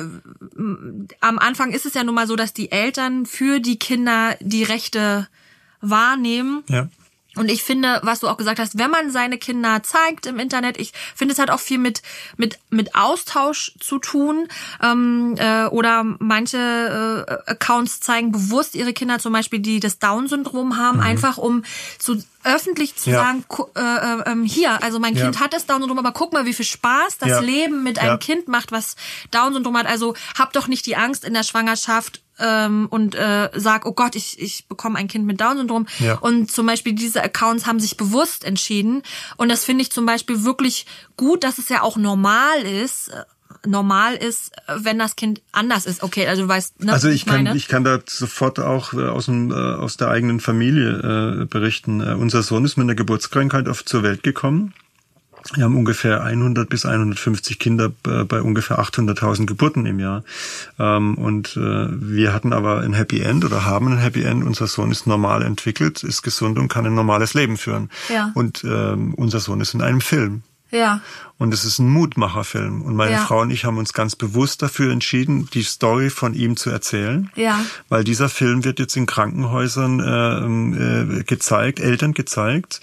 am 1.20 1.38
Anfang 1.38 1.72
ist 1.72 1.84
es 1.84 1.94
ja 1.94 2.04
nun 2.04 2.14
mal 2.14 2.26
so, 2.26 2.36
dass 2.36 2.52
die 2.52 2.70
Eltern 2.70 3.05
Eltern 3.06 3.26
für 3.26 3.60
die 3.60 3.78
Kinder 3.78 4.36
die 4.40 4.64
Rechte 4.64 5.28
wahrnehmen. 5.80 6.64
Ja. 6.68 6.88
Und 7.36 7.50
ich 7.50 7.62
finde, 7.62 8.00
was 8.02 8.20
du 8.20 8.28
auch 8.28 8.38
gesagt 8.38 8.58
hast, 8.58 8.78
wenn 8.78 8.90
man 8.90 9.10
seine 9.10 9.36
Kinder 9.36 9.82
zeigt 9.82 10.24
im 10.24 10.38
Internet, 10.38 10.78
ich 10.78 10.92
finde, 11.14 11.34
es 11.34 11.38
hat 11.38 11.50
auch 11.50 11.60
viel 11.60 11.76
mit 11.76 12.00
mit 12.38 12.58
mit 12.70 12.94
Austausch 12.94 13.74
zu 13.78 13.98
tun. 13.98 14.48
Ähm, 14.82 15.34
äh, 15.36 15.66
oder 15.66 16.02
manche 16.18 17.26
äh, 17.28 17.50
Accounts 17.50 18.00
zeigen 18.00 18.32
bewusst 18.32 18.74
ihre 18.74 18.94
Kinder, 18.94 19.18
zum 19.18 19.34
Beispiel, 19.34 19.58
die 19.58 19.80
das 19.80 19.98
Down-Syndrom 19.98 20.78
haben, 20.78 20.96
mhm. 20.96 21.04
einfach 21.04 21.36
um 21.36 21.62
zu 21.98 22.24
öffentlich 22.42 22.96
zu 22.96 23.10
ja. 23.10 23.18
sagen, 23.18 23.44
äh, 23.76 23.80
äh, 23.80 24.32
ähm, 24.32 24.44
hier, 24.44 24.82
also 24.82 24.98
mein 24.98 25.14
Kind 25.14 25.34
ja. 25.34 25.40
hat 25.40 25.52
das 25.52 25.66
Down-Syndrom, 25.66 25.98
aber 25.98 26.12
guck 26.12 26.32
mal, 26.32 26.46
wie 26.46 26.54
viel 26.54 26.64
Spaß 26.64 27.18
das 27.18 27.28
ja. 27.28 27.40
Leben 27.40 27.82
mit 27.82 27.98
einem 27.98 28.18
Kind 28.18 28.48
macht, 28.48 28.72
was 28.72 28.96
Down-Syndrom 29.30 29.76
hat. 29.76 29.86
Also 29.86 30.14
hab 30.38 30.54
doch 30.54 30.68
nicht 30.68 30.86
die 30.86 30.96
Angst 30.96 31.22
in 31.22 31.34
der 31.34 31.42
Schwangerschaft 31.42 32.22
ähm, 32.38 32.86
und 32.90 33.14
äh, 33.14 33.50
sag, 33.54 33.86
oh 33.86 33.92
Gott, 33.92 34.14
ich, 34.16 34.40
ich 34.40 34.66
bekomme 34.68 34.98
ein 34.98 35.08
Kind 35.08 35.26
mit 35.26 35.40
Down-Syndrom. 35.40 35.86
Ja. 35.98 36.18
Und 36.18 36.50
zum 36.50 36.66
Beispiel 36.66 36.94
diese 36.94 37.22
Accounts 37.22 37.66
haben 37.66 37.80
sich 37.80 37.96
bewusst 37.96 38.44
entschieden. 38.44 39.02
Und 39.36 39.48
das 39.48 39.64
finde 39.64 39.82
ich 39.82 39.90
zum 39.90 40.06
Beispiel 40.06 40.44
wirklich 40.44 40.86
gut, 41.16 41.44
dass 41.44 41.58
es 41.58 41.68
ja 41.68 41.82
auch 41.82 41.96
normal 41.96 42.62
ist, 42.62 43.08
äh, 43.08 43.24
normal 43.66 44.14
ist, 44.14 44.52
wenn 44.76 44.98
das 44.98 45.16
Kind 45.16 45.42
anders 45.52 45.86
ist. 45.86 46.02
Okay, 46.02 46.26
also 46.26 46.42
du 46.42 46.48
weißt, 46.48 46.84
ne, 46.84 46.92
also 46.92 47.08
ich, 47.08 47.26
kann 47.26 47.56
ich 47.56 47.68
kann 47.68 47.84
da 47.84 48.00
sofort 48.06 48.60
auch 48.60 48.92
äh, 48.92 49.06
aus 49.06 49.26
dem 49.26 49.50
äh, 49.50 49.54
aus 49.54 49.96
der 49.96 50.08
eigenen 50.08 50.40
Familie 50.40 51.42
äh, 51.42 51.44
berichten. 51.46 52.00
Äh, 52.00 52.14
unser 52.14 52.42
Sohn 52.42 52.64
ist 52.64 52.76
mit 52.76 52.84
einer 52.84 52.94
Geburtskrankheit 52.94 53.68
auf 53.68 53.84
zur 53.84 54.02
Welt 54.02 54.22
gekommen 54.22 54.74
wir 55.54 55.64
haben 55.64 55.76
ungefähr 55.76 56.22
100 56.22 56.68
bis 56.68 56.86
150 56.86 57.58
Kinder 57.58 57.90
bei 58.02 58.42
ungefähr 58.42 58.78
800.000 58.78 59.46
Geburten 59.46 59.86
im 59.86 60.00
Jahr. 60.00 60.24
Ähm, 60.78 61.16
und 61.16 61.56
äh, 61.56 61.86
wir 61.90 62.32
hatten 62.32 62.52
aber 62.52 62.80
ein 62.80 62.94
Happy 62.94 63.20
End 63.20 63.44
oder 63.44 63.64
haben 63.64 63.88
ein 63.88 63.98
Happy 63.98 64.22
End. 64.22 64.44
Unser 64.44 64.66
Sohn 64.66 64.90
ist 64.90 65.06
normal 65.06 65.42
entwickelt, 65.42 66.02
ist 66.02 66.22
gesund 66.22 66.58
und 66.58 66.68
kann 66.68 66.86
ein 66.86 66.94
normales 66.94 67.34
Leben 67.34 67.56
führen. 67.56 67.90
Ja. 68.08 68.32
Und 68.34 68.64
ähm, 68.64 69.14
unser 69.14 69.40
Sohn 69.40 69.60
ist 69.60 69.74
in 69.74 69.82
einem 69.82 70.00
Film. 70.00 70.42
Ja. 70.76 71.00
Und 71.38 71.52
es 71.52 71.66
ist 71.66 71.78
ein 71.78 71.88
Mutmacherfilm. 71.88 72.80
Und 72.80 72.96
meine 72.96 73.12
ja. 73.12 73.18
Frau 73.18 73.42
und 73.42 73.50
ich 73.50 73.66
haben 73.66 73.76
uns 73.76 73.92
ganz 73.92 74.16
bewusst 74.16 74.62
dafür 74.62 74.90
entschieden, 74.90 75.48
die 75.52 75.62
Story 75.62 76.08
von 76.08 76.32
ihm 76.32 76.56
zu 76.56 76.70
erzählen. 76.70 77.30
Ja. 77.34 77.62
Weil 77.90 78.04
dieser 78.04 78.30
Film 78.30 78.64
wird 78.64 78.78
jetzt 78.78 78.96
in 78.96 79.04
Krankenhäusern 79.04 80.00
äh, 80.00 81.20
äh, 81.20 81.24
gezeigt, 81.24 81.78
Eltern 81.78 82.14
gezeigt, 82.14 82.80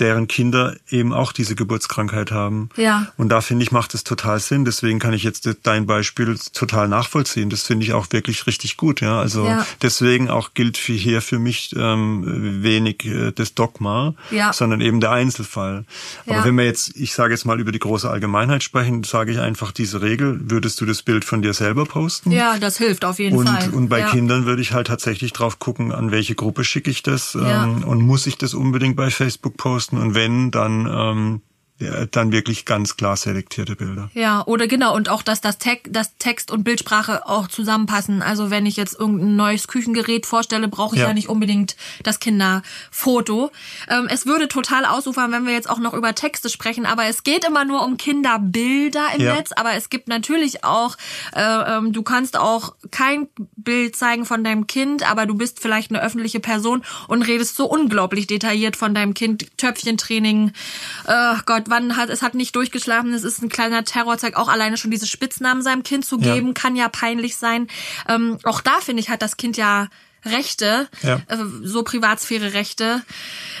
deren 0.00 0.26
Kinder 0.26 0.74
eben 0.90 1.12
auch 1.12 1.30
diese 1.30 1.54
Geburtskrankheit 1.54 2.32
haben. 2.32 2.70
Ja. 2.76 3.06
Und 3.18 3.28
da 3.28 3.40
finde 3.40 3.62
ich, 3.62 3.70
macht 3.70 3.94
es 3.94 4.02
total 4.02 4.40
Sinn. 4.40 4.64
Deswegen 4.64 4.98
kann 4.98 5.12
ich 5.12 5.22
jetzt 5.22 5.48
dein 5.62 5.86
Beispiel 5.86 6.36
total 6.52 6.88
nachvollziehen. 6.88 7.50
Das 7.50 7.62
finde 7.62 7.86
ich 7.86 7.92
auch 7.92 8.08
wirklich 8.10 8.48
richtig 8.48 8.76
gut. 8.76 9.00
Ja, 9.00 9.20
also 9.20 9.46
ja. 9.46 9.64
deswegen 9.80 10.28
auch 10.28 10.54
gilt 10.54 10.76
für 10.76 10.92
hier 10.92 11.22
für 11.22 11.38
mich 11.38 11.72
ähm, 11.78 12.64
wenig 12.64 13.04
äh, 13.04 13.30
das 13.30 13.54
Dogma, 13.54 14.14
ja. 14.32 14.52
sondern 14.52 14.80
eben 14.80 14.98
der 14.98 15.12
Einzelfall. 15.12 15.84
Aber 16.26 16.38
ja. 16.38 16.44
wenn 16.44 16.56
wir 16.56 16.64
jetzt, 16.64 16.96
ich 16.96 17.14
sage 17.14 17.31
jetzt 17.32 17.44
mal 17.44 17.60
über 17.60 17.72
die 17.72 17.78
große 17.78 18.08
Allgemeinheit 18.08 18.62
sprechen, 18.62 19.02
sage 19.02 19.32
ich 19.32 19.40
einfach 19.40 19.72
diese 19.72 20.02
Regel, 20.02 20.40
würdest 20.50 20.80
du 20.80 20.86
das 20.86 21.02
Bild 21.02 21.24
von 21.24 21.42
dir 21.42 21.52
selber 21.52 21.84
posten? 21.84 22.30
Ja, 22.30 22.58
das 22.58 22.78
hilft 22.78 23.04
auf 23.04 23.18
jeden 23.18 23.36
und, 23.36 23.48
Fall. 23.48 23.70
Und 23.70 23.88
bei 23.88 24.00
ja. 24.00 24.10
Kindern 24.10 24.46
würde 24.46 24.62
ich 24.62 24.72
halt 24.72 24.86
tatsächlich 24.86 25.32
drauf 25.32 25.58
gucken, 25.58 25.92
an 25.92 26.10
welche 26.10 26.34
Gruppe 26.34 26.64
schicke 26.64 26.90
ich 26.90 27.02
das 27.02 27.34
ja. 27.34 27.64
ähm, 27.64 27.84
und 27.84 28.00
muss 28.00 28.26
ich 28.26 28.38
das 28.38 28.54
unbedingt 28.54 28.96
bei 28.96 29.10
Facebook 29.10 29.56
posten 29.56 29.98
und 29.98 30.14
wenn, 30.14 30.50
dann 30.50 30.86
ähm, 30.90 31.40
dann 32.10 32.32
wirklich 32.32 32.64
ganz 32.64 32.96
klar 32.96 33.16
selektierte 33.16 33.76
Bilder. 33.76 34.10
Ja, 34.14 34.44
oder 34.46 34.66
genau, 34.66 34.94
und 34.94 35.08
auch, 35.08 35.22
dass 35.22 35.40
das, 35.40 35.58
Te 35.58 35.78
das 35.88 36.16
Text 36.18 36.50
und 36.50 36.64
Bildsprache 36.64 37.26
auch 37.26 37.48
zusammenpassen. 37.48 38.22
Also 38.22 38.50
wenn 38.50 38.66
ich 38.66 38.76
jetzt 38.76 38.98
irgendein 38.98 39.36
neues 39.36 39.68
Küchengerät 39.68 40.26
vorstelle, 40.26 40.68
brauche 40.68 40.96
ich 40.96 41.02
ja. 41.02 41.08
ja 41.08 41.14
nicht 41.14 41.28
unbedingt 41.28 41.76
das 42.02 42.20
Kinderfoto. 42.20 43.50
Ähm, 43.88 44.08
es 44.10 44.26
würde 44.26 44.48
total 44.48 44.84
ausufern, 44.84 45.32
wenn 45.32 45.46
wir 45.46 45.52
jetzt 45.52 45.68
auch 45.68 45.78
noch 45.78 45.94
über 45.94 46.14
Texte 46.14 46.48
sprechen, 46.48 46.86
aber 46.86 47.06
es 47.06 47.22
geht 47.22 47.44
immer 47.44 47.64
nur 47.64 47.84
um 47.84 47.96
Kinderbilder 47.96 49.06
im 49.16 49.22
ja. 49.22 49.34
Netz, 49.34 49.52
aber 49.52 49.74
es 49.74 49.90
gibt 49.90 50.08
natürlich 50.08 50.64
auch, 50.64 50.96
äh, 51.34 51.42
ähm, 51.42 51.92
du 51.92 52.02
kannst 52.02 52.38
auch 52.38 52.74
kein 52.90 53.28
Bild 53.56 53.96
zeigen 53.96 54.24
von 54.24 54.44
deinem 54.44 54.66
Kind, 54.66 55.08
aber 55.10 55.26
du 55.26 55.34
bist 55.34 55.60
vielleicht 55.60 55.90
eine 55.90 56.02
öffentliche 56.02 56.40
Person 56.40 56.82
und 57.08 57.22
redest 57.22 57.56
so 57.56 57.66
unglaublich 57.66 58.26
detailliert 58.26 58.76
von 58.76 58.94
deinem 58.94 59.14
Kind, 59.14 59.56
Töpfchentraining, 59.58 60.52
äh, 61.06 61.34
Gott, 61.46 61.64
wann 61.72 61.96
hat 61.96 62.10
es 62.10 62.22
hat 62.22 62.34
nicht 62.34 62.54
durchgeschlafen, 62.54 63.12
es 63.12 63.24
ist 63.24 63.42
ein 63.42 63.48
kleiner 63.48 63.84
Terrorzweig, 63.84 64.36
auch 64.36 64.48
alleine 64.48 64.76
schon 64.76 64.92
diese 64.92 65.08
Spitznamen 65.08 65.62
seinem 65.62 65.82
Kind 65.82 66.04
zu 66.04 66.18
geben, 66.18 66.48
ja. 66.48 66.52
kann 66.52 66.76
ja 66.76 66.88
peinlich 66.88 67.36
sein. 67.36 67.66
Ähm, 68.08 68.38
auch 68.44 68.60
da 68.60 68.78
finde 68.80 69.00
ich, 69.02 69.08
hat 69.08 69.22
das 69.22 69.36
Kind 69.36 69.56
ja 69.56 69.88
Rechte, 70.24 70.88
ja. 71.02 71.16
äh, 71.26 71.36
so 71.64 71.82
Privatsphäre-Rechte. 71.82 73.02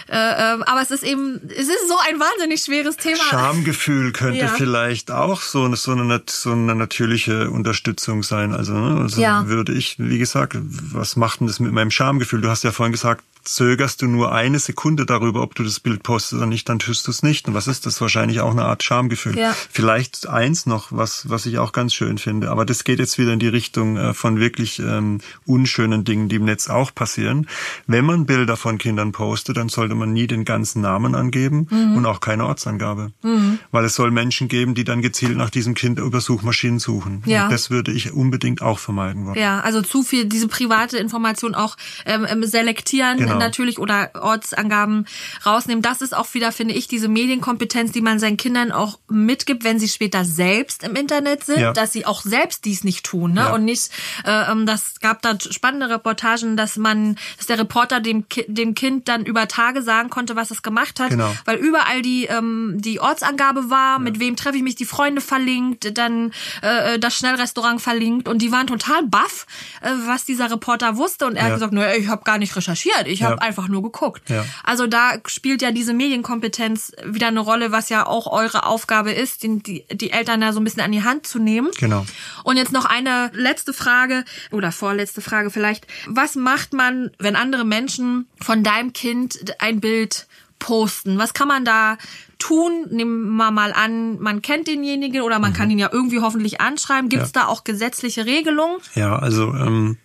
Äh, 0.08 0.14
äh, 0.14 0.62
aber 0.64 0.80
es 0.80 0.92
ist 0.92 1.02
eben, 1.02 1.40
es 1.48 1.66
ist 1.66 1.88
so 1.88 1.96
ein 2.08 2.20
wahnsinnig 2.20 2.62
schweres 2.62 2.96
Thema. 2.96 3.16
Schamgefühl 3.16 4.12
könnte 4.12 4.40
ja. 4.40 4.48
vielleicht 4.48 5.10
auch 5.10 5.40
so 5.40 5.64
eine, 5.64 5.74
so, 5.74 5.90
eine, 5.90 6.22
so 6.26 6.52
eine 6.52 6.76
natürliche 6.76 7.50
Unterstützung 7.50 8.22
sein. 8.22 8.54
Also, 8.54 8.74
ne, 8.74 9.00
also 9.00 9.20
ja. 9.20 9.48
würde 9.48 9.72
ich, 9.72 9.96
wie 9.98 10.18
gesagt, 10.18 10.56
was 10.60 11.16
macht 11.16 11.40
denn 11.40 11.48
das 11.48 11.58
mit 11.58 11.72
meinem 11.72 11.90
Schamgefühl? 11.90 12.42
Du 12.42 12.48
hast 12.48 12.62
ja 12.62 12.70
vorhin 12.70 12.92
gesagt, 12.92 13.24
zögerst 13.44 14.02
du 14.02 14.06
nur 14.06 14.32
eine 14.32 14.58
Sekunde 14.58 15.06
darüber, 15.06 15.42
ob 15.42 15.54
du 15.54 15.62
das 15.62 15.80
Bild 15.80 16.02
postest 16.02 16.34
oder 16.34 16.46
nicht, 16.46 16.68
dann 16.68 16.78
tust 16.78 17.06
du 17.06 17.10
es 17.10 17.22
nicht. 17.22 17.48
Und 17.48 17.54
was 17.54 17.66
ist 17.66 17.86
das? 17.86 18.00
Wahrscheinlich 18.00 18.40
auch 18.40 18.50
eine 18.50 18.64
Art 18.64 18.82
Schamgefühl. 18.82 19.38
Ja. 19.38 19.54
Vielleicht 19.70 20.28
eins 20.28 20.66
noch, 20.66 20.88
was, 20.90 21.28
was 21.28 21.46
ich 21.46 21.58
auch 21.58 21.72
ganz 21.72 21.94
schön 21.94 22.18
finde. 22.18 22.50
Aber 22.50 22.64
das 22.64 22.84
geht 22.84 22.98
jetzt 22.98 23.18
wieder 23.18 23.32
in 23.32 23.38
die 23.38 23.48
Richtung 23.48 23.96
äh, 23.96 24.14
von 24.14 24.38
wirklich 24.38 24.78
ähm, 24.78 25.20
unschönen 25.46 26.04
Dingen, 26.04 26.28
die 26.28 26.36
im 26.36 26.44
Netz 26.44 26.68
auch 26.68 26.94
passieren. 26.94 27.48
Wenn 27.86 28.04
man 28.04 28.26
Bilder 28.26 28.56
von 28.56 28.78
Kindern 28.78 29.12
postet, 29.12 29.56
dann 29.56 29.68
sollte 29.68 29.94
man 29.94 30.12
nie 30.12 30.26
den 30.26 30.44
ganzen 30.44 30.82
Namen 30.82 31.14
angeben 31.14 31.66
mhm. 31.70 31.96
und 31.96 32.06
auch 32.06 32.20
keine 32.20 32.46
Ortsangabe. 32.46 33.12
Mhm. 33.22 33.58
Weil 33.70 33.84
es 33.84 33.94
soll 33.94 34.10
Menschen 34.10 34.48
geben, 34.48 34.74
die 34.74 34.84
dann 34.84 35.02
gezielt 35.02 35.36
nach 35.36 35.50
diesem 35.50 35.74
Kind 35.74 35.98
über 35.98 36.20
Suchmaschinen 36.20 36.78
suchen. 36.78 37.22
Ja. 37.26 37.44
Und 37.44 37.52
das 37.52 37.70
würde 37.70 37.92
ich 37.92 38.12
unbedingt 38.12 38.62
auch 38.62 38.78
vermeiden 38.78 39.26
wollen. 39.26 39.38
Ja, 39.38 39.60
also 39.60 39.82
zu 39.82 40.02
viel 40.02 40.26
diese 40.26 40.48
private 40.48 40.98
Information 40.98 41.54
auch 41.54 41.76
ähm, 42.06 42.26
ähm 42.28 42.44
selektieren. 42.44 43.18
Genau 43.18 43.31
genau. 43.32 43.44
natürlich 43.44 43.78
oder 43.78 44.10
Ortsangaben 44.14 45.06
rausnehmen. 45.44 45.82
Das 45.82 46.00
ist 46.00 46.16
auch 46.16 46.32
wieder, 46.34 46.52
finde 46.52 46.74
ich, 46.74 46.88
diese 46.88 47.08
Medienkompetenz, 47.08 47.92
die 47.92 48.00
man 48.00 48.18
seinen 48.18 48.36
Kindern 48.36 48.72
auch 48.72 48.98
mitgibt, 49.08 49.64
wenn 49.64 49.78
sie 49.78 49.88
später 49.88 50.24
selbst 50.24 50.82
im 50.82 50.96
Internet 50.96 51.44
sind, 51.44 51.60
ja. 51.60 51.72
dass 51.72 51.92
sie 51.92 52.06
auch 52.06 52.22
selbst 52.22 52.64
dies 52.64 52.84
nicht 52.84 53.04
tun. 53.04 53.32
Ne? 53.32 53.40
Ja. 53.40 53.54
Und 53.54 53.64
nicht, 53.64 53.90
äh, 54.24 54.50
ähm, 54.50 54.66
das 54.66 55.00
gab 55.00 55.22
da 55.22 55.38
spannende 55.40 55.88
Reportagen, 55.88 56.56
dass 56.56 56.76
man, 56.76 57.16
dass 57.36 57.46
der 57.46 57.58
Reporter 57.58 58.00
dem, 58.00 58.24
dem 58.46 58.74
Kind 58.74 59.08
dann 59.08 59.24
über 59.24 59.48
Tage 59.48 59.82
sagen 59.82 60.10
konnte, 60.10 60.36
was 60.36 60.50
es 60.50 60.62
gemacht 60.62 61.00
hat, 61.00 61.10
genau. 61.10 61.34
weil 61.44 61.56
überall 61.56 62.02
die, 62.02 62.26
ähm, 62.26 62.76
die 62.78 63.00
Ortsangabe 63.00 63.70
war, 63.70 63.94
ja. 63.94 63.98
mit 63.98 64.18
wem 64.18 64.36
treffe 64.36 64.56
ich 64.56 64.62
mich, 64.62 64.74
die 64.74 64.84
Freunde 64.84 65.20
verlinkt, 65.20 65.96
dann 65.96 66.32
äh, 66.62 66.98
das 66.98 67.16
Schnellrestaurant 67.16 67.80
verlinkt 67.80 68.28
und 68.28 68.42
die 68.42 68.52
waren 68.52 68.66
total 68.66 69.02
baff, 69.04 69.46
äh, 69.80 69.90
was 70.06 70.24
dieser 70.24 70.50
Reporter 70.50 70.96
wusste 70.96 71.26
und 71.26 71.36
er 71.36 71.44
hat 71.44 71.54
gesagt, 71.54 71.72
naja, 71.72 71.94
ich 71.96 72.08
habe 72.08 72.24
gar 72.24 72.38
nicht 72.38 72.54
recherchiert, 72.56 73.06
ich 73.06 73.21
habe 73.22 73.42
einfach 73.42 73.68
nur 73.68 73.82
geguckt. 73.82 74.28
Ja. 74.30 74.44
Also 74.64 74.86
da 74.86 75.14
spielt 75.26 75.62
ja 75.62 75.70
diese 75.70 75.94
Medienkompetenz 75.94 76.92
wieder 77.04 77.28
eine 77.28 77.40
Rolle, 77.40 77.72
was 77.72 77.88
ja 77.88 78.06
auch 78.06 78.26
eure 78.26 78.66
Aufgabe 78.66 79.12
ist, 79.12 79.42
die, 79.42 79.84
die 79.90 80.10
Eltern 80.10 80.40
da 80.40 80.52
so 80.52 80.60
ein 80.60 80.64
bisschen 80.64 80.82
an 80.82 80.92
die 80.92 81.02
Hand 81.02 81.26
zu 81.26 81.38
nehmen. 81.38 81.70
Genau. 81.78 82.04
Und 82.44 82.56
jetzt 82.56 82.72
noch 82.72 82.84
eine 82.84 83.30
letzte 83.34 83.72
Frage 83.72 84.24
oder 84.50 84.72
vorletzte 84.72 85.20
Frage 85.20 85.50
vielleicht. 85.50 85.86
Was 86.06 86.34
macht 86.34 86.72
man, 86.72 87.10
wenn 87.18 87.36
andere 87.36 87.64
Menschen 87.64 88.26
von 88.40 88.62
deinem 88.62 88.92
Kind 88.92 89.54
ein 89.58 89.80
Bild 89.80 90.26
posten? 90.58 91.18
Was 91.18 91.34
kann 91.34 91.48
man 91.48 91.64
da 91.64 91.98
tun? 92.38 92.86
Nehmen 92.90 93.36
wir 93.36 93.50
mal 93.50 93.72
an, 93.72 94.20
man 94.20 94.42
kennt 94.42 94.68
denjenigen 94.68 95.22
oder 95.22 95.38
man 95.38 95.50
mhm. 95.50 95.56
kann 95.56 95.70
ihn 95.70 95.78
ja 95.78 95.90
irgendwie 95.92 96.20
hoffentlich 96.20 96.60
anschreiben. 96.60 97.08
Gibt 97.08 97.22
es 97.22 97.32
ja. 97.34 97.42
da 97.42 97.46
auch 97.48 97.64
gesetzliche 97.64 98.26
Regelungen? 98.26 98.78
Ja, 98.94 99.16
also 99.16 99.52
ähm, 99.54 99.98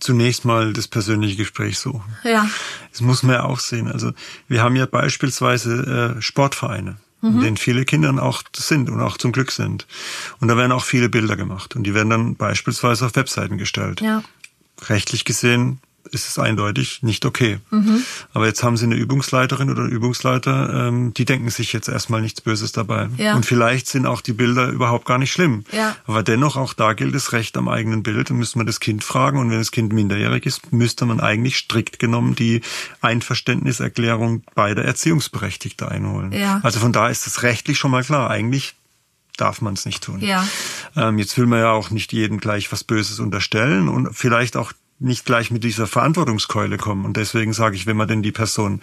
zunächst 0.00 0.44
mal 0.44 0.72
das 0.72 0.88
persönliche 0.88 1.36
Gespräch 1.36 1.78
suchen. 1.78 2.16
Ja. 2.24 2.48
Das 2.90 3.00
muss 3.00 3.22
man 3.22 3.36
ja 3.36 3.44
auch 3.44 3.60
sehen. 3.60 3.90
Also 3.90 4.12
wir 4.48 4.62
haben 4.62 4.76
ja 4.76 4.86
beispielsweise 4.86 6.16
äh, 6.16 6.22
Sportvereine, 6.22 6.96
mhm. 7.20 7.28
in 7.28 7.40
denen 7.40 7.56
viele 7.56 7.84
Kinder 7.84 8.22
auch 8.22 8.42
sind 8.54 8.90
und 8.90 9.00
auch 9.00 9.18
zum 9.18 9.32
Glück 9.32 9.52
sind. 9.52 9.86
Und 10.40 10.48
da 10.48 10.56
werden 10.56 10.72
auch 10.72 10.84
viele 10.84 11.08
Bilder 11.08 11.36
gemacht 11.36 11.76
und 11.76 11.84
die 11.84 11.94
werden 11.94 12.10
dann 12.10 12.36
beispielsweise 12.36 13.06
auf 13.06 13.16
Webseiten 13.16 13.58
gestellt. 13.58 14.00
Ja. 14.00 14.22
Rechtlich 14.88 15.24
gesehen 15.24 15.80
ist 16.10 16.28
es 16.28 16.38
eindeutig 16.38 17.02
nicht 17.02 17.24
okay. 17.24 17.58
Mhm. 17.70 18.02
Aber 18.32 18.46
jetzt 18.46 18.62
haben 18.62 18.76
sie 18.76 18.84
eine 18.84 18.94
Übungsleiterin 18.94 19.70
oder 19.70 19.82
einen 19.82 19.90
Übungsleiter, 19.90 20.88
ähm, 20.88 21.14
die 21.14 21.24
denken 21.24 21.50
sich 21.50 21.72
jetzt 21.72 21.88
erstmal 21.88 22.20
nichts 22.20 22.40
Böses 22.40 22.72
dabei. 22.72 23.08
Ja. 23.16 23.34
Und 23.34 23.46
vielleicht 23.46 23.86
sind 23.86 24.06
auch 24.06 24.20
die 24.20 24.32
Bilder 24.32 24.68
überhaupt 24.68 25.06
gar 25.06 25.18
nicht 25.18 25.32
schlimm. 25.32 25.64
Ja. 25.72 25.96
Aber 26.06 26.22
dennoch, 26.22 26.56
auch 26.56 26.74
da 26.74 26.92
gilt 26.92 27.14
das 27.14 27.32
Recht 27.32 27.56
am 27.56 27.68
eigenen 27.68 28.02
Bild. 28.02 28.30
Dann 28.30 28.38
müsste 28.38 28.58
man 28.58 28.66
das 28.66 28.80
Kind 28.80 29.04
fragen. 29.04 29.38
Und 29.38 29.50
wenn 29.50 29.58
das 29.58 29.70
Kind 29.70 29.92
minderjährig 29.92 30.46
ist, 30.46 30.72
müsste 30.72 31.06
man 31.06 31.20
eigentlich 31.20 31.56
strikt 31.56 31.98
genommen 31.98 32.34
die 32.34 32.60
Einverständniserklärung 33.00 34.42
beider 34.54 34.84
Erziehungsberechtigter 34.84 35.90
einholen. 35.90 36.32
Ja. 36.32 36.60
Also 36.62 36.80
von 36.80 36.92
da 36.92 37.08
ist 37.08 37.26
es 37.26 37.42
rechtlich 37.42 37.78
schon 37.78 37.90
mal 37.90 38.04
klar. 38.04 38.30
Eigentlich 38.30 38.74
darf 39.36 39.60
man 39.60 39.74
es 39.74 39.84
nicht 39.84 40.02
tun. 40.02 40.20
Ja. 40.20 40.46
Ähm, 40.96 41.18
jetzt 41.18 41.36
will 41.38 41.46
man 41.46 41.60
ja 41.60 41.70
auch 41.70 41.90
nicht 41.90 42.12
jedem 42.12 42.40
gleich 42.40 42.72
was 42.72 42.84
Böses 42.84 43.20
unterstellen 43.20 43.88
und 43.88 44.14
vielleicht 44.14 44.56
auch 44.56 44.72
nicht 44.98 45.26
gleich 45.26 45.50
mit 45.50 45.62
dieser 45.62 45.86
Verantwortungskeule 45.86 46.78
kommen. 46.78 47.04
Und 47.04 47.16
deswegen 47.16 47.52
sage 47.52 47.76
ich, 47.76 47.86
wenn 47.86 47.96
man 47.96 48.08
denn 48.08 48.22
die 48.22 48.32
Person 48.32 48.80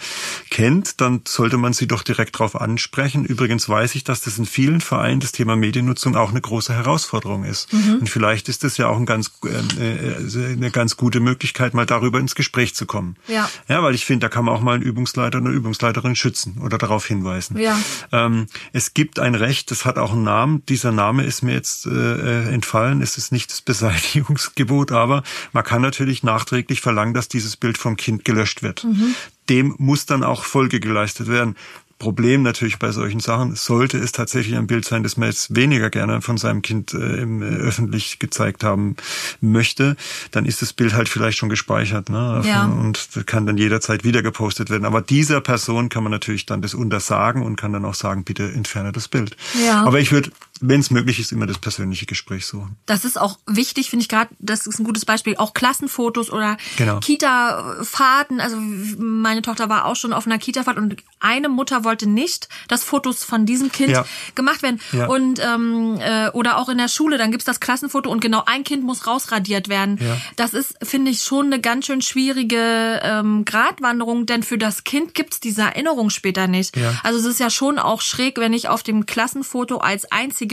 kennt, 0.51 1.01
dann 1.01 1.22
sollte 1.28 1.57
man 1.57 1.74
sie 1.74 1.88
doch 1.88 2.03
direkt 2.03 2.36
darauf 2.36 2.59
ansprechen. 2.59 3.26
Übrigens 3.26 3.68
weiß 3.68 3.95
ich, 3.95 4.03
dass 4.03 4.22
das 4.22 4.38
in 4.38 4.45
vielen 4.45 4.80
Vereinen 4.82 5.22
das 5.22 5.32
Thema 5.32 5.55
Mediennutzung 5.55 6.16
auch 6.16 6.30
eine 6.30 6.41
große 6.41 6.74
Herausforderung 6.74 7.45
ist. 7.45 7.74
Mhm. 7.74 7.97
Und 8.01 8.09
vielleicht 8.09 8.47
ist 8.47 8.64
das 8.64 8.78
ja 8.78 8.88
auch 8.88 8.97
ein 8.97 9.07
ganz, 9.07 9.32
äh, 9.43 10.53
eine 10.53 10.70
ganz 10.70 10.97
gute 10.97 11.20
Möglichkeit, 11.20 11.74
mal 11.74 11.88
darüber 11.88 12.20
ins 12.20 12.36
Gespräch 12.36 12.76
zu 12.76 12.86
kommen. 12.86 13.16
Ja, 13.28 13.49
ja 13.68 13.82
weil 13.82 13.95
ich 13.95 14.05
finde, 14.05 14.26
da 14.26 14.30
kann 14.30 14.45
man 14.45 14.53
auch 14.53 14.61
mal 14.61 14.76
einen 14.76 14.84
Übungsleiter 14.84 15.39
oder 15.39 15.47
eine 15.47 15.55
Übungsleiterin 15.55 16.16
schützen 16.16 16.59
oder 16.64 16.78
darauf 16.78 17.07
hinweisen. 17.07 17.57
Ja. 17.57 17.80
Ähm, 18.11 18.45
es 18.72 18.93
gibt 18.93 19.20
ein 19.20 19.34
Recht, 19.34 19.72
das 19.72 19.86
hat 19.86 19.97
auch 19.97 20.11
einen 20.11 20.24
Namen. 20.24 20.64
Dieser 20.68 20.91
Name 20.91 21.24
ist 21.24 21.41
mir 21.41 21.53
jetzt 21.53 21.88
äh, 21.88 22.53
entfallen. 22.53 23.01
Es 23.01 23.18
ist 23.18 23.32
nicht 23.32 23.51
das 23.51 23.61
Beseitigungsgebot, 23.61 24.91
aber 24.91 25.24
man 25.53 25.64
kann 25.64 25.82
natürlich 25.82 26.03
natürlich 26.04 26.24
nachträglich 26.24 26.82
verlangen, 26.82 27.14
dass 27.14 27.30
dieses 27.30 27.56
Bild 27.56 27.78
vom 27.78 27.95
Kind 27.95 28.26
gelöscht 28.26 28.62
wird. 28.62 28.84
Mhm. 28.84 29.16
Dem 29.49 29.76
muss 29.78 30.06
dann 30.06 30.24
auch 30.24 30.43
Folge 30.43 30.80
geleistet 30.80 31.28
werden. 31.28 31.56
Problem 31.99 32.43
natürlich 32.43 32.80
bei 32.80 32.91
solchen 32.91 33.22
Sachen, 33.22 33.56
sollte 33.56 33.97
es 33.97 34.12
tatsächlich 34.12 34.58
ein 34.58 34.68
Bild 34.68 34.84
sein, 34.84 35.04
das 35.04 35.16
man 35.16 35.30
jetzt 35.30 35.56
weniger 35.56 35.89
gerne 35.89 36.22
von 36.22 36.38
seinem 36.38 36.62
Kind 36.62 36.93
äh, 36.93 37.22
im, 37.22 37.41
äh, 37.41 37.45
öffentlich 37.45 38.20
gezeigt 38.20 38.66
haben 38.66 38.97
möchte, 39.39 39.95
dann 40.32 40.45
ist 40.45 40.62
das 40.62 40.74
Bild 40.74 40.95
halt 40.95 41.08
vielleicht 41.08 41.38
schon 41.38 41.47
gespeichert 41.47 42.10
ne? 42.10 42.41
Ja. 42.43 42.66
und 42.66 43.08
kann 43.26 43.45
dann 43.45 43.58
jederzeit 43.58 44.04
wieder 44.04 44.22
gepostet 44.22 44.70
werden. 44.70 44.84
Aber 44.84 45.01
dieser 45.01 45.39
Person 45.39 45.88
kann 45.88 46.04
man 46.04 46.12
natürlich 46.12 46.45
dann 46.45 46.62
das 46.62 46.74
untersagen 46.74 47.41
und 47.41 47.56
kann 47.56 47.72
dann 47.72 47.86
auch 47.86 47.95
sagen, 47.95 48.26
bitte 48.26 48.51
entferne 48.51 48.91
das 48.91 49.08
Bild. 49.08 49.38
Ja. 49.66 49.86
Aber 49.86 50.01
ich 50.01 50.12
würde 50.12 50.32
wenn 50.66 50.80
es 50.80 50.91
möglich 50.91 51.20
ist, 51.20 51.34
immer 51.34 51.45
das 51.45 51.57
persönliche 51.57 52.05
Gespräch 52.05 52.45
suchen. 52.45 52.78
Das 52.86 53.03
ist 53.03 53.20
auch 53.20 53.38
wichtig, 53.45 53.89
finde 53.89 54.03
ich 54.03 54.09
gerade, 54.09 54.30
das 54.39 54.66
ist 54.66 54.80
ein 54.80 54.86
gutes 54.86 55.03
Beispiel, 55.03 55.36
auch 55.36 55.53
Klassenfotos 55.53 56.32
oder 56.32 56.55
genau. 56.78 57.01
Kita-Fahrten. 57.01 58.39
Also 58.39 58.55
meine 58.97 59.41
Tochter 59.41 59.68
war 59.68 59.86
auch 59.86 59.97
schon 59.97 60.14
auf 60.14 60.26
einer 60.26 60.38
Kita-Fahrt 60.38 60.78
und 60.78 60.95
eine 61.20 61.49
Mutter 61.49 61.84
wollte 61.84 62.07
nicht, 62.07 62.47
dass 62.70 62.84
Fotos 62.84 63.26
von 63.26 63.45
diesem 63.45 63.74
Kind 63.74 63.91
ja. 63.91 64.05
gemacht 64.36 64.64
werden. 64.64 64.80
Ja. 64.93 65.07
Und 65.07 65.41
ähm, 65.43 65.97
äh, 65.99 66.30
oder 66.30 66.57
auch 66.57 66.70
in 66.70 66.78
der 66.78 66.88
Schule, 66.88 67.18
dann 67.18 67.32
gibt's 67.32 67.45
das 67.45 67.59
Klassenfoto 67.59 68.09
und 68.09 68.22
genau 68.22 68.43
ein 68.45 68.64
Kind 68.64 68.84
muss 68.84 69.05
rausradiert 69.05 69.68
werden. 69.68 69.97
Ja. 70.01 70.18
Das 70.38 70.53
ist, 70.53 70.76
finde 70.82 71.11
ich, 71.11 71.24
schon 71.24 71.47
eine 71.47 71.59
ganz 71.59 71.88
schön 71.88 72.01
schwierige 72.01 73.01
ähm, 73.03 73.43
Gratwanderung, 73.43 74.26
denn 74.26 74.43
für 74.43 74.57
das 74.57 74.86
Kind 74.86 75.14
gibt's 75.14 75.41
diese 75.41 75.64
Erinnerung 75.64 76.09
später 76.09 76.47
nicht. 76.47 76.78
Also 77.03 77.20
es 77.20 77.26
ist 77.26 77.39
ja 77.41 77.49
schon 77.49 77.80
auch 77.80 78.01
schräg, 78.01 78.38
wenn 78.38 78.53
ich 78.53 78.70
auf 78.70 78.82
dem 78.82 79.05
Klassenfoto 79.05 79.78
als 79.78 80.09
einzige 80.11 80.53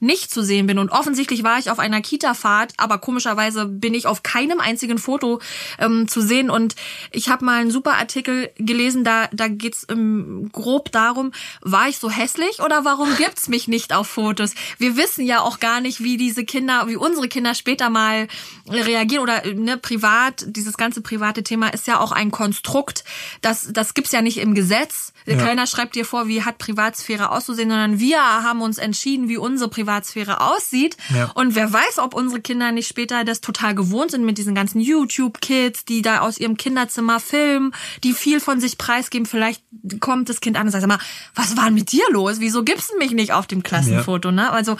nicht 0.00 0.30
zu 0.30 0.42
sehen 0.42 0.66
bin. 0.66 0.78
Und 0.78 0.90
offensichtlich 0.90 1.42
war 1.42 1.58
ich 1.58 1.70
auf 1.70 1.78
einer 1.78 2.00
Kita-Fahrt, 2.00 2.74
aber 2.76 2.98
komischerweise 2.98 3.66
bin 3.66 3.94
ich 3.94 4.06
auf 4.06 4.22
keinem 4.22 4.60
einzigen 4.60 4.98
Foto 4.98 5.40
ähm, 5.78 6.08
zu 6.08 6.20
sehen. 6.20 6.50
Und 6.50 6.76
ich 7.10 7.28
habe 7.28 7.44
mal 7.44 7.60
einen 7.60 7.70
super 7.70 7.94
Artikel 7.94 8.50
gelesen, 8.56 9.04
da, 9.04 9.28
da 9.32 9.48
geht's 9.48 9.86
ähm, 9.90 10.50
grob 10.52 10.92
darum, 10.92 11.32
war 11.62 11.88
ich 11.88 11.98
so 11.98 12.10
hässlich 12.10 12.60
oder 12.60 12.84
warum 12.84 13.08
gibt's 13.18 13.48
mich 13.48 13.68
nicht 13.68 13.94
auf 13.94 14.08
Fotos? 14.08 14.52
Wir 14.78 14.96
wissen 14.96 15.24
ja 15.24 15.40
auch 15.40 15.60
gar 15.60 15.80
nicht, 15.80 16.02
wie 16.02 16.16
diese 16.16 16.44
Kinder, 16.44 16.88
wie 16.88 16.96
unsere 16.96 17.28
Kinder 17.28 17.54
später 17.54 17.90
mal 17.90 18.28
reagieren 18.68 19.22
oder 19.22 19.42
ne, 19.54 19.76
privat, 19.76 20.44
dieses 20.48 20.76
ganze 20.76 21.00
private 21.00 21.42
Thema 21.42 21.68
ist 21.68 21.86
ja 21.86 22.00
auch 22.00 22.12
ein 22.12 22.30
Konstrukt. 22.30 23.04
Das, 23.40 23.68
das 23.72 23.94
gibt's 23.94 24.12
ja 24.12 24.22
nicht 24.22 24.38
im 24.38 24.54
Gesetz. 24.54 25.12
Ja. 25.26 25.36
Keiner 25.36 25.66
schreibt 25.66 25.94
dir 25.94 26.04
vor, 26.04 26.28
wie 26.28 26.42
hat 26.42 26.58
Privatsphäre 26.58 27.30
auszusehen, 27.30 27.68
sondern 27.68 27.98
wir 27.98 28.18
haben 28.18 28.62
uns 28.62 28.78
entschieden, 28.78 29.25
wie 29.28 29.36
unsere 29.36 29.70
Privatsphäre 29.70 30.40
aussieht. 30.40 30.96
Ja. 31.14 31.30
Und 31.34 31.54
wer 31.54 31.72
weiß, 31.72 31.98
ob 31.98 32.14
unsere 32.14 32.40
Kinder 32.40 32.72
nicht 32.72 32.88
später 32.88 33.24
das 33.24 33.40
total 33.40 33.74
gewohnt 33.74 34.10
sind 34.10 34.24
mit 34.24 34.38
diesen 34.38 34.54
ganzen 34.54 34.80
YouTube-Kids, 34.80 35.84
die 35.84 36.02
da 36.02 36.20
aus 36.20 36.38
ihrem 36.38 36.56
Kinderzimmer 36.56 37.20
filmen, 37.20 37.72
die 38.04 38.12
viel 38.12 38.40
von 38.40 38.60
sich 38.60 38.78
preisgeben. 38.78 39.26
Vielleicht 39.26 39.62
kommt 40.00 40.28
das 40.28 40.40
Kind 40.40 40.56
an 40.56 40.66
und 40.66 40.72
sagt, 40.72 40.86
mal, 40.86 40.98
was 41.34 41.56
war 41.56 41.64
denn 41.64 41.74
mit 41.74 41.92
dir 41.92 42.04
los? 42.10 42.40
Wieso 42.40 42.62
gibst 42.64 42.90
du 42.92 42.98
mich 42.98 43.12
nicht 43.12 43.32
auf 43.32 43.46
dem 43.46 43.62
Klassenfoto? 43.62 44.28
Ja. 44.28 44.34
Ne? 44.34 44.50
Also, 44.50 44.76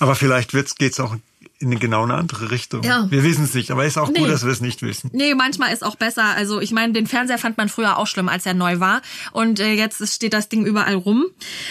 Aber 0.00 0.14
vielleicht 0.14 0.54
wird's, 0.54 0.74
geht's 0.76 1.00
auch 1.00 1.16
in 1.62 1.78
genau 1.78 2.02
eine 2.02 2.14
andere 2.14 2.50
Richtung. 2.50 2.82
Ja. 2.82 3.06
Wir 3.10 3.22
wissen 3.22 3.44
es 3.44 3.54
nicht, 3.54 3.70
aber 3.70 3.86
ist 3.86 3.96
auch 3.96 4.10
nee. 4.10 4.18
gut, 4.18 4.28
dass 4.28 4.44
wir 4.44 4.52
es 4.52 4.60
nicht 4.60 4.82
wissen. 4.82 5.10
Nee, 5.12 5.34
manchmal 5.34 5.72
ist 5.72 5.84
auch 5.84 5.94
besser. 5.94 6.24
Also 6.24 6.60
ich 6.60 6.72
meine, 6.72 6.92
den 6.92 7.06
Fernseher 7.06 7.38
fand 7.38 7.56
man 7.56 7.68
früher 7.68 7.98
auch 7.98 8.06
schlimm, 8.06 8.28
als 8.28 8.44
er 8.44 8.54
neu 8.54 8.80
war. 8.80 9.00
Und 9.30 9.60
äh, 9.60 9.72
jetzt 9.72 10.06
steht 10.12 10.34
das 10.34 10.48
Ding 10.48 10.66
überall 10.66 10.94
rum. 10.94 11.26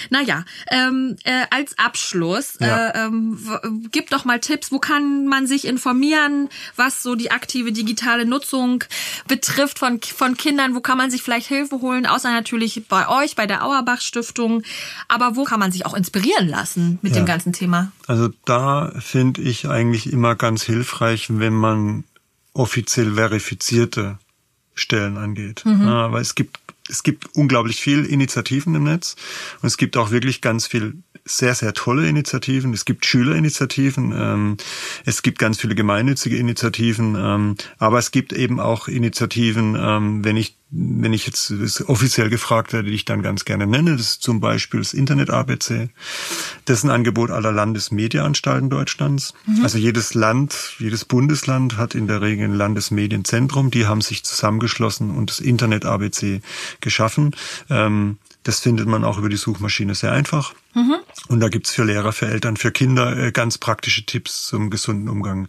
Naja, 0.10 0.46
ähm, 0.70 1.18
äh, 1.26 1.46
als 1.50 1.78
Abschluss, 1.78 2.58
ja. 2.60 2.88
äh, 2.88 3.06
ähm, 3.06 3.38
gib 3.92 4.10
doch 4.10 4.26
mal 4.26 4.39
Tipps, 4.39 4.72
wo 4.72 4.80
kann 4.80 5.26
man 5.26 5.46
sich 5.46 5.66
informieren, 5.66 6.50
was 6.76 7.04
so 7.04 7.16
die 7.16 7.32
aktive 7.32 7.72
digitale 7.72 8.26
Nutzung 8.26 8.84
betrifft 9.28 9.80
von, 9.80 10.00
von 10.02 10.38
Kindern, 10.38 10.74
wo 10.74 10.80
kann 10.80 10.98
man 10.98 11.12
sich 11.12 11.22
vielleicht 11.22 11.48
Hilfe 11.48 11.82
holen, 11.82 12.06
außer 12.06 12.32
natürlich 12.32 12.84
bei 12.88 13.08
euch, 13.10 13.36
bei 13.36 13.46
der 13.46 13.66
Auerbach 13.66 14.00
Stiftung. 14.02 14.64
Aber 15.10 15.36
wo 15.36 15.44
kann 15.44 15.60
man 15.60 15.72
sich 15.72 15.86
auch 15.86 15.94
inspirieren 15.94 16.48
lassen 16.48 17.00
mit 17.02 17.14
ja. 17.14 17.22
dem 17.22 17.26
ganzen 17.26 17.52
Thema? 17.52 17.92
Also 18.12 18.28
da 18.43 18.91
finde 18.99 19.41
ich 19.41 19.70
eigentlich 19.70 20.12
immer 20.12 20.36
ganz 20.36 20.64
hilfreich, 20.64 21.28
wenn 21.30 21.53
man 21.53 22.03
offiziell 22.51 23.14
verifizierte 23.14 24.20
Stellen 24.74 25.16
angeht. 25.16 25.64
Mhm. 25.64 25.88
Ja, 25.88 26.12
weil 26.12 26.22
es 26.22 26.36
gibt, 26.36 26.59
es 26.89 27.03
gibt 27.03 27.34
unglaublich 27.36 27.80
viel 27.80 28.03
Initiativen 28.03 28.76
im 28.76 28.84
Netz 28.84 29.16
und 29.62 29.68
es 29.68 29.78
gibt 29.78 29.95
auch 29.95 30.12
wirklich 30.12 30.41
ganz 30.41 30.68
viel 30.68 30.95
sehr, 31.24 31.55
sehr 31.55 31.74
tolle 31.74 32.05
Initiativen. 32.09 32.74
Es 32.74 32.84
gibt 32.84 33.05
Schülerinitiativen, 33.05 34.12
ähm, 34.14 34.57
es 35.05 35.22
gibt 35.22 35.39
ganz 35.39 35.62
viele 35.62 35.76
gemeinnützige 35.76 36.36
Initiativen, 36.36 37.16
ähm, 37.18 37.55
aber 37.78 37.97
es 37.97 38.12
gibt 38.12 38.34
eben 38.34 38.59
auch 38.59 38.89
Initiativen, 38.89 39.78
ähm, 39.80 40.26
wenn 40.26 40.36
ich 40.36 40.57
wenn 40.72 41.11
ich 41.11 41.28
jetzt 41.28 41.51
offiziell 41.88 42.30
gefragt 42.30 42.72
werde, 42.72 42.89
die 42.89 42.95
ich 42.95 43.03
dann 43.03 43.22
ganz 43.22 43.43
gerne 43.43 43.67
nenne, 43.67 43.97
das 43.97 44.01
ist 44.01 44.24
zum 44.24 44.39
Beispiel 44.39 44.80
das 44.80 44.93
Internet 44.93 45.30
ABC. 45.30 45.89
Das 46.63 46.80
ist 46.80 46.84
ein 46.86 46.89
Angebot 46.89 47.30
aller 47.30 47.51
Landesmediaanstalten 47.51 48.69
Deutschlands. 48.69 49.34
Mhm. 49.45 49.63
Also 49.63 49.78
jedes 49.78 50.13
Land, 50.13 50.76
jedes 50.80 51.03
Bundesland 51.03 51.76
hat 51.76 51.93
in 51.93 52.07
der 52.07 52.22
Regel 52.22 52.45
ein 52.45 52.55
Landesmedienzentrum. 52.55 53.69
Die 53.69 53.86
haben 53.86 53.99
sich 53.99 54.24
zusammengeschlossen 54.24 55.11
und 55.11 55.30
das 55.30 55.41
Internet 55.41 55.86
ABC 55.86 56.41
geschaffen. 56.80 57.36
Ähm, 57.69 58.17
das 58.43 58.59
findet 58.59 58.88
man 58.88 59.03
auch 59.03 59.17
über 59.17 59.30
die 59.30 59.38
Suchmaschine 59.38 59.93
sehr 59.93 60.13
einfach. 60.13 60.53
Und 61.28 61.39
da 61.39 61.49
gibt's 61.49 61.72
für 61.72 61.84
Lehrer, 61.84 62.11
für 62.13 62.28
Eltern, 62.28 62.57
für 62.57 62.72
Kinder 62.72 63.17
äh, 63.17 63.32
ganz 63.32 63.57
praktische 63.57 64.05
Tipps 64.05 64.47
zum 64.47 64.69
gesunden 64.69 65.09
Umgang 65.09 65.47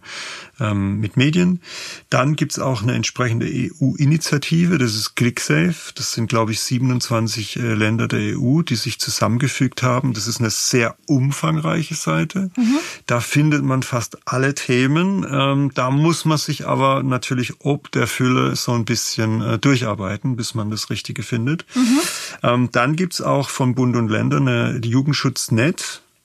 ähm, 0.59 0.99
mit 0.99 1.17
Medien. 1.17 1.61
Dann 2.09 2.35
gibt's 2.35 2.59
auch 2.59 2.83
eine 2.83 2.93
entsprechende 2.93 3.47
EU-Initiative, 3.47 4.77
das 4.77 4.95
ist 4.95 5.15
ClickSafe. 5.15 5.93
Das 5.95 6.11
sind, 6.13 6.27
glaube 6.27 6.51
ich, 6.51 6.61
27 6.61 7.57
äh, 7.57 7.73
Länder 7.73 8.07
der 8.07 8.37
EU, 8.37 8.61
die 8.61 8.75
sich 8.75 8.99
zusammengefügt 8.99 9.83
haben. 9.83 10.13
Das 10.13 10.27
ist 10.27 10.39
eine 10.39 10.49
sehr 10.49 10.95
umfangreiche 11.07 11.95
Seite. 11.95 12.51
Mhm. 12.55 12.77
Da 13.05 13.19
findet 13.19 13.63
man 13.63 13.83
fast 13.83 14.17
alle 14.25 14.53
Themen. 14.53 15.25
Ähm, 15.29 15.71
da 15.73 15.89
muss 15.89 16.25
man 16.25 16.37
sich 16.37 16.67
aber 16.67 17.03
natürlich 17.03 17.53
ob 17.59 17.91
der 17.91 18.07
Fülle 18.07 18.55
so 18.55 18.73
ein 18.73 18.85
bisschen 18.85 19.41
äh, 19.41 19.59
durcharbeiten, 19.59 20.35
bis 20.35 20.53
man 20.53 20.69
das 20.69 20.89
Richtige 20.89 21.23
findet. 21.23 21.65
Mhm. 21.75 21.99
Ähm, 22.43 22.69
dann 22.71 22.95
gibt's 22.95 23.21
auch 23.21 23.49
vom 23.49 23.75
Bund 23.75 23.95
und 23.95 24.09
Ländern 24.09 24.47
eine, 24.47 24.79
die 24.79 24.89
Jugendschutznet. 24.89 25.12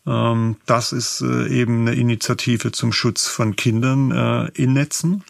Ähm, 0.06 0.56
das 0.66 0.92
ist 0.92 1.20
äh, 1.20 1.48
eben 1.48 1.86
eine 1.86 1.94
Initiative 1.94 2.72
zum 2.72 2.92
Schutz 2.92 3.26
von 3.26 3.56
Kindern 3.56 4.10
äh, 4.10 4.50
in 4.54 4.72
Netzen. 4.72 5.24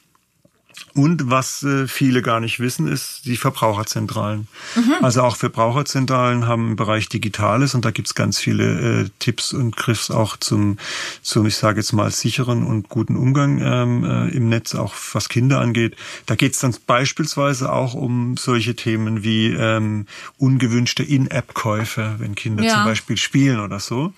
Und 0.99 1.31
was 1.31 1.63
äh, 1.63 1.87
viele 1.87 2.23
gar 2.23 2.41
nicht 2.41 2.59
wissen, 2.59 2.89
ist 2.89 3.25
die 3.25 3.37
Verbraucherzentralen. 3.37 4.49
Mhm. 4.75 4.95
Also 5.01 5.23
auch 5.23 5.37
Verbraucherzentralen 5.37 6.49
haben 6.49 6.71
im 6.71 6.77
Bereich 6.77 7.09
Digitales 7.09 7.77
und 7.77 7.85
da 7.85 7.93
gibt's 7.93 8.17
ganz 8.17 8.41
viele 8.41 9.03
äh, 9.05 9.09
Tipps 9.21 9.53
und 9.53 9.77
Griffs 9.77 10.11
auch 10.11 10.37
zum, 10.37 10.77
zum 11.23 11.47
ich 11.47 11.55
sage 11.55 11.79
jetzt 11.79 11.93
mal, 11.93 12.11
sicheren 12.11 12.67
und 12.67 12.89
guten 12.89 13.15
Umgang 13.15 13.61
ähm, 13.63 14.03
äh, 14.03 14.29
im 14.31 14.49
Netz, 14.49 14.75
auch 14.75 14.93
was 15.13 15.29
Kinder 15.29 15.61
angeht. 15.61 15.95
Da 16.27 16.35
geht's 16.35 16.59
dann 16.59 16.75
beispielsweise 16.89 17.71
auch 17.71 17.95
um 17.95 18.37
solche 18.37 18.75
Themen 18.75 19.23
wie 19.23 19.53
ähm, 19.53 20.07
ungewünschte 20.37 21.05
In-App-Käufe, 21.05 22.17
wenn 22.19 22.35
Kinder 22.35 22.65
ja. 22.65 22.75
zum 22.75 22.85
Beispiel 22.87 23.17
spielen 23.17 23.61
oder 23.61 23.79
so. 23.79 24.13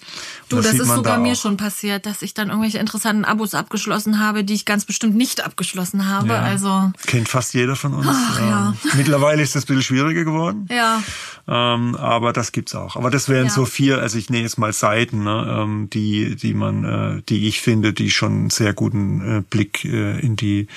Du, 0.48 0.56
das, 0.56 0.68
das 0.68 0.74
ist 0.76 0.88
sogar 0.88 1.16
da 1.16 1.22
mir 1.22 1.34
schon 1.34 1.58
passiert, 1.58 2.06
dass 2.06 2.22
ich 2.22 2.32
dann 2.32 2.48
irgendwelche 2.48 2.78
interessanten 2.78 3.26
Abos 3.26 3.52
abgeschlossen 3.52 4.18
habe, 4.18 4.44
die 4.44 4.54
ich 4.54 4.64
ganz 4.64 4.86
bestimmt 4.86 5.14
nicht 5.14 5.44
abgeschlossen 5.44 6.08
habe. 6.08 6.28
Ja. 6.28 6.40
Also 6.40 6.69
also 6.70 6.92
kennt 7.06 7.28
fast 7.28 7.54
jeder 7.54 7.76
von 7.76 7.94
uns. 7.94 8.06
Ach, 8.08 8.40
ja. 8.40 8.74
Mittlerweile 8.96 9.42
ist 9.42 9.54
das 9.54 9.64
ein 9.64 9.66
bisschen 9.66 9.82
schwieriger 9.82 10.24
geworden. 10.24 10.66
Ja. 10.70 11.02
Ähm, 11.48 11.96
aber 11.96 12.32
das 12.32 12.52
gibt's 12.52 12.74
auch. 12.74 12.96
Aber 12.96 13.10
das 13.10 13.28
wären 13.28 13.46
ja. 13.46 13.50
so 13.50 13.64
vier, 13.64 13.98
also 13.98 14.18
ich 14.18 14.30
nehme 14.30 14.44
jetzt 14.44 14.58
mal 14.58 14.72
Seiten, 14.72 15.24
ne, 15.24 15.58
ähm, 15.60 15.90
die, 15.90 16.36
die 16.36 16.54
man, 16.54 16.84
äh, 16.84 17.22
die 17.28 17.48
ich 17.48 17.60
finde, 17.60 17.92
die 17.92 18.10
schon 18.10 18.32
einen 18.32 18.50
sehr 18.50 18.72
guten 18.72 19.38
äh, 19.38 19.42
Blick 19.42 19.84
äh, 19.84 20.20
in 20.20 20.36
die 20.36 20.68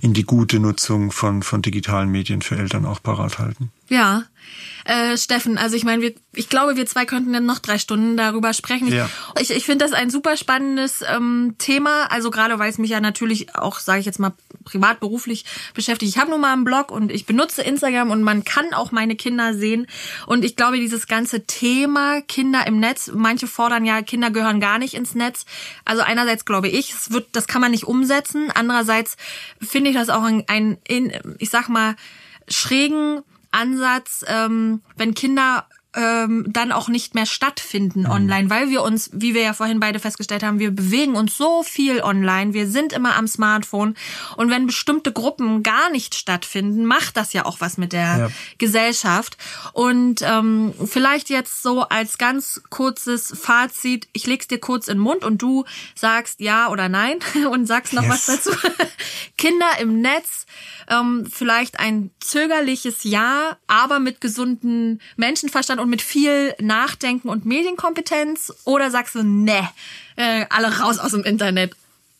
in 0.00 0.12
die 0.12 0.24
gute 0.24 0.60
Nutzung 0.60 1.10
von 1.10 1.42
von 1.42 1.62
digitalen 1.62 2.10
Medien 2.10 2.42
für 2.42 2.56
Eltern 2.56 2.86
auch 2.86 3.02
parat 3.02 3.38
halten. 3.38 3.70
Ja. 3.90 4.24
Äh, 4.84 5.18
Steffen, 5.18 5.58
also 5.58 5.76
ich 5.76 5.84
meine, 5.84 6.00
wir, 6.00 6.14
ich 6.34 6.48
glaube, 6.48 6.76
wir 6.76 6.86
zwei 6.86 7.04
könnten 7.04 7.32
dann 7.32 7.44
noch 7.44 7.58
drei 7.58 7.76
Stunden 7.76 8.16
darüber 8.16 8.54
sprechen. 8.54 8.88
Ja. 8.88 9.10
Ich, 9.38 9.50
ich 9.50 9.64
finde 9.64 9.84
das 9.84 9.92
ein 9.92 10.10
super 10.10 10.36
spannendes 10.36 11.04
ähm, 11.06 11.56
Thema, 11.58 12.10
also 12.10 12.30
gerade 12.30 12.58
weil 12.58 12.70
es 12.70 12.78
mich 12.78 12.90
ja 12.90 13.00
natürlich 13.00 13.54
auch, 13.54 13.78
sage 13.78 14.00
ich 14.00 14.06
jetzt 14.06 14.18
mal, 14.18 14.32
privat, 14.64 15.00
beruflich 15.00 15.44
beschäftigt. 15.74 16.10
Ich 16.10 16.18
habe 16.18 16.30
nun 16.30 16.40
mal 16.40 16.52
einen 16.52 16.64
Blog 16.64 16.90
und 16.90 17.12
ich 17.12 17.26
benutze 17.26 17.62
Instagram 17.62 18.10
und 18.10 18.22
man 18.22 18.44
kann 18.44 18.72
auch 18.72 18.90
meine 18.90 19.16
Kinder 19.16 19.54
sehen. 19.54 19.86
Und 20.26 20.44
ich 20.44 20.56
glaube, 20.56 20.78
dieses 20.78 21.06
ganze 21.06 21.44
Thema 21.44 22.22
Kinder 22.22 22.66
im 22.66 22.80
Netz, 22.80 23.10
manche 23.12 23.46
fordern 23.46 23.84
ja, 23.84 24.02
Kinder 24.02 24.30
gehören 24.30 24.60
gar 24.60 24.78
nicht 24.78 24.94
ins 24.94 25.14
Netz. 25.14 25.44
Also 25.84 26.02
einerseits 26.02 26.44
glaube 26.44 26.68
ich, 26.68 26.92
es 26.92 27.12
wird, 27.12 27.28
das 27.32 27.46
kann 27.46 27.60
man 27.60 27.72
nicht 27.72 27.84
umsetzen. 27.84 28.50
Andererseits 28.54 29.16
finde 29.60 29.90
ich 29.90 29.96
das 29.96 30.08
auch 30.08 30.22
ein, 30.22 30.44
ein 30.46 30.78
in, 30.88 31.12
ich 31.38 31.50
sag 31.50 31.68
mal, 31.68 31.96
schrägen 32.48 33.22
Ansatz, 33.50 34.24
ähm, 34.28 34.82
wenn 34.96 35.14
Kinder 35.14 35.66
ähm, 35.94 36.46
dann 36.48 36.70
auch 36.72 36.88
nicht 36.88 37.14
mehr 37.14 37.26
stattfinden 37.26 38.00
Mhm. 38.02 38.10
online, 38.10 38.50
weil 38.50 38.70
wir 38.70 38.82
uns, 38.82 39.10
wie 39.12 39.34
wir 39.34 39.42
ja 39.42 39.52
vorhin 39.54 39.80
beide 39.80 39.98
festgestellt 39.98 40.42
haben, 40.42 40.58
wir 40.60 40.70
bewegen 40.70 41.16
uns 41.16 41.36
so 41.36 41.62
viel 41.64 42.00
online, 42.02 42.52
wir 42.54 42.68
sind 42.68 42.92
immer 42.92 43.16
am 43.16 43.26
Smartphone 43.26 43.96
und 44.36 44.50
wenn 44.50 44.66
bestimmte 44.66 45.12
Gruppen 45.12 45.62
gar 45.64 45.90
nicht 45.90 46.14
stattfinden, 46.14 46.84
macht 46.86 47.16
das 47.16 47.32
ja 47.32 47.44
auch 47.44 47.60
was 47.60 47.76
mit 47.76 47.92
der 47.92 48.00
Ja. 48.18 48.30
Gesellschaft. 48.58 49.36
Und 49.72 50.22
ähm, 50.22 50.72
vielleicht 50.86 51.28
jetzt 51.30 51.62
so 51.62 51.82
als 51.82 52.18
ganz 52.18 52.62
kurzes 52.70 53.34
Fazit, 53.40 54.08
ich 54.12 54.26
leg's 54.26 54.46
dir 54.46 54.58
kurz 54.60 54.86
in 54.88 54.98
den 54.98 55.02
Mund 55.02 55.24
und 55.24 55.42
du 55.42 55.64
sagst 55.94 56.40
ja 56.40 56.68
oder 56.68 56.88
nein 56.88 57.16
und 57.50 57.66
sagst 57.66 57.92
noch 57.94 58.08
was 58.08 58.26
Yes. 58.28 58.44
dazu. 58.44 58.50
Kinder 59.38 59.66
im 59.80 60.00
Netz, 60.00 60.46
ähm, 60.88 61.26
vielleicht 61.32 61.80
ein 61.80 62.10
zögerliches 62.20 63.04
Ja, 63.04 63.56
aber 63.66 63.98
mit 63.98 64.20
gesundem 64.20 64.98
Menschenverstand 65.16 65.79
und 65.80 65.90
mit 65.90 66.02
viel 66.02 66.54
Nachdenken 66.60 67.28
und 67.28 67.46
Medienkompetenz? 67.46 68.52
Oder 68.64 68.90
sagst 68.90 69.14
du, 69.14 69.22
ne, 69.22 69.68
äh, 70.16 70.46
alle 70.50 70.78
raus 70.78 70.98
aus 70.98 71.12
dem 71.12 71.24
Internet? 71.24 71.74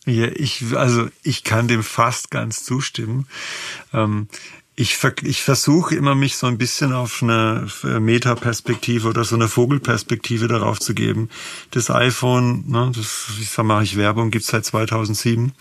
Ja, 0.05 0.27
ich, 0.27 0.75
also 0.75 1.07
ich 1.23 1.43
kann 1.43 1.67
dem 1.67 1.83
fast 1.83 2.31
ganz 2.31 2.63
zustimmen. 2.63 3.27
Ähm, 3.93 4.27
ich, 4.75 4.97
ich 5.23 5.43
versuche 5.43 5.95
immer, 5.95 6.15
mich 6.15 6.37
so 6.37 6.47
ein 6.47 6.57
bisschen 6.57 6.91
auf 6.93 7.21
eine 7.21 7.67
Metaperspektive 7.83 9.07
oder 9.09 9.23
so 9.23 9.35
eine 9.35 9.47
Vogelperspektive 9.47 10.47
darauf 10.47 10.79
zu 10.79 10.95
geben. 10.95 11.29
Das 11.69 11.91
iPhone, 11.91 12.63
ne, 12.67 12.91
das 12.95 13.27
sag, 13.51 13.65
mache 13.65 13.83
ich 13.83 13.97
Werbung, 13.97 14.31
gibt's 14.31 14.47
seit 14.47 14.65
2007. 14.65 15.51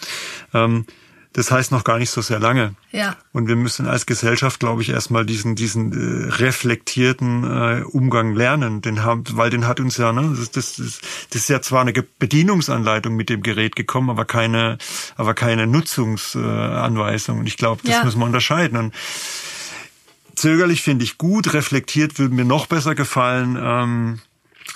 Ähm, 0.55 0.87
das 1.33 1.53
heißt 1.53 1.71
noch 1.71 1.85
gar 1.85 1.99
nicht 1.99 2.11
so 2.11 2.23
sehr 2.23 2.41
lange. 2.41 2.75
Ja. 2.91 3.15
Und 3.33 3.47
wir 3.47 3.55
müssen 3.55 3.87
als 3.87 4.05
Gesellschaft, 4.05 4.59
glaube 4.59 4.83
ich, 4.83 4.89
erstmal 4.89 5.25
diesen, 5.25 5.55
diesen 5.55 5.93
äh, 5.93 6.29
reflektierten 6.35 7.45
äh, 7.45 7.83
Umgang 7.85 8.35
lernen. 8.35 8.83
Den 8.83 9.05
haben, 9.05 9.23
weil 9.35 9.49
den 9.49 9.69
hat 9.69 9.79
uns 9.79 9.97
ja, 9.97 10.13
ne, 10.13 10.35
das, 10.37 10.51
das, 10.51 10.77
das, 10.77 11.01
das 11.31 11.43
ist 11.43 11.49
ja 11.49 11.63
zwar 11.63 11.83
eine 11.83 11.93
Bedienungsanleitung 11.93 13.15
mit 13.15 13.29
dem 13.29 13.43
Gerät 13.45 13.77
gekommen, 13.77 14.11
aber 14.11 14.25
keine, 14.25 14.79
aber 15.17 15.35
keine 15.35 15.69
Nutzungsanweisung. 15.69 17.39
Und 17.39 17.47
ich 17.47 17.57
glaube, 17.57 17.83
das 17.85 17.95
Ja. 17.95 18.05
müssen 18.05 18.19
wir 18.19 18.27
unterscheiden. 18.27 18.77
Und 18.77 18.95
zögerlich 20.35 20.83
finde 20.83 21.05
ich 21.05 21.17
gut, 21.17 21.53
reflektiert 21.55 22.19
würde 22.19 22.35
mir 22.35 22.45
noch 22.45 22.67
besser 22.67 22.97
gefallen. 22.97 23.57
Ähm, 23.61 24.21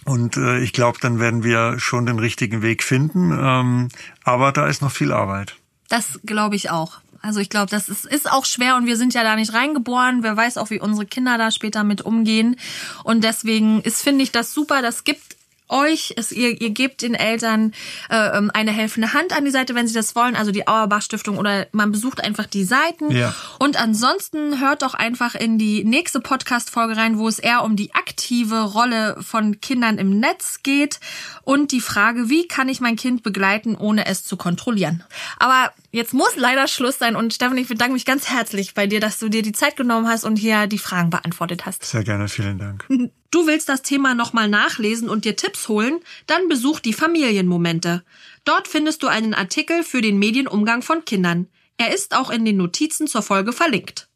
und 0.04 0.36
äh, 0.36 0.58
ich 0.60 0.72
glaube, 0.72 0.98
dann 1.00 1.18
werden 1.18 1.42
wir 1.42 1.80
schon 1.80 2.06
den 2.06 2.18
richtigen 2.20 2.62
Weg 2.62 2.84
finden. 2.84 3.36
Ähm, 3.36 3.88
aber 4.22 4.52
da 4.52 4.68
ist 4.68 4.82
noch 4.82 4.92
viel 4.92 5.12
Arbeit. 5.12 5.56
Das 5.88 6.20
glaube 6.24 6.56
ich 6.56 6.70
auch. 6.70 6.98
Also 7.24 7.40
ich 7.40 7.48
glaube, 7.48 7.70
das 7.70 7.88
ist, 7.88 8.04
ist 8.04 8.30
auch 8.30 8.44
schwer 8.44 8.76
und 8.76 8.84
wir 8.84 8.98
sind 8.98 9.14
ja 9.14 9.22
da 9.22 9.34
nicht 9.34 9.54
reingeboren. 9.54 10.22
Wer 10.22 10.36
weiß 10.36 10.58
auch, 10.58 10.68
wie 10.68 10.78
unsere 10.78 11.06
Kinder 11.06 11.38
da 11.38 11.50
später 11.50 11.82
mit 11.82 12.02
umgehen. 12.02 12.56
Und 13.02 13.24
deswegen 13.24 13.80
ist, 13.80 14.02
finde 14.02 14.24
ich, 14.24 14.30
das 14.30 14.52
super. 14.52 14.82
Das 14.82 15.04
gibt 15.04 15.33
euch, 15.68 16.14
es, 16.16 16.30
ihr, 16.32 16.60
ihr 16.60 16.70
gebt 16.70 17.02
den 17.02 17.14
Eltern 17.14 17.72
äh, 18.10 18.36
ähm, 18.36 18.50
eine 18.52 18.70
helfende 18.70 19.12
Hand 19.14 19.36
an 19.36 19.44
die 19.44 19.50
Seite, 19.50 19.74
wenn 19.74 19.86
sie 19.86 19.94
das 19.94 20.14
wollen, 20.14 20.36
also 20.36 20.50
die 20.50 20.68
Auerbach 20.68 21.02
Stiftung 21.02 21.38
oder 21.38 21.66
man 21.72 21.90
besucht 21.90 22.22
einfach 22.22 22.46
die 22.46 22.64
Seiten. 22.64 23.10
Ja. 23.10 23.34
Und 23.58 23.80
ansonsten 23.80 24.60
hört 24.60 24.82
doch 24.82 24.94
einfach 24.94 25.34
in 25.34 25.58
die 25.58 25.84
nächste 25.84 26.20
Podcast-Folge 26.20 26.96
rein, 26.96 27.18
wo 27.18 27.28
es 27.28 27.38
eher 27.38 27.64
um 27.64 27.76
die 27.76 27.94
aktive 27.94 28.62
Rolle 28.62 29.16
von 29.22 29.60
Kindern 29.60 29.98
im 29.98 30.20
Netz 30.20 30.60
geht 30.62 31.00
und 31.42 31.72
die 31.72 31.80
Frage, 31.80 32.28
wie 32.28 32.46
kann 32.46 32.68
ich 32.68 32.80
mein 32.80 32.96
Kind 32.96 33.22
begleiten, 33.22 33.74
ohne 33.74 34.06
es 34.06 34.24
zu 34.24 34.36
kontrollieren. 34.36 35.02
Aber 35.38 35.72
jetzt 35.92 36.12
muss 36.12 36.36
leider 36.36 36.68
Schluss 36.68 36.98
sein 36.98 37.16
und 37.16 37.32
Stefan, 37.32 37.56
ich 37.56 37.68
bedanke 37.68 37.94
mich 37.94 38.04
ganz 38.04 38.30
herzlich 38.30 38.74
bei 38.74 38.86
dir, 38.86 39.00
dass 39.00 39.18
du 39.18 39.28
dir 39.28 39.42
die 39.42 39.52
Zeit 39.52 39.76
genommen 39.76 40.08
hast 40.08 40.24
und 40.24 40.36
hier 40.36 40.66
die 40.66 40.78
Fragen 40.78 41.10
beantwortet 41.10 41.66
hast. 41.66 41.84
Sehr 41.84 42.04
gerne, 42.04 42.28
vielen 42.28 42.58
Dank. 42.58 42.86
Du 43.34 43.48
willst 43.48 43.68
das 43.68 43.82
Thema 43.82 44.14
nochmal 44.14 44.48
nachlesen 44.48 45.08
und 45.08 45.24
dir 45.24 45.34
Tipps 45.34 45.66
holen? 45.66 45.98
Dann 46.28 46.46
besuch 46.46 46.78
die 46.78 46.92
Familienmomente. 46.92 48.04
Dort 48.44 48.68
findest 48.68 49.02
du 49.02 49.08
einen 49.08 49.34
Artikel 49.34 49.82
für 49.82 50.00
den 50.00 50.20
Medienumgang 50.20 50.82
von 50.82 51.04
Kindern. 51.04 51.48
Er 51.76 51.92
ist 51.92 52.14
auch 52.14 52.30
in 52.30 52.44
den 52.44 52.56
Notizen 52.56 53.08
zur 53.08 53.22
Folge 53.22 53.52
verlinkt. 53.52 54.06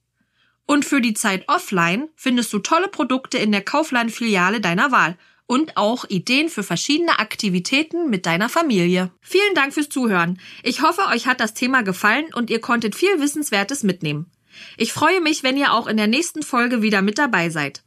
Und 0.67 0.85
für 0.85 1.01
die 1.01 1.15
Zeit 1.15 1.49
offline 1.49 2.07
findest 2.15 2.53
du 2.53 2.61
tolle 2.61 2.87
Produkte 2.87 3.39
in 3.39 3.51
der 3.51 3.63
Kaufland-Filiale 3.63 4.61
deiner 4.61 4.93
Wahl 4.93 5.19
und 5.47 5.77
auch 5.77 6.05
Ideen 6.09 6.49
für 6.49 6.63
verschiedene 6.63 7.19
Aktivitäten 7.19 8.11
mit 8.11 8.25
deiner 8.25 8.49
Familie. 8.49 9.11
Vielen 9.21 9.55
Dank 9.57 9.75
fürs 9.75 9.89
Zuhören. 9.89 10.39
Ich 10.63 10.83
hoffe, 10.83 11.03
euch 11.09 11.27
hat 11.27 11.41
das 11.41 11.55
Thema 11.55 11.83
gefallen 11.83 12.27
und 12.35 12.51
ihr 12.51 12.61
konntet 12.61 12.95
viel 12.95 13.19
Wissenswertes 13.21 13.83
mitnehmen. 13.83 14.31
Ich 14.77 14.93
freue 14.93 15.21
mich, 15.21 15.43
wenn 15.43 15.57
ihr 15.57 15.73
auch 15.73 15.89
in 15.89 15.97
der 15.97 16.07
nächsten 16.07 16.45
Folge 16.45 16.83
wieder 16.83 17.03
mit 17.03 17.19
dabei 17.19 17.51
seid. 17.51 17.83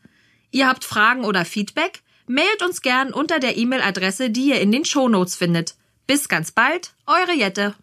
Ihr 0.51 0.67
habt 0.67 0.83
Fragen 0.83 1.23
oder 1.23 1.45
Feedback? 1.45 2.01
Mailt 2.27 2.61
uns 2.61 2.81
gern 2.81 3.13
unter 3.13 3.39
der 3.39 3.57
E-Mail-Adresse, 3.57 4.29
die 4.29 4.49
ihr 4.49 4.59
in 4.59 4.71
den 4.71 4.85
Shownotes 4.85 5.35
findet. 5.35 5.75
Bis 6.07 6.27
ganz 6.27 6.51
bald, 6.51 6.93
eure 7.07 7.33
Jette. 7.33 7.73